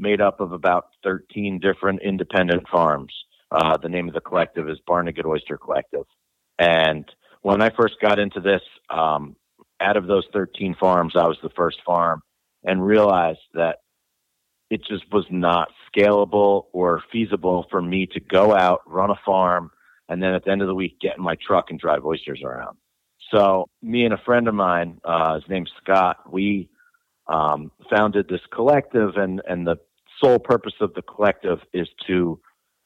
made 0.02 0.20
up 0.20 0.40
of 0.40 0.52
about 0.52 0.88
13 1.04 1.60
different 1.60 2.02
independent 2.02 2.68
farms. 2.70 3.14
Uh, 3.52 3.78
the 3.78 3.90
name 3.90 4.08
of 4.08 4.14
the 4.14 4.22
collective 4.22 4.70
is 4.70 4.80
Barnegat 4.88 5.26
Oyster 5.26 5.58
Collective. 5.58 6.06
And 6.58 7.06
when 7.42 7.62
I 7.62 7.70
first 7.70 7.96
got 8.02 8.20
into 8.20 8.40
this, 8.40 8.62
um, 8.90 9.36
out 9.80 9.98
of 9.98 10.08
those 10.08 10.26
13 10.34 10.76
farms, 10.80 11.14
I 11.16 11.28
was 11.28 11.38
the 11.42 11.50
first 11.50 11.78
farm 11.86 12.22
and 12.64 12.86
realized 12.86 13.40
that 13.54 13.78
it 14.70 14.82
just 14.88 15.04
was 15.12 15.26
not 15.30 15.70
scalable 15.94 16.66
or 16.72 17.04
feasible 17.12 17.66
for 17.70 17.82
me 17.82 18.08
to 18.14 18.20
go 18.20 18.56
out, 18.56 18.82
run 18.86 19.10
a 19.10 19.20
farm, 19.26 19.72
and 20.08 20.22
then 20.22 20.34
at 20.34 20.46
the 20.46 20.52
end 20.52 20.62
of 20.62 20.68
the 20.68 20.76
week 20.76 21.00
get 21.02 21.18
in 21.18 21.24
my 21.24 21.36
truck 21.46 21.66
and 21.70 21.80
drive 21.80 22.06
oysters 22.06 22.42
around. 22.44 22.78
So 23.34 23.70
me 23.82 24.06
and 24.06 24.14
a 24.14 24.22
friend 24.26 24.48
of 24.48 24.56
mine, 24.56 25.00
uh, 25.04 25.36
his 25.36 25.44
name's 25.50 25.72
Scott, 25.84 26.18
we 26.32 26.70
um, 27.28 27.72
founded 27.90 28.28
this 28.28 28.42
collective, 28.54 29.16
and 29.16 29.42
and 29.48 29.66
the 29.66 29.78
sole 30.24 30.40
purpose 30.40 30.74
of 30.82 30.94
the 30.94 31.02
collective 31.02 31.60
is 31.74 31.88
to 32.08 32.40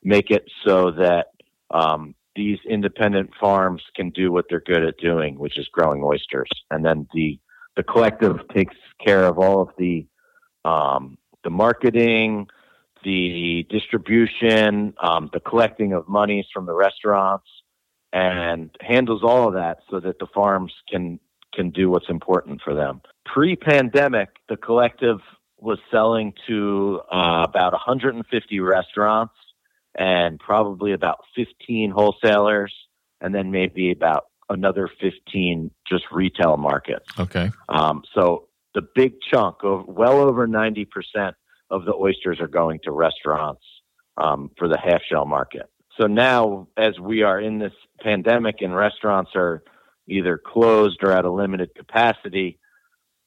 make 0.03 0.31
it 0.31 0.45
so 0.65 0.91
that 0.91 1.27
um, 1.71 2.15
these 2.35 2.59
independent 2.69 3.31
farms 3.39 3.81
can 3.95 4.09
do 4.09 4.31
what 4.31 4.45
they're 4.49 4.61
good 4.61 4.83
at 4.83 4.97
doing, 4.97 5.37
which 5.39 5.57
is 5.57 5.67
growing 5.71 6.03
oysters, 6.03 6.49
and 6.71 6.83
then 6.85 7.07
the 7.13 7.39
the 7.75 7.83
collective 7.83 8.37
takes 8.53 8.75
care 9.05 9.25
of 9.25 9.37
all 9.37 9.61
of 9.61 9.69
the 9.77 10.05
um, 10.63 11.17
the 11.43 11.49
marketing, 11.49 12.47
the 13.03 13.65
distribution, 13.69 14.93
um, 15.01 15.29
the 15.33 15.39
collecting 15.39 15.93
of 15.93 16.07
monies 16.07 16.45
from 16.53 16.65
the 16.65 16.73
restaurants, 16.73 17.47
and 18.13 18.69
handles 18.81 19.23
all 19.23 19.47
of 19.47 19.53
that 19.53 19.79
so 19.89 19.99
that 19.99 20.19
the 20.19 20.27
farms 20.33 20.73
can 20.89 21.19
can 21.53 21.69
do 21.69 21.89
what's 21.89 22.09
important 22.09 22.61
for 22.63 22.73
them. 22.73 23.01
Pre-pandemic, 23.25 24.29
the 24.49 24.57
collective 24.57 25.19
was 25.57 25.79
selling 25.91 26.33
to 26.47 27.01
uh, 27.11 27.45
about 27.47 27.73
150 27.73 28.59
restaurants 28.59 29.33
and 29.97 30.39
probably 30.39 30.91
about 30.91 31.19
15 31.35 31.91
wholesalers, 31.91 32.73
and 33.21 33.33
then 33.33 33.51
maybe 33.51 33.91
about 33.91 34.25
another 34.49 34.89
15 35.01 35.71
just 35.87 36.03
retail 36.11 36.57
markets. 36.57 37.05
Okay. 37.17 37.49
Um, 37.69 38.03
so 38.13 38.49
the 38.73 38.81
big 38.93 39.13
chunk 39.31 39.57
of 39.63 39.87
well 39.87 40.19
over 40.19 40.47
90% 40.47 40.87
of 41.71 41.85
the 41.85 41.93
oysters 41.93 42.39
are 42.39 42.47
going 42.47 42.79
to 42.83 42.91
restaurants 42.91 43.63
um, 44.17 44.51
for 44.57 44.67
the 44.67 44.77
half 44.77 45.01
shell 45.09 45.25
market. 45.25 45.69
So 45.99 46.07
now, 46.07 46.67
as 46.77 46.99
we 46.99 47.23
are 47.23 47.39
in 47.39 47.57
this 47.57 47.73
pandemic 48.01 48.57
and 48.59 48.75
restaurants 48.75 49.31
are 49.35 49.63
either 50.07 50.37
closed 50.37 50.99
or 51.01 51.11
at 51.11 51.25
a 51.25 51.31
limited 51.31 51.73
capacity, 51.73 52.59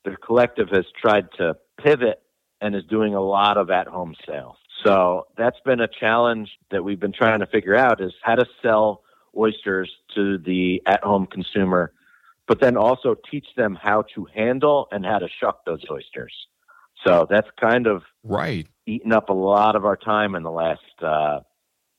the 0.04 0.16
collective 0.16 0.68
has 0.70 0.84
tried 1.00 1.28
to 1.38 1.56
pivot 1.82 2.22
and 2.60 2.74
is 2.74 2.84
doing 2.84 3.14
a 3.14 3.20
lot 3.20 3.56
of 3.56 3.70
at 3.70 3.86
home 3.86 4.14
sales. 4.26 4.56
So 4.84 5.26
that's 5.36 5.58
been 5.64 5.80
a 5.80 5.88
challenge 5.88 6.50
that 6.70 6.84
we've 6.84 7.00
been 7.00 7.12
trying 7.12 7.40
to 7.40 7.46
figure 7.46 7.76
out 7.76 8.00
is 8.00 8.12
how 8.22 8.36
to 8.36 8.46
sell 8.62 9.02
oysters 9.36 9.90
to 10.14 10.38
the 10.38 10.82
at 10.86 11.02
home 11.02 11.26
consumer, 11.26 11.92
but 12.46 12.60
then 12.60 12.76
also 12.76 13.16
teach 13.30 13.46
them 13.56 13.76
how 13.80 14.04
to 14.14 14.26
handle 14.34 14.88
and 14.92 15.04
how 15.04 15.18
to 15.18 15.28
shuck 15.40 15.64
those 15.64 15.82
oysters. 15.90 16.32
So 17.06 17.26
that's 17.28 17.48
kind 17.60 17.86
of 17.86 18.02
right 18.24 18.66
eaten 18.88 19.12
up 19.12 19.28
a 19.28 19.34
lot 19.34 19.76
of 19.76 19.84
our 19.84 19.96
time 19.96 20.34
in 20.34 20.42
the 20.42 20.50
last 20.50 20.80
uh, 21.02 21.40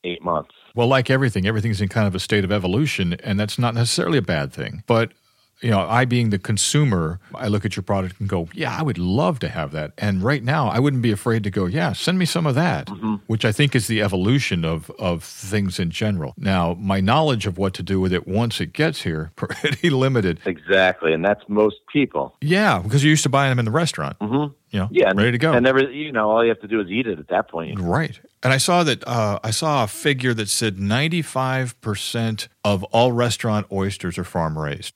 eight 0.04 0.22
months. 0.22 0.50
Well, 0.74 0.88
like 0.88 1.08
everything, 1.08 1.46
everything's 1.46 1.80
in 1.80 1.88
kind 1.88 2.06
of 2.06 2.14
a 2.14 2.20
state 2.20 2.44
of 2.44 2.52
evolution, 2.52 3.14
and 3.14 3.38
that's 3.38 3.58
not 3.58 3.74
necessarily 3.74 4.18
a 4.18 4.22
bad 4.22 4.52
thing. 4.52 4.82
But 4.86 5.12
you 5.60 5.70
know, 5.70 5.80
I 5.80 6.04
being 6.04 6.30
the 6.30 6.38
consumer, 6.38 7.20
I 7.34 7.48
look 7.48 7.64
at 7.64 7.76
your 7.76 7.82
product 7.82 8.18
and 8.20 8.28
go, 8.28 8.48
yeah, 8.54 8.76
I 8.76 8.82
would 8.82 8.98
love 8.98 9.38
to 9.40 9.48
have 9.48 9.72
that. 9.72 9.92
And 9.98 10.22
right 10.22 10.42
now, 10.42 10.68
I 10.68 10.78
wouldn't 10.78 11.02
be 11.02 11.12
afraid 11.12 11.44
to 11.44 11.50
go, 11.50 11.66
yeah, 11.66 11.92
send 11.92 12.18
me 12.18 12.24
some 12.24 12.46
of 12.46 12.54
that, 12.54 12.86
mm-hmm. 12.86 13.16
which 13.26 13.44
I 13.44 13.52
think 13.52 13.74
is 13.74 13.86
the 13.86 14.00
evolution 14.00 14.64
of, 14.64 14.90
of 14.98 15.22
things 15.22 15.78
in 15.78 15.90
general. 15.90 16.34
Now, 16.36 16.74
my 16.80 17.00
knowledge 17.00 17.46
of 17.46 17.58
what 17.58 17.74
to 17.74 17.82
do 17.82 18.00
with 18.00 18.12
it 18.12 18.26
once 18.26 18.60
it 18.60 18.72
gets 18.72 19.02
here, 19.02 19.32
pretty 19.36 19.90
limited. 19.90 20.40
Exactly. 20.46 21.12
And 21.12 21.24
that's 21.24 21.42
most 21.48 21.76
people. 21.92 22.36
Yeah, 22.40 22.80
because 22.80 23.04
you're 23.04 23.10
used 23.10 23.24
to 23.24 23.28
buying 23.28 23.50
them 23.50 23.58
in 23.58 23.64
the 23.64 23.70
restaurant. 23.70 24.18
Mm-hmm. 24.18 24.54
You 24.70 24.78
know, 24.78 24.88
yeah, 24.92 25.12
ready 25.14 25.32
to 25.32 25.38
go. 25.38 25.52
And 25.52 25.64
never, 25.64 25.90
you 25.90 26.12
know, 26.12 26.30
all 26.30 26.44
you 26.44 26.48
have 26.48 26.60
to 26.60 26.68
do 26.68 26.80
is 26.80 26.88
eat 26.88 27.08
it 27.08 27.18
at 27.18 27.26
that 27.28 27.48
point. 27.48 27.80
Right. 27.80 28.20
And 28.42 28.52
I 28.52 28.58
saw 28.58 28.84
that 28.84 29.06
uh, 29.06 29.40
I 29.42 29.50
saw 29.50 29.82
a 29.82 29.88
figure 29.88 30.32
that 30.34 30.48
said 30.48 30.76
95% 30.76 32.48
of 32.64 32.84
all 32.84 33.10
restaurant 33.10 33.66
oysters 33.72 34.16
are 34.16 34.22
farm 34.22 34.56
raised. 34.56 34.94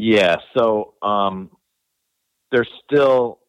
Yeah, 0.00 0.36
so 0.56 0.94
um, 1.02 1.50
there's 2.52 2.70
still 2.84 3.40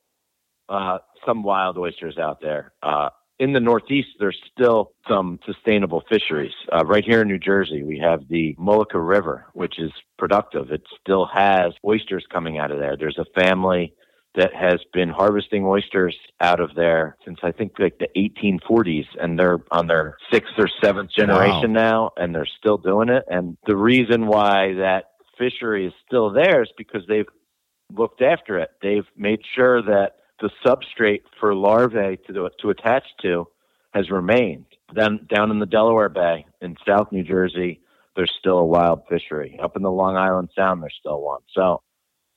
uh, 0.68 0.98
some 1.24 1.44
wild 1.44 1.78
oysters 1.78 2.18
out 2.18 2.42
there. 2.42 2.74
Uh, 2.82 3.10
in 3.38 3.54
the 3.54 3.60
Northeast, 3.60 4.08
there's 4.20 4.38
still 4.52 4.94
some 5.08 5.38
sustainable 5.46 6.02
fisheries. 6.10 6.52
Uh, 6.74 6.84
right 6.86 7.06
here 7.06 7.22
in 7.22 7.28
New 7.28 7.38
Jersey, 7.38 7.84
we 7.84 8.00
have 8.00 8.28
the 8.30 8.56
Mullica 8.60 8.96
River, 8.96 9.46
which 9.54 9.78
is 9.78 9.92
productive. 10.18 10.72
It 10.72 10.82
still 11.00 11.28
has 11.32 11.74
oysters 11.86 12.26
coming 12.34 12.58
out 12.58 12.72
of 12.72 12.80
there. 12.80 12.98
There's 12.98 13.20
a 13.20 13.40
family 13.40 13.94
that 14.34 14.52
has 14.56 14.80
been 14.92 15.10
harvesting 15.10 15.66
oysters 15.66 16.18
out 16.42 16.60
of 16.60 16.74
there 16.74 17.16
since 17.26 17.38
I 17.44 17.52
think 17.52 17.74
like 17.78 18.00
the 18.00 18.10
1840s, 18.18 19.06
and 19.22 19.38
they're 19.38 19.60
on 19.70 19.86
their 19.86 20.18
sixth 20.34 20.54
or 20.58 20.68
seventh 20.84 21.12
generation 21.16 21.74
wow. 21.74 21.82
now, 21.82 22.12
and 22.18 22.34
they're 22.34 22.50
still 22.58 22.80
doing 22.80 23.10
it. 23.10 23.24
And 23.30 23.56
the 23.68 23.78
reason 23.78 24.26
why 24.26 24.74
that 24.80 25.04
fishery 25.40 25.88
is 25.88 25.94
still 26.06 26.32
theirs 26.32 26.72
because 26.78 27.02
they've 27.08 27.26
looked 27.98 28.22
after 28.22 28.60
it. 28.60 28.70
They've 28.84 29.08
made 29.18 29.40
sure 29.56 29.82
that 29.82 30.18
the 30.40 30.52
substrate 30.64 31.24
for 31.40 31.56
larvae 31.56 32.20
to 32.28 32.50
to 32.60 32.70
attach 32.70 33.04
to 33.24 33.48
has 33.94 34.12
remained. 34.12 34.66
Then 34.94 35.28
down 35.34 35.50
in 35.50 35.60
the 35.60 35.66
Delaware 35.66 36.10
Bay 36.10 36.46
in 36.62 36.76
South 36.88 37.12
New 37.12 37.24
Jersey, 37.24 37.82
there's 38.16 38.34
still 38.40 38.60
a 38.60 38.66
wild 38.66 39.02
fishery. 39.10 39.60
Up 39.62 39.76
in 39.76 39.82
the 39.82 39.92
Long 39.92 40.16
Island 40.16 40.50
Sound, 40.56 40.84
there's 40.84 40.96
still 41.00 41.22
one. 41.22 41.42
So 41.56 41.82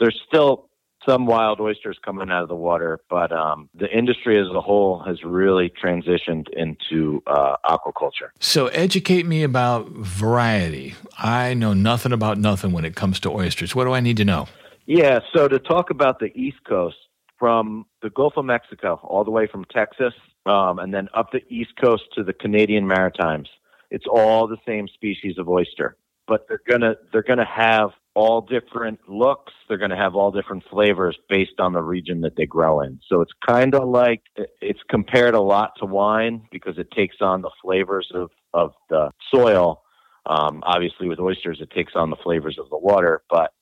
there's 0.00 0.18
still 0.26 0.70
some 1.06 1.26
wild 1.26 1.60
oysters 1.60 1.98
coming 2.04 2.30
out 2.30 2.42
of 2.42 2.48
the 2.48 2.56
water, 2.56 3.00
but 3.08 3.32
um, 3.32 3.68
the 3.74 3.88
industry 3.96 4.38
as 4.38 4.46
a 4.54 4.60
whole 4.60 5.02
has 5.06 5.22
really 5.24 5.70
transitioned 5.70 6.46
into 6.52 7.22
uh, 7.26 7.56
aquaculture. 7.64 8.30
So, 8.40 8.68
educate 8.68 9.26
me 9.26 9.42
about 9.42 9.88
variety. 9.88 10.94
I 11.18 11.54
know 11.54 11.74
nothing 11.74 12.12
about 12.12 12.38
nothing 12.38 12.72
when 12.72 12.84
it 12.84 12.94
comes 12.94 13.20
to 13.20 13.30
oysters. 13.30 13.74
What 13.74 13.84
do 13.84 13.92
I 13.92 14.00
need 14.00 14.16
to 14.18 14.24
know? 14.24 14.48
Yeah, 14.86 15.20
so 15.34 15.48
to 15.48 15.58
talk 15.58 15.90
about 15.90 16.18
the 16.18 16.32
East 16.38 16.58
Coast, 16.64 16.96
from 17.38 17.86
the 18.02 18.10
Gulf 18.10 18.34
of 18.36 18.44
Mexico 18.44 19.00
all 19.02 19.24
the 19.24 19.30
way 19.30 19.48
from 19.48 19.64
Texas, 19.64 20.14
um, 20.46 20.78
and 20.78 20.94
then 20.94 21.08
up 21.14 21.32
the 21.32 21.40
East 21.48 21.72
Coast 21.80 22.04
to 22.14 22.22
the 22.22 22.32
Canadian 22.32 22.86
Maritimes, 22.86 23.48
it's 23.90 24.06
all 24.08 24.46
the 24.46 24.58
same 24.64 24.86
species 24.88 25.38
of 25.38 25.48
oyster 25.48 25.96
but 26.26 26.46
they're 26.48 26.62
gonna 26.68 26.94
they're 27.12 27.22
gonna 27.22 27.44
have 27.44 27.90
all 28.14 28.42
different 28.42 29.00
looks. 29.08 29.52
They're 29.68 29.78
going 29.78 29.90
to 29.90 29.96
have 29.96 30.14
all 30.14 30.30
different 30.30 30.64
flavors 30.70 31.16
based 31.28 31.58
on 31.58 31.72
the 31.72 31.82
region 31.82 32.20
that 32.22 32.36
they 32.36 32.46
grow 32.46 32.80
in. 32.80 33.00
So 33.08 33.20
it's 33.20 33.32
kind 33.46 33.74
of 33.74 33.88
like 33.88 34.22
it's 34.60 34.80
compared 34.90 35.34
a 35.34 35.40
lot 35.40 35.72
to 35.78 35.86
wine 35.86 36.42
because 36.50 36.78
it 36.78 36.90
takes 36.90 37.16
on 37.20 37.42
the 37.42 37.50
flavors 37.62 38.10
of, 38.14 38.30
of 38.52 38.72
the 38.90 39.10
soil. 39.34 39.82
Um, 40.26 40.62
obviously, 40.64 41.08
with 41.08 41.18
oysters, 41.18 41.58
it 41.60 41.70
takes 41.70 41.94
on 41.96 42.10
the 42.10 42.16
flavors 42.16 42.58
of 42.58 42.68
the 42.70 42.78
water, 42.78 43.22
but 43.30 43.52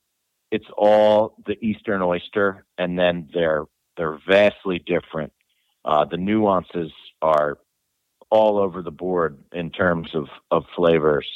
it's 0.50 0.66
all 0.76 1.36
the 1.46 1.56
eastern 1.64 2.02
oyster, 2.02 2.66
and 2.76 2.98
then 2.98 3.28
they're 3.32 3.64
they're 3.96 4.18
vastly 4.28 4.82
different. 4.84 5.32
Uh, 5.84 6.04
the 6.04 6.16
nuances 6.16 6.92
are 7.22 7.58
all 8.30 8.58
over 8.58 8.82
the 8.82 8.90
board 8.90 9.38
in 9.52 9.70
terms 9.70 10.08
of, 10.14 10.28
of 10.50 10.64
flavors 10.76 11.26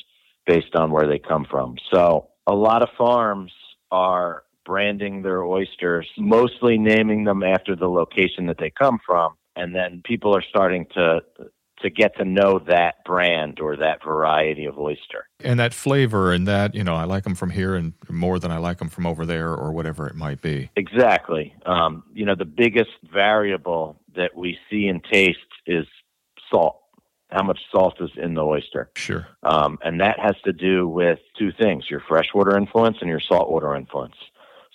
based 0.47 0.75
on 0.75 0.91
where 0.91 1.09
they 1.09 1.19
come 1.19 1.47
from. 1.51 1.77
So 1.93 2.29
a 2.47 2.55
lot 2.55 2.83
of 2.83 2.89
farms 2.97 3.53
are 3.91 4.45
branding 4.65 5.23
their 5.23 5.45
oysters, 5.45 6.09
mostly 6.17 6.79
naming 6.79 7.25
them 7.25 7.43
after 7.43 7.77
the 7.77 7.89
location 7.89 8.47
that 8.47 8.59
they 8.59 8.71
come 8.71 8.99
from, 9.05 9.35
and 9.57 9.75
then 9.75 10.03
people 10.05 10.35
are 10.35 10.45
starting 10.49 10.87
to 10.95 11.21
to 11.81 11.91
get 11.91 12.17
to 12.17 12.25
know 12.25 12.61
that 12.61 13.05
brand 13.05 13.59
or 13.61 13.77
that 13.77 14.03
variety 14.03 14.65
of 14.65 14.79
oyster 14.79 15.29
and 15.41 15.59
that 15.59 15.75
flavor 15.75 16.33
and 16.33 16.47
that 16.47 16.75
you 16.75 16.85
know 16.85 16.95
I 16.95 17.05
like 17.05 17.25
them 17.25 17.35
from 17.35 17.51
here 17.51 17.75
and 17.75 17.93
more 18.09 18.39
than 18.39 18.51
I 18.53 18.59
like 18.59 18.79
them 18.79 18.89
from 18.89 19.07
over 19.07 19.27
there 19.27 19.53
or 19.53 19.73
whatever 19.73 20.07
it 20.07 20.15
might 20.15 20.41
be. 20.41 20.71
Exactly. 20.77 21.55
Um, 21.67 22.05
you 22.15 22.25
know 22.25 22.37
the 22.37 22.45
biggest 22.45 22.93
variable 23.13 24.01
that 24.15 24.37
we 24.37 24.57
see 24.71 24.87
in 24.87 25.01
taste 25.01 25.39
is 25.67 25.85
salt 26.51 26.81
how 27.35 27.43
much 27.43 27.59
salt 27.71 28.01
is 28.01 28.11
in 28.17 28.35
the 28.35 28.45
oyster. 28.45 28.91
Sure. 28.97 29.27
Um, 29.43 29.79
and 29.83 30.01
that 30.01 30.19
has 30.19 30.37
to 30.45 30.53
do 30.53 30.89
with 30.89 31.19
two 31.39 31.53
things 31.53 31.91
your 31.91 32.03
freshwater 32.09 32.57
influence 32.57 32.99
and 33.01 33.11
your 33.11 33.21
saltwater 33.21 33.75
influence. 33.75 34.17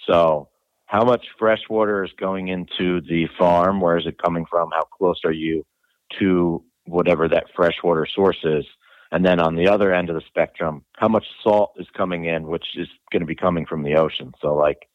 So, 0.08 0.50
how 0.86 1.04
much 1.06 1.28
freshwater 1.38 2.04
is 2.04 2.12
going 2.20 2.48
into 2.48 3.02
the 3.02 3.28
farm? 3.38 3.80
Where 3.80 3.98
is 3.98 4.08
it 4.08 4.22
coming 4.22 4.46
from? 4.50 4.70
How 4.72 4.84
close 4.84 5.22
are 5.24 5.32
you 5.32 5.66
to 6.20 6.64
whatever 6.90 7.28
that 7.28 7.46
freshwater 7.56 8.08
source 8.14 8.40
is. 8.44 8.66
And 9.12 9.26
then 9.26 9.40
on 9.40 9.56
the 9.56 9.68
other 9.68 9.94
end 9.94 10.10
of 10.10 10.16
the 10.16 10.22
spectrum, 10.28 10.84
how 10.98 11.08
much 11.08 11.26
salt 11.44 11.74
is 11.78 11.88
coming 11.96 12.26
in, 12.26 12.48
which 12.48 12.66
is 12.76 12.88
going 13.12 13.22
to 13.22 13.26
be 13.26 13.36
coming 13.36 13.66
from 13.66 13.84
the 13.84 13.96
ocean. 13.96 14.34
So, 14.42 14.56
like, 14.56 14.88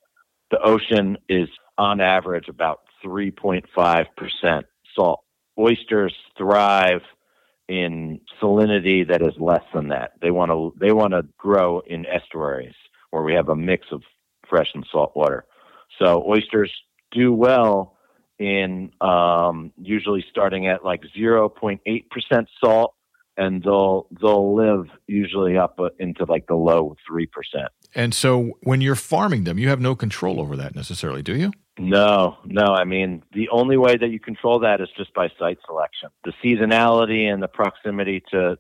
the 0.51 0.61
ocean 0.63 1.19
is 1.29 1.49
on 1.79 2.01
average 2.01 2.49
about 2.49 2.81
3.5% 3.05 4.63
salt. 4.95 5.25
Oysters 5.59 6.15
thrive 6.37 7.01
in 7.69 8.21
salinity 8.43 9.09
that 9.09 9.23
is 9.23 9.35
less 9.39 9.63
than 9.75 9.89
that. 9.89 10.13
They 10.21 10.31
want 10.31 10.51
to 10.51 10.75
they 10.79 10.93
want 10.93 11.13
to 11.13 11.23
grow 11.39 11.81
in 11.81 12.07
estuaries 12.07 12.75
where 13.11 13.23
we 13.23 13.35
have 13.35 13.49
a 13.49 13.57
mix 13.57 13.87
of 13.93 14.03
fresh 14.49 14.69
and 14.75 14.87
salt 14.91 15.13
water. 15.15 15.45
So 16.01 16.25
oysters 16.29 16.73
do 17.13 17.33
well 17.33 17.97
in 18.39 18.91
um, 19.01 19.73
usually 19.77 20.25
starting 20.29 20.67
at 20.67 20.85
like 20.85 21.03
0.8% 21.17 21.79
salt 22.63 22.95
and 23.37 23.63
they'll 23.63 24.07
they'll 24.21 24.55
live 24.55 24.87
usually 25.07 25.57
up 25.57 25.79
uh, 25.79 25.89
into 25.99 26.25
like 26.25 26.47
the 26.47 26.55
low 26.55 26.97
3%. 27.11 27.27
And 27.95 28.15
so 28.15 28.53
when 28.63 28.81
you're 28.81 28.95
farming 28.95 29.45
them, 29.45 29.59
you 29.59 29.69
have 29.69 29.81
no 29.81 29.95
control 29.95 30.41
over 30.41 30.57
that 30.57 30.75
necessarily, 30.75 31.23
do 31.23 31.37
you? 31.37 31.53
No, 31.79 32.39
no. 32.45 32.67
I 32.67 32.85
mean, 32.85 33.23
the 33.33 33.49
only 33.51 33.77
way 33.77 33.97
that 33.97 34.09
you 34.09 34.21
control 34.21 34.61
that 34.61 34.81
is 34.81 34.89
just 34.97 35.13
by 35.15 35.29
site 35.39 35.59
selection. 35.67 36.11
The 36.25 36.33
seasonality 36.45 37.33
and 37.33 37.43
the 37.43 37.49
proximity 37.49 38.23
to 38.31 38.59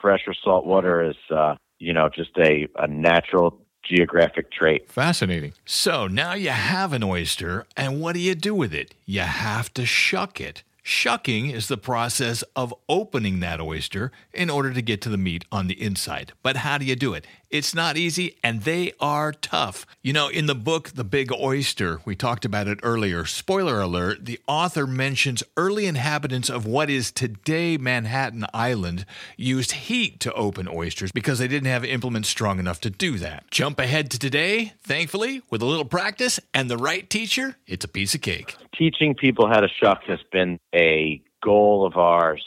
fresh 0.00 0.20
or 0.26 0.34
salt 0.44 0.64
water 0.64 1.02
is, 1.10 1.16
uh, 1.34 1.56
you 1.78 1.92
know, 1.92 2.08
just 2.08 2.30
a, 2.38 2.68
a 2.76 2.86
natural 2.86 3.58
geographic 3.82 4.52
trait. 4.52 4.90
Fascinating. 4.90 5.52
So 5.64 6.06
now 6.06 6.34
you 6.34 6.50
have 6.50 6.92
an 6.92 7.02
oyster, 7.02 7.66
and 7.76 8.00
what 8.00 8.14
do 8.14 8.20
you 8.20 8.34
do 8.34 8.54
with 8.54 8.74
it? 8.74 8.94
You 9.04 9.20
have 9.20 9.72
to 9.74 9.86
shuck 9.86 10.40
it. 10.40 10.62
Shucking 10.82 11.50
is 11.50 11.66
the 11.66 11.76
process 11.76 12.44
of 12.54 12.72
opening 12.88 13.40
that 13.40 13.60
oyster 13.60 14.12
in 14.32 14.48
order 14.48 14.72
to 14.72 14.80
get 14.80 15.00
to 15.00 15.08
the 15.08 15.16
meat 15.16 15.44
on 15.50 15.66
the 15.66 15.82
inside. 15.82 16.32
But 16.44 16.58
how 16.58 16.78
do 16.78 16.84
you 16.84 16.94
do 16.94 17.12
it? 17.12 17.26
It's 17.56 17.74
not 17.74 17.96
easy, 17.96 18.36
and 18.44 18.64
they 18.64 18.92
are 19.00 19.32
tough. 19.32 19.86
You 20.02 20.12
know, 20.12 20.28
in 20.28 20.44
the 20.44 20.54
book, 20.54 20.90
The 20.90 21.04
Big 21.04 21.32
Oyster, 21.32 22.02
we 22.04 22.14
talked 22.14 22.44
about 22.44 22.68
it 22.68 22.78
earlier. 22.82 23.24
Spoiler 23.24 23.80
alert, 23.80 24.26
the 24.26 24.38
author 24.46 24.86
mentions 24.86 25.42
early 25.56 25.86
inhabitants 25.86 26.50
of 26.50 26.66
what 26.66 26.90
is 26.90 27.10
today 27.10 27.78
Manhattan 27.78 28.44
Island 28.52 29.06
used 29.38 29.72
heat 29.72 30.20
to 30.20 30.34
open 30.34 30.68
oysters 30.68 31.12
because 31.12 31.38
they 31.38 31.48
didn't 31.48 31.70
have 31.70 31.82
implements 31.82 32.28
strong 32.28 32.58
enough 32.58 32.78
to 32.82 32.90
do 32.90 33.16
that. 33.20 33.50
Jump 33.50 33.80
ahead 33.80 34.10
to 34.10 34.18
today, 34.18 34.74
thankfully, 34.82 35.40
with 35.48 35.62
a 35.62 35.66
little 35.66 35.86
practice 35.86 36.38
and 36.52 36.70
the 36.70 36.76
right 36.76 37.08
teacher, 37.08 37.56
it's 37.66 37.86
a 37.86 37.88
piece 37.88 38.14
of 38.14 38.20
cake. 38.20 38.54
Teaching 38.76 39.14
people 39.14 39.48
how 39.48 39.60
to 39.60 39.68
shuck 39.82 40.02
has 40.08 40.20
been 40.30 40.58
a 40.74 41.22
goal 41.42 41.86
of 41.86 41.96
ours 41.96 42.44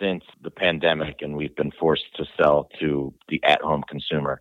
since 0.00 0.22
the 0.40 0.52
pandemic 0.52 1.16
and 1.20 1.36
we've 1.36 1.56
been 1.56 1.72
forced 1.72 2.14
to 2.14 2.24
sell 2.40 2.68
to 2.78 3.12
the 3.28 3.42
at 3.42 3.60
home 3.60 3.82
consumer. 3.88 4.40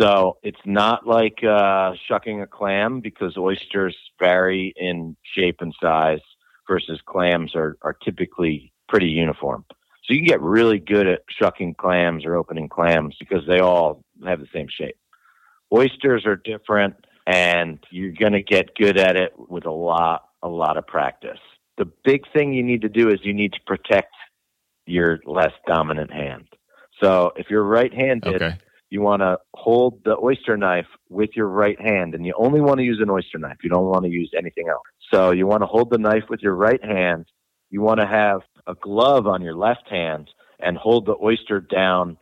So 0.00 0.38
it's 0.42 0.60
not 0.64 1.06
like 1.06 1.44
uh, 1.44 1.92
shucking 2.08 2.40
a 2.40 2.46
clam 2.46 3.00
because 3.00 3.36
oysters 3.36 3.96
vary 4.18 4.72
in 4.76 5.16
shape 5.36 5.56
and 5.60 5.74
size 5.80 6.20
versus 6.68 7.00
clams 7.06 7.54
are, 7.54 7.76
are 7.82 7.92
typically 7.92 8.72
pretty 8.88 9.08
uniform. 9.08 9.64
So 10.04 10.14
you 10.14 10.20
can 10.20 10.26
get 10.26 10.40
really 10.40 10.78
good 10.78 11.06
at 11.06 11.22
shucking 11.28 11.74
clams 11.74 12.24
or 12.24 12.36
opening 12.36 12.68
clams 12.68 13.14
because 13.20 13.46
they 13.46 13.60
all 13.60 14.02
have 14.24 14.40
the 14.40 14.48
same 14.52 14.66
shape. 14.68 14.96
Oysters 15.72 16.26
are 16.26 16.36
different 16.36 16.94
and 17.26 17.78
you're 17.90 18.12
going 18.12 18.32
to 18.32 18.42
get 18.42 18.74
good 18.74 18.98
at 18.98 19.16
it 19.16 19.32
with 19.36 19.66
a 19.66 19.70
lot, 19.70 20.28
a 20.42 20.48
lot 20.48 20.76
of 20.76 20.86
practice. 20.86 21.38
The 21.78 21.90
big 22.04 22.22
thing 22.32 22.52
you 22.52 22.62
need 22.62 22.82
to 22.82 22.88
do 22.88 23.10
is 23.10 23.20
you 23.22 23.32
need 23.32 23.52
to 23.52 23.60
protect 23.66 24.12
your 24.86 25.20
less 25.24 25.52
dominant 25.66 26.12
hand. 26.12 26.48
So 27.02 27.32
if 27.36 27.48
you're 27.48 27.62
right-handed, 27.62 28.42
okay. 28.42 28.58
You 28.92 29.00
want 29.00 29.22
to 29.22 29.38
hold 29.54 30.04
the 30.04 30.14
oyster 30.22 30.54
knife 30.58 30.86
with 31.08 31.30
your 31.34 31.48
right 31.48 31.80
hand, 31.80 32.14
and 32.14 32.26
you 32.26 32.34
only 32.36 32.60
want 32.60 32.76
to 32.76 32.84
use 32.84 33.00
an 33.00 33.08
oyster 33.08 33.38
knife. 33.38 33.56
You 33.64 33.70
don't 33.70 33.86
want 33.86 34.04
to 34.04 34.10
use 34.10 34.30
anything 34.36 34.68
else. 34.68 34.82
So 35.10 35.30
you 35.30 35.46
want 35.46 35.62
to 35.62 35.66
hold 35.66 35.88
the 35.88 35.96
knife 35.96 36.24
with 36.28 36.40
your 36.42 36.54
right 36.54 36.84
hand. 36.84 37.24
You 37.70 37.80
want 37.80 38.00
to 38.00 38.06
have 38.06 38.42
a 38.66 38.74
glove 38.74 39.26
on 39.26 39.40
your 39.40 39.54
left 39.54 39.88
hand 39.88 40.28
and 40.60 40.76
hold 40.76 41.06
the 41.06 41.16
oyster 41.22 41.58
down, 41.58 42.18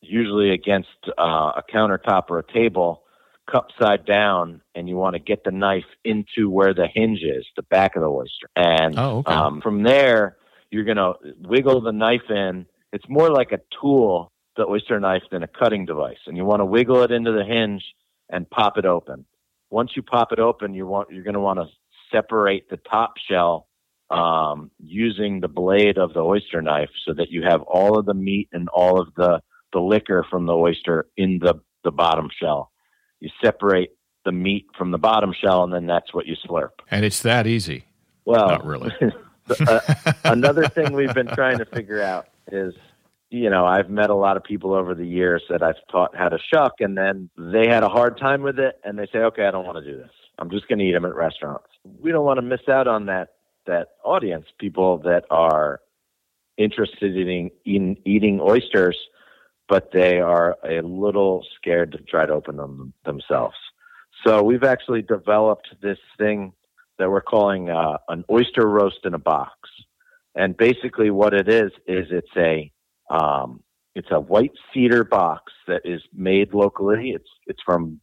usually 0.00 0.52
against 0.52 0.88
uh, 1.18 1.50
a 1.56 1.62
countertop 1.74 2.30
or 2.30 2.38
a 2.38 2.52
table, 2.52 3.02
cup 3.50 3.70
side 3.76 4.06
down, 4.06 4.60
and 4.76 4.88
you 4.88 4.94
want 4.94 5.14
to 5.14 5.20
get 5.20 5.42
the 5.42 5.50
knife 5.50 5.90
into 6.04 6.48
where 6.48 6.72
the 6.72 6.86
hinge 6.86 7.22
is, 7.24 7.44
the 7.56 7.64
back 7.64 7.96
of 7.96 8.02
the 8.02 8.08
oyster. 8.08 8.46
And 8.54 8.96
oh, 8.96 9.18
okay. 9.18 9.32
um, 9.32 9.60
from 9.60 9.82
there, 9.82 10.36
you're 10.70 10.84
going 10.84 10.98
to 10.98 11.14
wiggle 11.40 11.80
the 11.80 11.90
knife 11.90 12.30
in. 12.30 12.66
It's 12.92 13.08
more 13.08 13.28
like 13.28 13.50
a 13.50 13.58
tool, 13.80 14.30
the 14.56 14.66
oyster 14.66 14.98
knife, 15.00 15.22
than 15.30 15.42
a 15.42 15.48
cutting 15.48 15.86
device. 15.86 16.18
And 16.26 16.36
you 16.36 16.44
want 16.44 16.60
to 16.60 16.64
wiggle 16.64 17.02
it 17.02 17.10
into 17.10 17.32
the 17.32 17.44
hinge 17.44 17.82
and 18.28 18.48
pop 18.48 18.78
it 18.78 18.84
open. 18.84 19.24
Once 19.70 19.92
you 19.96 20.02
pop 20.02 20.32
it 20.32 20.38
open, 20.38 20.74
you 20.74 20.86
want 20.86 21.10
you're 21.10 21.24
going 21.24 21.34
to 21.34 21.40
want 21.40 21.58
to 21.58 21.66
separate 22.12 22.68
the 22.70 22.76
top 22.76 23.14
shell 23.28 23.66
um, 24.10 24.70
using 24.78 25.40
the 25.40 25.48
blade 25.48 25.98
of 25.98 26.14
the 26.14 26.20
oyster 26.20 26.62
knife, 26.62 26.90
so 27.04 27.12
that 27.14 27.30
you 27.30 27.42
have 27.42 27.62
all 27.62 27.98
of 27.98 28.06
the 28.06 28.14
meat 28.14 28.48
and 28.52 28.68
all 28.68 29.00
of 29.00 29.14
the 29.16 29.40
the 29.72 29.80
liquor 29.80 30.24
from 30.30 30.46
the 30.46 30.54
oyster 30.54 31.06
in 31.16 31.38
the 31.40 31.54
the 31.84 31.90
bottom 31.90 32.28
shell. 32.40 32.70
You 33.20 33.30
separate 33.42 33.90
the 34.24 34.32
meat 34.32 34.66
from 34.76 34.90
the 34.90 34.98
bottom 34.98 35.32
shell, 35.32 35.64
and 35.64 35.72
then 35.72 35.86
that's 35.86 36.12
what 36.12 36.26
you 36.26 36.36
slurp. 36.46 36.70
And 36.90 37.04
it's 37.04 37.22
that 37.22 37.46
easy. 37.46 37.84
Well, 38.24 38.48
not 38.48 38.66
really. 38.66 38.92
uh, 39.66 39.80
another 40.24 40.68
thing 40.68 40.92
we've 40.92 41.14
been 41.14 41.28
trying 41.28 41.58
to 41.58 41.64
figure 41.64 42.02
out 42.02 42.28
is 42.50 42.74
you 43.36 43.50
know, 43.50 43.66
I've 43.66 43.90
met 43.90 44.10
a 44.10 44.14
lot 44.14 44.36
of 44.36 44.44
people 44.44 44.74
over 44.74 44.94
the 44.94 45.06
years 45.06 45.42
that 45.50 45.62
I've 45.62 45.76
taught 45.90 46.16
how 46.16 46.28
to 46.28 46.38
shuck, 46.52 46.74
and 46.80 46.96
then 46.96 47.28
they 47.36 47.68
had 47.68 47.82
a 47.82 47.88
hard 47.88 48.18
time 48.18 48.42
with 48.42 48.58
it, 48.58 48.80
and 48.84 48.98
they 48.98 49.06
say, 49.12 49.18
"Okay, 49.18 49.46
I 49.46 49.50
don't 49.50 49.66
want 49.66 49.84
to 49.84 49.90
do 49.90 49.96
this. 49.98 50.10
I'm 50.38 50.50
just 50.50 50.68
going 50.68 50.78
to 50.78 50.84
eat 50.84 50.92
them 50.92 51.04
at 51.04 51.14
restaurants." 51.14 51.68
We 51.84 52.12
don't 52.12 52.24
want 52.24 52.38
to 52.38 52.42
miss 52.42 52.68
out 52.68 52.88
on 52.88 53.06
that 53.06 53.34
that 53.66 53.88
audience, 54.04 54.46
people 54.58 54.98
that 54.98 55.24
are 55.30 55.80
interested 56.56 57.16
in, 57.16 57.50
in 57.64 57.96
eating 58.04 58.40
oysters, 58.40 58.96
but 59.68 59.90
they 59.92 60.20
are 60.20 60.56
a 60.64 60.80
little 60.80 61.44
scared 61.56 61.92
to 61.92 61.98
try 61.98 62.24
to 62.24 62.32
open 62.32 62.56
them 62.56 62.92
themselves. 63.04 63.56
So 64.24 64.42
we've 64.42 64.64
actually 64.64 65.02
developed 65.02 65.68
this 65.82 65.98
thing 66.16 66.52
that 66.98 67.10
we're 67.10 67.20
calling 67.20 67.68
uh, 67.68 67.98
an 68.08 68.24
oyster 68.30 68.66
roast 68.66 69.00
in 69.04 69.14
a 69.14 69.18
box. 69.18 69.52
And 70.34 70.56
basically, 70.56 71.10
what 71.10 71.34
it 71.34 71.48
is 71.48 71.72
is 71.86 72.06
it's 72.10 72.36
a 72.36 72.70
um, 73.10 73.62
it's 73.94 74.08
a 74.10 74.20
white 74.20 74.52
cedar 74.72 75.04
box 75.04 75.52
that 75.66 75.82
is 75.84 76.02
made 76.12 76.52
locally. 76.52 77.10
It's 77.10 77.30
it's 77.46 77.62
from 77.64 78.00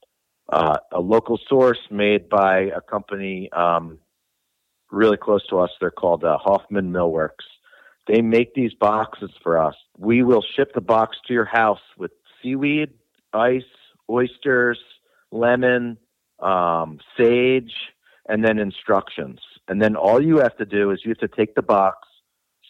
uh, 0.49 0.77
a 0.91 0.99
local 0.99 1.39
source 1.47 1.79
made 1.91 2.29
by 2.29 2.71
a 2.75 2.81
company 2.81 3.49
um, 3.51 3.99
really 4.91 5.17
close 5.17 5.45
to 5.47 5.59
us. 5.59 5.69
They're 5.79 5.91
called 5.91 6.23
uh, 6.23 6.37
Hoffman 6.37 6.91
Millworks. 6.91 7.45
They 8.07 8.21
make 8.21 8.53
these 8.53 8.73
boxes 8.73 9.31
for 9.41 9.57
us. 9.57 9.75
We 9.97 10.23
will 10.23 10.43
ship 10.55 10.73
the 10.73 10.81
box 10.81 11.17
to 11.27 11.33
your 11.33 11.45
house 11.45 11.79
with 11.97 12.11
seaweed, 12.41 12.89
ice, 13.31 13.61
oysters, 14.09 14.79
lemon, 15.31 15.97
um, 16.39 16.99
sage, 17.17 17.73
and 18.27 18.43
then 18.43 18.59
instructions. 18.59 19.39
And 19.67 19.81
then 19.81 19.95
all 19.95 20.21
you 20.21 20.39
have 20.39 20.57
to 20.57 20.65
do 20.65 20.91
is 20.91 20.99
you 21.05 21.11
have 21.11 21.29
to 21.29 21.35
take 21.35 21.55
the 21.55 21.61
box, 21.61 22.07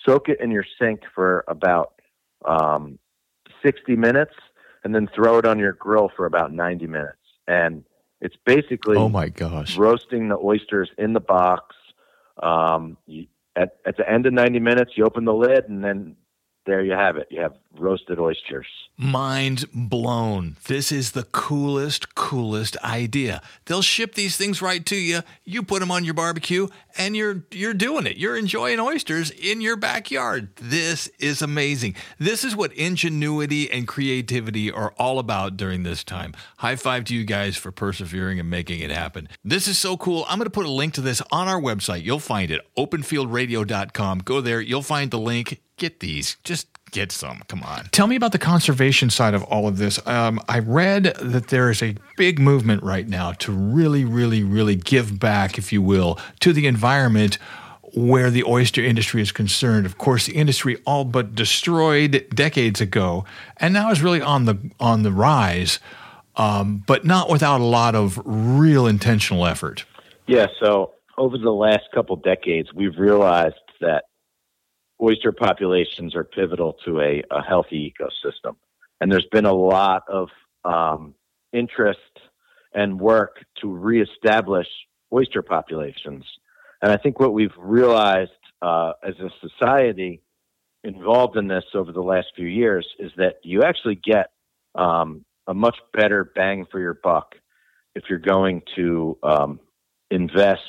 soak 0.06 0.30
it 0.30 0.40
in 0.40 0.52
your 0.52 0.66
sink 0.80 1.02
for 1.16 1.44
about 1.48 1.94
um, 2.46 3.00
60 3.62 3.96
minutes, 3.96 4.34
and 4.84 4.94
then 4.94 5.08
throw 5.14 5.38
it 5.38 5.46
on 5.46 5.60
your 5.60 5.74
grill 5.74 6.12
for 6.16 6.26
about 6.26 6.54
90 6.54 6.88
minutes. 6.88 7.18
And 7.48 7.84
it's 8.22 8.36
basically 8.46 8.98
oh 8.98 9.10
my 9.10 9.30
gosh, 9.30 9.78
roasting 9.78 10.30
the 10.30 10.38
oysters 10.38 10.90
in 10.98 11.14
the 11.14 11.20
box. 11.20 11.76
Um, 12.42 12.98
you, 13.06 13.28
at 13.56 13.78
at 13.86 13.98
the 13.98 14.10
end 14.10 14.26
of 14.26 14.34
90 14.34 14.60
minutes, 14.60 14.92
you 14.96 15.06
open 15.06 15.26
the 15.26 15.34
lid, 15.34 15.66
and 15.68 15.84
then 15.84 16.16
there 16.66 16.82
you 16.84 16.94
have 16.94 17.18
it. 17.18 17.28
You 17.30 17.42
have 17.42 17.56
roasted 17.78 18.20
oysters. 18.20 18.68
Mind 18.96 19.66
blown. 19.74 20.56
This 20.68 20.92
is 20.92 21.12
the 21.12 21.24
coolest, 21.24 22.14
coolest 22.16 22.78
idea. 22.84 23.42
They'll 23.66 23.82
ship 23.82 24.14
these 24.14 24.38
things 24.38 24.62
right 24.62 24.86
to 24.86 24.96
you. 24.96 25.22
You 25.44 25.64
put 25.64 25.80
them 25.80 25.90
on 25.92 26.06
your 26.06 26.14
barbecue 26.14 26.68
and 26.98 27.16
you're 27.16 27.44
you're 27.52 27.74
doing 27.74 28.06
it. 28.06 28.18
You're 28.18 28.38
enjoying 28.38 28.80
oysters 28.80 29.32
in 29.32 29.62
your 29.62 29.76
backyard. 29.76 30.56
This 30.58 31.08
is 31.20 31.42
amazing. 31.42 31.96
This 32.20 32.44
is 32.44 32.56
what 32.56 32.72
ingenuity 32.74 33.70
and 33.72 33.88
creativity 33.88 34.72
are 34.72 34.94
all 34.98 35.18
about 35.18 35.58
during 35.58 35.84
this 35.84 36.04
time. 36.04 36.34
High 36.58 36.76
five 36.76 37.06
to 37.06 37.16
you 37.16 37.26
guys 37.26 37.58
for 37.58 37.72
persevering 37.72 38.40
and 38.40 38.50
making 38.50 38.80
it 38.80 38.92
happen. 38.92 39.28
This 39.44 39.68
is 39.68 39.80
so 39.80 39.98
cool. 39.98 40.26
I'm 40.30 40.38
going 40.38 40.46
to 40.46 40.52
put 40.52 40.68
a 40.68 40.72
link 40.72 40.94
to 40.94 41.02
this 41.02 41.22
on 41.32 41.48
our 41.48 41.60
website. 41.60 42.04
You'll 42.04 42.20
find 42.20 42.52
it 42.52 42.62
openfieldradio.com. 42.78 44.20
Go 44.20 44.40
there. 44.40 44.62
You'll 44.62 44.84
find 44.84 45.10
the 45.10 45.20
link 45.20 45.62
get 45.84 46.00
these. 46.00 46.38
Just 46.44 46.68
get 46.92 47.12
some. 47.12 47.42
Come 47.48 47.62
on. 47.64 47.90
Tell 47.92 48.08
me 48.08 48.16
about 48.16 48.32
the 48.32 48.40
conservation 48.54 49.10
side 49.10 49.34
of 49.34 49.44
all 49.44 49.68
of 49.68 49.78
this. 49.78 49.96
Um, 50.08 50.40
I 50.48 50.60
read 50.60 51.04
that 51.34 51.46
there 51.48 51.70
is 51.70 51.82
a 51.84 51.96
big 52.16 52.40
movement 52.40 52.84
right 52.84 53.08
now 53.08 53.34
to 53.44 53.52
really, 53.52 54.06
really, 54.06 54.44
really 54.44 54.78
give 54.78 55.20
back, 55.20 55.58
if 55.58 55.74
you 55.74 55.82
will, 55.82 56.20
to 56.40 56.54
the 56.54 56.68
environment. 56.68 57.38
where 57.96 58.32
the 58.32 58.44
oyster 58.46 58.84
industry 58.84 59.22
is 59.22 59.32
concerned. 59.32 59.86
Of 59.86 59.98
course, 59.98 60.26
the 60.26 60.34
industry 60.34 60.82
all 60.86 61.06
but 61.06 61.36
destroyed 61.36 62.26
decades 62.34 62.82
ago, 62.82 63.26
and 63.58 63.74
now 63.74 63.92
is 63.92 64.02
really 64.02 64.22
on 64.22 64.46
the 64.46 64.58
on 64.80 65.04
the 65.04 65.12
rise, 65.12 65.80
um, 66.36 66.84
but 66.88 67.06
not 67.06 67.30
without 67.30 67.62
a 67.62 67.64
lot 67.64 67.96
of 67.96 68.20
real 68.26 68.88
intentional 68.88 69.46
effort. 69.46 69.86
Yeah. 70.28 70.48
So 70.62 70.94
over 71.18 71.38
the 71.38 71.52
last 71.52 71.84
couple 71.94 72.16
decades, 72.16 72.74
we've 72.74 72.98
realized 72.98 73.56
that 73.82 74.06
oyster 75.04 75.32
populations 75.32 76.16
are 76.16 76.24
pivotal 76.24 76.78
to 76.86 77.02
a, 77.02 77.22
a 77.30 77.42
healthy 77.42 77.94
ecosystem, 77.94 78.56
and 79.02 79.12
there's 79.12 79.28
been 79.32 79.46
a 79.46 79.54
lot 79.54 80.04
of 80.08 80.30
um, 80.64 81.14
interest 81.52 82.00
and 82.74 83.00
work 83.00 83.38
to 83.62 83.72
reestablish 83.72 84.68
oyster 85.12 85.42
populations. 85.42 86.26
And 86.82 86.92
I 86.92 86.98
think 86.98 87.20
what 87.20 87.34
we've 87.34 87.56
realized 87.58 88.32
uh, 88.62 88.94
as 89.08 89.16
a 89.20 89.30
society 89.48 90.22
involved 90.84 91.38
in 91.38 91.48
this 91.48 91.64
over 91.76 91.92
the 91.92 92.02
last 92.02 92.28
few 92.36 92.48
years 92.48 92.88
is 93.00 93.12
that 93.18 93.36
you 93.44 93.64
actually 93.64 93.96
get 93.96 94.32
um, 94.76 95.24
a 95.48 95.54
much 95.54 95.78
better 95.94 96.32
bang 96.36 96.66
for 96.72 96.80
your 96.80 96.98
buck 97.04 97.36
if 97.96 98.06
you're 98.10 98.20
going 98.20 98.62
to 98.76 99.18
um, 99.24 99.60
invest 100.10 100.62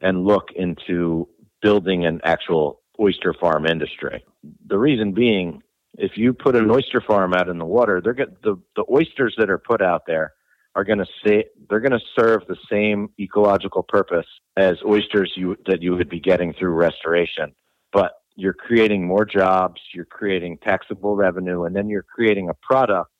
and 0.00 0.24
look 0.24 0.48
into 0.54 1.28
building 1.60 2.06
an 2.06 2.20
actual 2.24 2.80
oyster 3.00 3.34
farm 3.34 3.66
industry. 3.66 4.24
The 4.66 4.78
reason 4.78 5.12
being, 5.12 5.62
if 5.94 6.12
you 6.16 6.32
put 6.32 6.56
an 6.56 6.70
oyster 6.70 7.00
farm 7.00 7.34
out 7.34 7.48
in 7.48 7.58
the 7.58 7.64
water, 7.64 8.00
they're 8.02 8.14
get, 8.14 8.42
the 8.42 8.60
the 8.76 8.84
oysters 8.90 9.34
that 9.38 9.50
are 9.50 9.58
put 9.58 9.82
out 9.82 10.02
there 10.06 10.32
are 10.74 10.84
going 10.84 10.98
to 10.98 11.06
say 11.24 11.44
they're 11.68 11.80
going 11.80 11.92
to 11.92 12.00
serve 12.18 12.42
the 12.46 12.56
same 12.70 13.10
ecological 13.18 13.82
purpose 13.82 14.26
as 14.56 14.76
oysters 14.86 15.32
you 15.36 15.56
that 15.66 15.82
you 15.82 15.94
would 15.94 16.08
be 16.08 16.20
getting 16.20 16.52
through 16.52 16.70
restoration, 16.70 17.52
but 17.92 18.12
you're 18.36 18.54
creating 18.54 19.06
more 19.06 19.24
jobs, 19.24 19.80
you're 19.92 20.04
creating 20.04 20.58
taxable 20.58 21.16
revenue, 21.16 21.64
and 21.64 21.74
then 21.74 21.88
you're 21.88 22.04
creating 22.04 22.48
a 22.48 22.54
product 22.54 23.10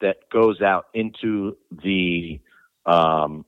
that 0.00 0.16
goes 0.32 0.60
out 0.60 0.86
into 0.94 1.56
the 1.82 2.40
um, 2.86 3.44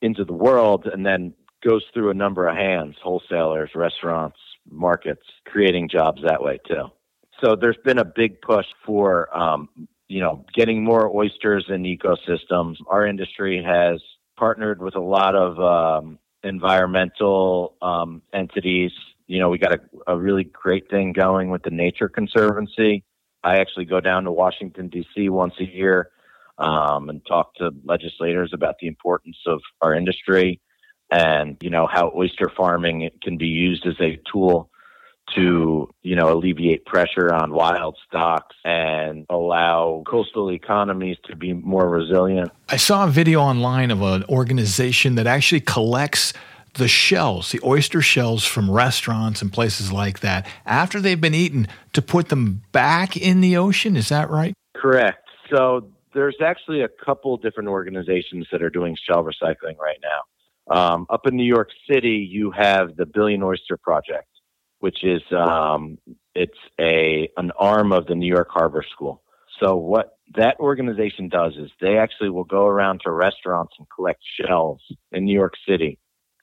into 0.00 0.24
the 0.24 0.32
world 0.32 0.86
and 0.86 1.04
then 1.04 1.34
goes 1.66 1.84
through 1.92 2.10
a 2.10 2.14
number 2.14 2.46
of 2.46 2.56
hands, 2.56 2.96
wholesalers, 3.02 3.70
restaurants, 3.74 4.38
markets, 4.70 5.22
creating 5.46 5.88
jobs 5.88 6.22
that 6.24 6.42
way 6.42 6.58
too. 6.66 6.84
So 7.44 7.54
there's 7.54 7.76
been 7.84 7.98
a 7.98 8.04
big 8.04 8.40
push 8.40 8.66
for 8.84 9.36
um, 9.36 9.68
you 10.08 10.20
know, 10.20 10.44
getting 10.54 10.84
more 10.84 11.14
oysters 11.14 11.66
in 11.68 11.82
ecosystems. 11.82 12.76
Our 12.88 13.06
industry 13.06 13.62
has 13.62 14.00
partnered 14.36 14.80
with 14.80 14.94
a 14.94 15.00
lot 15.00 15.34
of 15.34 15.58
um, 15.58 16.18
environmental 16.44 17.74
um, 17.82 18.22
entities. 18.32 18.92
You 19.26 19.40
know, 19.40 19.48
we 19.48 19.58
got 19.58 19.72
a, 19.72 19.80
a 20.06 20.16
really 20.16 20.44
great 20.44 20.88
thing 20.88 21.12
going 21.12 21.50
with 21.50 21.62
the 21.62 21.70
Nature 21.70 22.08
Conservancy. 22.08 23.04
I 23.42 23.56
actually 23.56 23.86
go 23.86 24.00
down 24.00 24.24
to 24.24 24.32
Washington, 24.32 24.88
D.C. 24.88 25.28
once 25.28 25.54
a 25.60 25.64
year 25.64 26.10
um, 26.58 27.08
and 27.08 27.24
talk 27.26 27.54
to 27.56 27.70
legislators 27.84 28.50
about 28.52 28.76
the 28.80 28.86
importance 28.86 29.36
of 29.46 29.60
our 29.82 29.94
industry 29.94 30.60
and, 31.10 31.56
you 31.60 31.70
know, 31.70 31.86
how 31.86 32.12
oyster 32.16 32.50
farming 32.56 33.10
can 33.22 33.36
be 33.36 33.46
used 33.46 33.86
as 33.86 33.94
a 34.00 34.20
tool 34.30 34.70
to 35.34 35.88
you 36.02 36.14
know 36.14 36.32
alleviate 36.32 36.84
pressure 36.86 37.32
on 37.34 37.52
wild 37.52 37.96
stocks 38.06 38.54
and 38.64 39.26
allow 39.28 40.02
coastal 40.06 40.52
economies 40.52 41.16
to 41.24 41.34
be 41.34 41.52
more 41.52 41.88
resilient. 41.88 42.50
I 42.68 42.76
saw 42.76 43.04
a 43.06 43.10
video 43.10 43.40
online 43.40 43.90
of 43.90 44.02
an 44.02 44.24
organization 44.28 45.16
that 45.16 45.26
actually 45.26 45.62
collects 45.62 46.32
the 46.74 46.88
shells, 46.88 47.52
the 47.52 47.60
oyster 47.64 48.02
shells 48.02 48.44
from 48.44 48.70
restaurants 48.70 49.40
and 49.40 49.52
places 49.52 49.90
like 49.90 50.20
that 50.20 50.46
after 50.66 51.00
they've 51.00 51.20
been 51.20 51.34
eaten 51.34 51.66
to 51.94 52.02
put 52.02 52.28
them 52.28 52.62
back 52.72 53.16
in 53.16 53.40
the 53.40 53.56
ocean, 53.56 53.96
is 53.96 54.10
that 54.10 54.28
right? 54.28 54.54
Correct. 54.76 55.26
So 55.50 55.88
there's 56.12 56.36
actually 56.44 56.82
a 56.82 56.88
couple 56.88 57.36
different 57.38 57.70
organizations 57.70 58.46
that 58.52 58.62
are 58.62 58.70
doing 58.70 58.96
shell 59.08 59.24
recycling 59.24 59.78
right 59.78 59.98
now. 60.02 60.20
Um, 60.68 61.06
up 61.10 61.26
in 61.26 61.36
New 61.36 61.44
York 61.44 61.70
City, 61.90 62.28
you 62.30 62.50
have 62.50 62.96
the 62.96 63.06
Billion 63.06 63.42
Oyster 63.42 63.76
Project 63.76 64.28
which 64.78 65.02
is 65.02 65.22
um, 65.32 65.98
it's 66.34 66.58
a 66.80 67.28
an 67.36 67.50
arm 67.58 67.92
of 67.92 68.06
the 68.06 68.14
New 68.14 68.32
York 68.32 68.48
Harbor 68.50 68.84
School. 68.92 69.22
So 69.60 69.76
what 69.76 70.18
that 70.34 70.56
organization 70.60 71.28
does 71.28 71.54
is 71.56 71.70
they 71.80 71.96
actually 71.96 72.30
will 72.30 72.44
go 72.44 72.66
around 72.66 73.00
to 73.04 73.10
restaurants 73.10 73.72
and 73.78 73.86
collect 73.94 74.20
shells 74.40 74.82
in 75.12 75.24
New 75.24 75.34
York 75.34 75.54
City, 75.68 75.98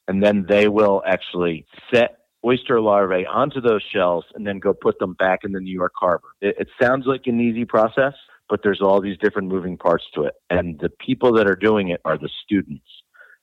and 0.07 0.23
then 0.23 0.45
they 0.47 0.67
will 0.67 1.03
actually 1.05 1.65
set 1.93 2.17
oyster 2.45 2.81
larvae 2.81 3.25
onto 3.25 3.61
those 3.61 3.83
shells 3.93 4.25
and 4.35 4.45
then 4.45 4.59
go 4.59 4.73
put 4.73 4.99
them 4.99 5.13
back 5.13 5.39
in 5.43 5.53
the 5.53 5.59
New 5.61 5.71
York 5.73 5.93
Harbor. 5.95 6.27
It, 6.41 6.55
it 6.59 6.67
sounds 6.81 7.05
like 7.05 7.21
an 7.27 7.39
easy 7.39 7.63
process, 7.65 8.13
but 8.49 8.61
there's 8.63 8.81
all 8.81 8.99
these 8.99 9.17
different 9.19 9.47
moving 9.47 9.77
parts 9.77 10.03
to 10.15 10.23
it, 10.23 10.33
and 10.49 10.79
the 10.79 10.89
people 10.89 11.33
that 11.33 11.47
are 11.47 11.55
doing 11.55 11.89
it 11.89 12.01
are 12.03 12.17
the 12.17 12.29
students. 12.43 12.87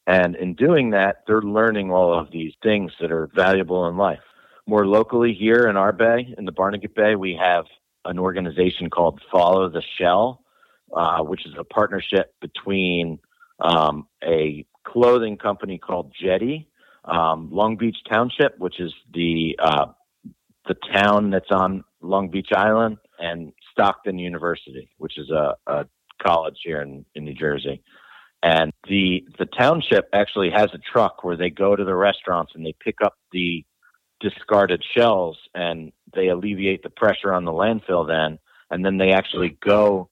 And 0.06 0.34
in 0.34 0.54
doing 0.54 0.90
that, 0.90 1.22
they're 1.26 1.42
learning 1.42 1.90
all 1.90 2.18
of 2.18 2.30
these 2.30 2.52
things 2.62 2.92
that 3.00 3.12
are 3.12 3.28
valuable 3.34 3.86
in 3.86 3.96
life 3.96 4.20
more 4.70 4.86
locally 4.86 5.34
here 5.34 5.68
in 5.68 5.76
our 5.76 5.92
bay, 5.92 6.32
in 6.38 6.44
the 6.44 6.52
Barnegat 6.52 6.94
Bay, 6.94 7.16
we 7.16 7.34
have 7.34 7.64
an 8.04 8.20
organization 8.20 8.88
called 8.88 9.20
Follow 9.30 9.68
the 9.68 9.82
Shell, 9.98 10.44
uh, 10.96 11.22
which 11.22 11.44
is 11.44 11.54
a 11.58 11.64
partnership 11.64 12.32
between 12.40 13.18
um, 13.58 14.06
a 14.22 14.64
clothing 14.84 15.36
company 15.36 15.76
called 15.76 16.12
Jetty, 16.22 16.68
um, 17.04 17.50
Long 17.50 17.76
Beach 17.76 17.96
Township, 18.08 18.58
which 18.58 18.78
is 18.78 18.92
the 19.12 19.58
uh, 19.60 19.86
the 20.66 20.76
town 20.94 21.30
that's 21.30 21.50
on 21.50 21.82
Long 22.00 22.30
Beach 22.30 22.50
Island, 22.54 22.98
and 23.18 23.52
Stockton 23.72 24.20
University, 24.20 24.88
which 24.98 25.18
is 25.18 25.30
a, 25.30 25.56
a 25.66 25.86
college 26.22 26.58
here 26.62 26.80
in, 26.80 27.04
in 27.16 27.24
New 27.24 27.34
Jersey. 27.34 27.82
And 28.42 28.72
the 28.88 29.24
the 29.38 29.46
township 29.46 30.08
actually 30.12 30.50
has 30.50 30.70
a 30.72 30.78
truck 30.78 31.24
where 31.24 31.36
they 31.36 31.50
go 31.50 31.76
to 31.76 31.84
the 31.84 31.94
restaurants 31.94 32.52
and 32.54 32.64
they 32.64 32.74
pick 32.82 32.96
up 33.04 33.14
the 33.32 33.64
discarded 34.20 34.82
shells 34.96 35.38
and 35.54 35.92
they 36.14 36.28
alleviate 36.28 36.82
the 36.82 36.90
pressure 36.90 37.32
on 37.32 37.44
the 37.44 37.52
landfill 37.52 38.06
then. 38.06 38.38
And 38.70 38.84
then 38.84 38.98
they 38.98 39.12
actually 39.12 39.58
go 39.64 40.08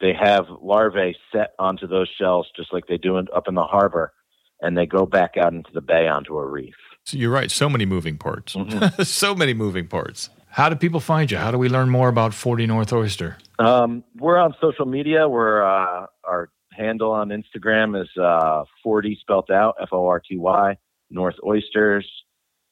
they 0.00 0.12
have 0.12 0.46
larvae 0.62 1.16
set 1.32 1.54
onto 1.58 1.86
those 1.86 2.08
shells 2.18 2.48
just 2.56 2.72
like 2.72 2.86
they 2.86 2.96
do 2.96 3.16
up 3.16 3.48
in 3.48 3.54
the 3.54 3.64
harbor 3.64 4.12
and 4.60 4.76
they 4.76 4.86
go 4.86 5.06
back 5.06 5.36
out 5.36 5.52
into 5.52 5.70
the 5.72 5.80
bay 5.80 6.08
onto 6.08 6.36
a 6.38 6.46
reef. 6.46 6.74
So 7.04 7.16
you're 7.16 7.30
right 7.30 7.50
so 7.50 7.68
many 7.68 7.84
moving 7.86 8.18
parts. 8.18 8.54
Mm-hmm. 8.54 9.02
so 9.04 9.34
many 9.34 9.52
moving 9.52 9.88
parts. 9.88 10.30
How 10.48 10.68
do 10.68 10.76
people 10.76 11.00
find 11.00 11.30
you? 11.30 11.36
How 11.36 11.50
do 11.50 11.58
we 11.58 11.68
learn 11.68 11.90
more 11.90 12.08
about 12.08 12.32
40 12.32 12.66
north 12.66 12.92
oyster? 12.92 13.36
Um, 13.58 14.04
we're 14.16 14.38
on 14.38 14.54
social 14.60 14.86
media. 14.86 15.28
We're 15.28 15.62
uh, 15.62 16.06
our 16.22 16.48
handle 16.76 17.12
on 17.12 17.28
instagram 17.28 18.00
is 18.00 18.08
uh, 18.18 18.64
40 18.82 19.18
spelt 19.20 19.50
out 19.50 19.76
f-o-r-t-y 19.80 20.76
north 21.10 21.36
oysters 21.44 22.06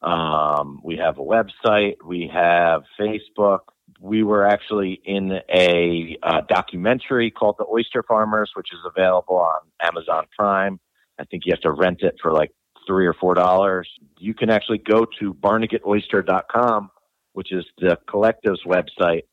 um, 0.03 0.81
we 0.83 0.97
have 0.97 1.17
a 1.17 1.21
website. 1.21 1.95
We 2.05 2.29
have 2.33 2.83
Facebook. 2.99 3.59
We 3.99 4.23
were 4.23 4.45
actually 4.45 5.01
in 5.05 5.39
a 5.53 6.17
uh, 6.21 6.41
documentary 6.49 7.31
called 7.31 7.55
The 7.57 7.65
Oyster 7.65 8.03
Farmers, 8.03 8.51
which 8.55 8.67
is 8.73 8.79
available 8.85 9.37
on 9.37 9.61
Amazon 9.81 10.25
Prime. 10.37 10.79
I 11.19 11.23
think 11.25 11.43
you 11.45 11.53
have 11.53 11.61
to 11.61 11.71
rent 11.71 12.01
it 12.01 12.15
for 12.21 12.33
like 12.33 12.51
three 12.85 13.05
or 13.05 13.13
four 13.13 13.33
dollars. 13.33 13.89
You 14.19 14.33
can 14.33 14.49
actually 14.49 14.79
go 14.79 15.05
to 15.19 15.33
barnegatoyster.com, 15.33 16.91
which 17.31 17.53
is 17.53 17.65
the 17.77 17.97
collective's 18.09 18.63
website, 18.65 19.23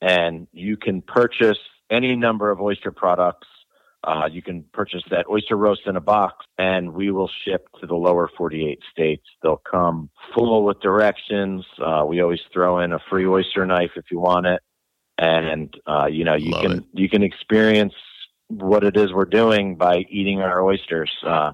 and 0.00 0.46
you 0.52 0.78
can 0.78 1.02
purchase 1.02 1.58
any 1.90 2.16
number 2.16 2.50
of 2.50 2.62
oyster 2.62 2.92
products 2.92 3.46
uh, 4.06 4.26
you 4.30 4.42
can 4.42 4.64
purchase 4.72 5.02
that 5.10 5.26
oyster 5.30 5.56
roast 5.56 5.82
in 5.86 5.96
a 5.96 6.00
box, 6.00 6.44
and 6.58 6.92
we 6.92 7.10
will 7.10 7.30
ship 7.44 7.66
to 7.80 7.86
the 7.86 7.94
lower 7.94 8.30
48 8.36 8.78
states. 8.92 9.24
They'll 9.42 9.62
come 9.70 10.10
full 10.34 10.64
with 10.64 10.80
directions. 10.80 11.64
Uh, 11.78 12.04
we 12.06 12.20
always 12.20 12.40
throw 12.52 12.80
in 12.80 12.92
a 12.92 12.98
free 13.10 13.26
oyster 13.26 13.64
knife 13.66 13.92
if 13.96 14.04
you 14.10 14.20
want 14.20 14.46
it, 14.46 14.60
and 15.18 15.74
uh, 15.86 16.06
you 16.06 16.24
know 16.24 16.34
you 16.34 16.52
Love 16.52 16.62
can 16.62 16.72
it. 16.72 16.84
you 16.92 17.08
can 17.08 17.22
experience 17.22 17.94
what 18.48 18.84
it 18.84 18.96
is 18.96 19.12
we're 19.12 19.24
doing 19.24 19.76
by 19.76 20.04
eating 20.10 20.40
our 20.40 20.62
oysters. 20.62 21.10
Uh, 21.26 21.52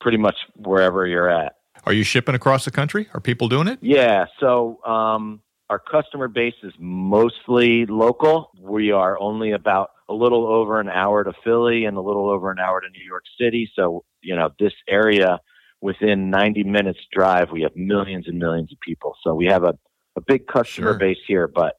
pretty 0.00 0.18
much 0.18 0.36
wherever 0.56 1.06
you're 1.06 1.28
at. 1.28 1.54
Are 1.84 1.92
you 1.92 2.04
shipping 2.04 2.34
across 2.34 2.64
the 2.64 2.70
country? 2.70 3.08
Are 3.14 3.20
people 3.20 3.48
doing 3.48 3.68
it? 3.68 3.78
Yeah. 3.80 4.26
So 4.40 4.84
um, 4.84 5.40
our 5.70 5.78
customer 5.78 6.28
base 6.28 6.54
is 6.62 6.72
mostly 6.78 7.86
local. 7.86 8.50
We 8.60 8.92
are 8.92 9.18
only 9.18 9.52
about 9.52 9.90
a 10.08 10.14
little 10.14 10.46
over 10.46 10.80
an 10.80 10.88
hour 10.88 11.24
to 11.24 11.32
Philly 11.44 11.84
and 11.84 11.96
a 11.96 12.00
little 12.00 12.28
over 12.28 12.50
an 12.50 12.58
hour 12.58 12.80
to 12.80 12.88
New 12.88 13.04
York 13.04 13.24
City. 13.40 13.70
So, 13.74 14.04
you 14.22 14.36
know, 14.36 14.50
this 14.58 14.72
area 14.88 15.40
within 15.80 16.30
90 16.30 16.64
minutes 16.64 17.00
drive, 17.12 17.50
we 17.50 17.62
have 17.62 17.74
millions 17.74 18.26
and 18.28 18.38
millions 18.38 18.72
of 18.72 18.78
people. 18.80 19.16
So 19.22 19.34
we 19.34 19.46
have 19.46 19.64
a, 19.64 19.76
a 20.16 20.20
big 20.20 20.46
customer 20.46 20.92
sure. 20.92 20.98
base 20.98 21.18
here, 21.26 21.48
but, 21.48 21.74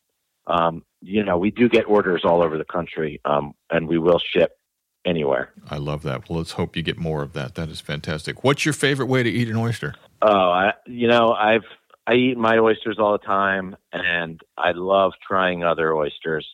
um, 0.45 0.83
you 1.01 1.23
know, 1.23 1.37
we 1.37 1.51
do 1.51 1.69
get 1.69 1.87
orders 1.87 2.21
all 2.23 2.41
over 2.41 2.57
the 2.57 2.65
country, 2.65 3.21
um, 3.25 3.53
and 3.69 3.87
we 3.87 3.97
will 3.97 4.19
ship 4.19 4.57
anywhere. 5.05 5.53
I 5.69 5.77
love 5.77 6.03
that. 6.03 6.29
Well, 6.29 6.39
let's 6.39 6.53
hope 6.53 6.75
you 6.75 6.83
get 6.83 6.97
more 6.97 7.23
of 7.23 7.33
that. 7.33 7.55
That 7.55 7.69
is 7.69 7.79
fantastic. 7.79 8.43
What's 8.43 8.65
your 8.65 8.73
favorite 8.73 9.07
way 9.07 9.23
to 9.23 9.29
eat 9.29 9.47
an 9.47 9.55
oyster? 9.55 9.95
Oh, 10.21 10.29
I, 10.29 10.73
you 10.85 11.07
know, 11.07 11.33
I've 11.33 11.63
I 12.05 12.13
eat 12.13 12.37
my 12.37 12.57
oysters 12.57 12.97
all 12.99 13.11
the 13.11 13.25
time, 13.25 13.75
and 13.91 14.39
I 14.57 14.71
love 14.71 15.11
trying 15.27 15.63
other 15.63 15.93
oysters, 15.93 16.47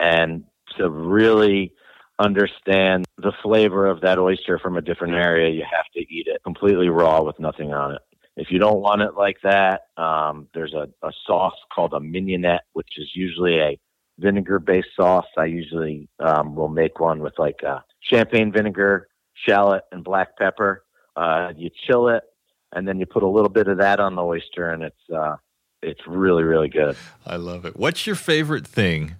and 0.00 0.44
to 0.76 0.90
really 0.90 1.72
understand 2.18 3.04
the 3.18 3.32
flavor 3.42 3.86
of 3.86 4.00
that 4.00 4.18
oyster 4.18 4.58
from 4.58 4.76
a 4.76 4.82
different 4.82 5.14
area, 5.14 5.50
you 5.50 5.64
have 5.70 5.86
to 5.94 6.00
eat 6.00 6.26
it 6.26 6.42
completely 6.44 6.88
raw 6.88 7.22
with 7.22 7.38
nothing 7.38 7.72
on 7.72 7.94
it. 7.94 8.02
If 8.36 8.50
you 8.50 8.58
don't 8.58 8.80
want 8.80 9.00
it 9.00 9.14
like 9.14 9.38
that, 9.42 9.82
um, 9.96 10.48
there's 10.54 10.74
a, 10.74 10.88
a 11.02 11.10
sauce 11.26 11.56
called 11.74 11.94
a 11.94 12.00
mignonette, 12.00 12.64
which 12.74 12.98
is 12.98 13.10
usually 13.14 13.58
a 13.58 13.78
vinegar 14.18 14.58
based 14.58 14.88
sauce. 14.94 15.26
I 15.38 15.46
usually 15.46 16.08
um, 16.20 16.54
will 16.54 16.68
make 16.68 17.00
one 17.00 17.20
with 17.20 17.34
like 17.38 17.60
uh, 17.66 17.80
champagne 18.00 18.52
vinegar, 18.52 19.08
shallot, 19.46 19.84
and 19.90 20.04
black 20.04 20.36
pepper. 20.36 20.84
Uh, 21.16 21.52
you 21.56 21.70
chill 21.86 22.08
it, 22.08 22.24
and 22.72 22.86
then 22.86 22.98
you 22.98 23.06
put 23.06 23.22
a 23.22 23.28
little 23.28 23.48
bit 23.48 23.68
of 23.68 23.78
that 23.78 24.00
on 24.00 24.14
the 24.14 24.22
oyster, 24.22 24.70
and 24.70 24.82
it's 24.82 25.10
uh, 25.14 25.36
it's 25.82 26.00
really 26.06 26.42
really 26.42 26.68
good. 26.68 26.94
I 27.24 27.36
love 27.36 27.64
it. 27.64 27.76
What's 27.76 28.06
your 28.06 28.16
favorite 28.16 28.66
thing? 28.66 29.16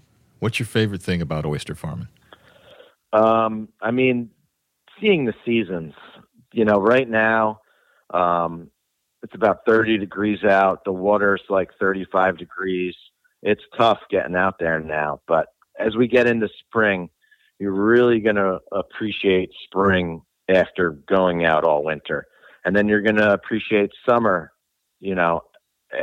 What's 0.46 0.60
your 0.60 0.66
favorite 0.66 1.02
thing 1.02 1.20
about 1.20 1.44
oyster 1.44 1.74
farming? 1.74 2.06
Um, 3.12 3.68
I 3.82 3.90
mean, 3.90 4.30
seeing 5.00 5.24
the 5.24 5.34
seasons. 5.44 5.92
You 6.52 6.64
know, 6.64 6.78
right 6.78 7.08
now, 7.10 7.62
um, 8.14 8.70
it's 9.24 9.34
about 9.34 9.66
30 9.66 9.98
degrees 9.98 10.44
out. 10.44 10.84
The 10.84 10.92
water's 10.92 11.42
like 11.48 11.70
35 11.80 12.38
degrees. 12.38 12.94
It's 13.42 13.64
tough 13.76 13.98
getting 14.08 14.36
out 14.36 14.60
there 14.60 14.78
now, 14.78 15.20
but 15.26 15.48
as 15.80 15.96
we 15.96 16.06
get 16.06 16.28
into 16.28 16.48
spring, 16.60 17.10
you're 17.58 17.72
really 17.72 18.20
going 18.20 18.36
to 18.36 18.60
appreciate 18.70 19.50
spring 19.64 20.22
after 20.48 20.92
going 21.08 21.44
out 21.44 21.64
all 21.64 21.82
winter. 21.82 22.24
And 22.64 22.76
then 22.76 22.86
you're 22.86 23.02
going 23.02 23.16
to 23.16 23.32
appreciate 23.32 23.90
summer, 24.08 24.52
you 25.00 25.16
know, 25.16 25.40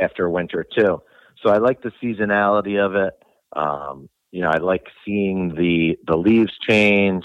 after 0.02 0.28
winter 0.28 0.66
too. 0.78 1.00
So 1.42 1.48
I 1.48 1.56
like 1.56 1.80
the 1.80 1.92
seasonality 2.02 2.78
of 2.78 2.94
it. 2.94 3.14
Um, 3.56 4.10
you 4.34 4.40
know, 4.40 4.48
I 4.48 4.58
like 4.58 4.88
seeing 5.04 5.54
the 5.54 5.96
the 6.08 6.16
leaves 6.16 6.52
change. 6.68 7.24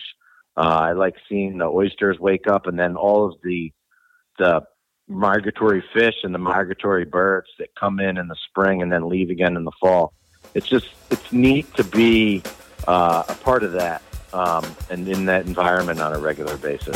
Uh, 0.56 0.90
I 0.90 0.92
like 0.92 1.16
seeing 1.28 1.58
the 1.58 1.66
oysters 1.66 2.20
wake 2.20 2.46
up, 2.48 2.68
and 2.68 2.78
then 2.78 2.96
all 2.96 3.26
of 3.26 3.34
the 3.44 3.74
the 4.38 4.62
migratory 5.08 5.84
fish 5.92 6.14
and 6.22 6.36
the 6.36 6.40
migratory 6.40 7.06
birds 7.06 7.48
that 7.58 7.70
come 7.74 8.00
in 8.00 8.18
in 8.18 8.28
the 8.28 8.36
spring 8.48 8.84
and 8.84 8.92
then 8.92 9.10
leave 9.10 9.32
again 9.32 9.58
in 9.58 9.64
the 9.64 9.72
fall. 9.82 10.14
It's 10.54 10.68
just 10.68 10.86
it's 11.10 11.34
neat 11.34 11.74
to 11.78 11.84
be 11.84 12.44
uh, 12.88 13.24
a 13.28 13.34
part 13.34 13.64
of 13.64 13.72
that 13.72 14.04
um, 14.32 14.64
and 14.92 15.08
in 15.08 15.26
that 15.26 15.48
environment 15.48 16.00
on 16.02 16.14
a 16.14 16.20
regular 16.20 16.58
basis. 16.58 16.96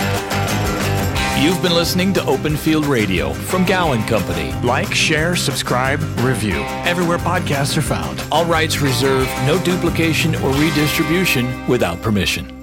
You've 1.44 1.62
been 1.62 1.76
listening 1.76 2.14
to 2.14 2.26
Open 2.26 2.56
Field 2.56 2.86
Radio 2.86 3.34
from 3.34 3.66
Gowan 3.66 4.02
Company. 4.04 4.54
Like, 4.66 4.94
share, 4.96 5.36
subscribe, 5.36 6.00
review 6.20 6.64
everywhere 6.86 7.18
podcasts 7.18 7.76
are 7.76 7.82
found. 7.82 8.24
All 8.32 8.46
rights 8.46 8.80
reserved, 8.80 9.30
no 9.46 9.62
duplication 9.62 10.36
or 10.36 10.52
redistribution 10.54 11.68
without 11.68 12.02
permission. 12.02 12.63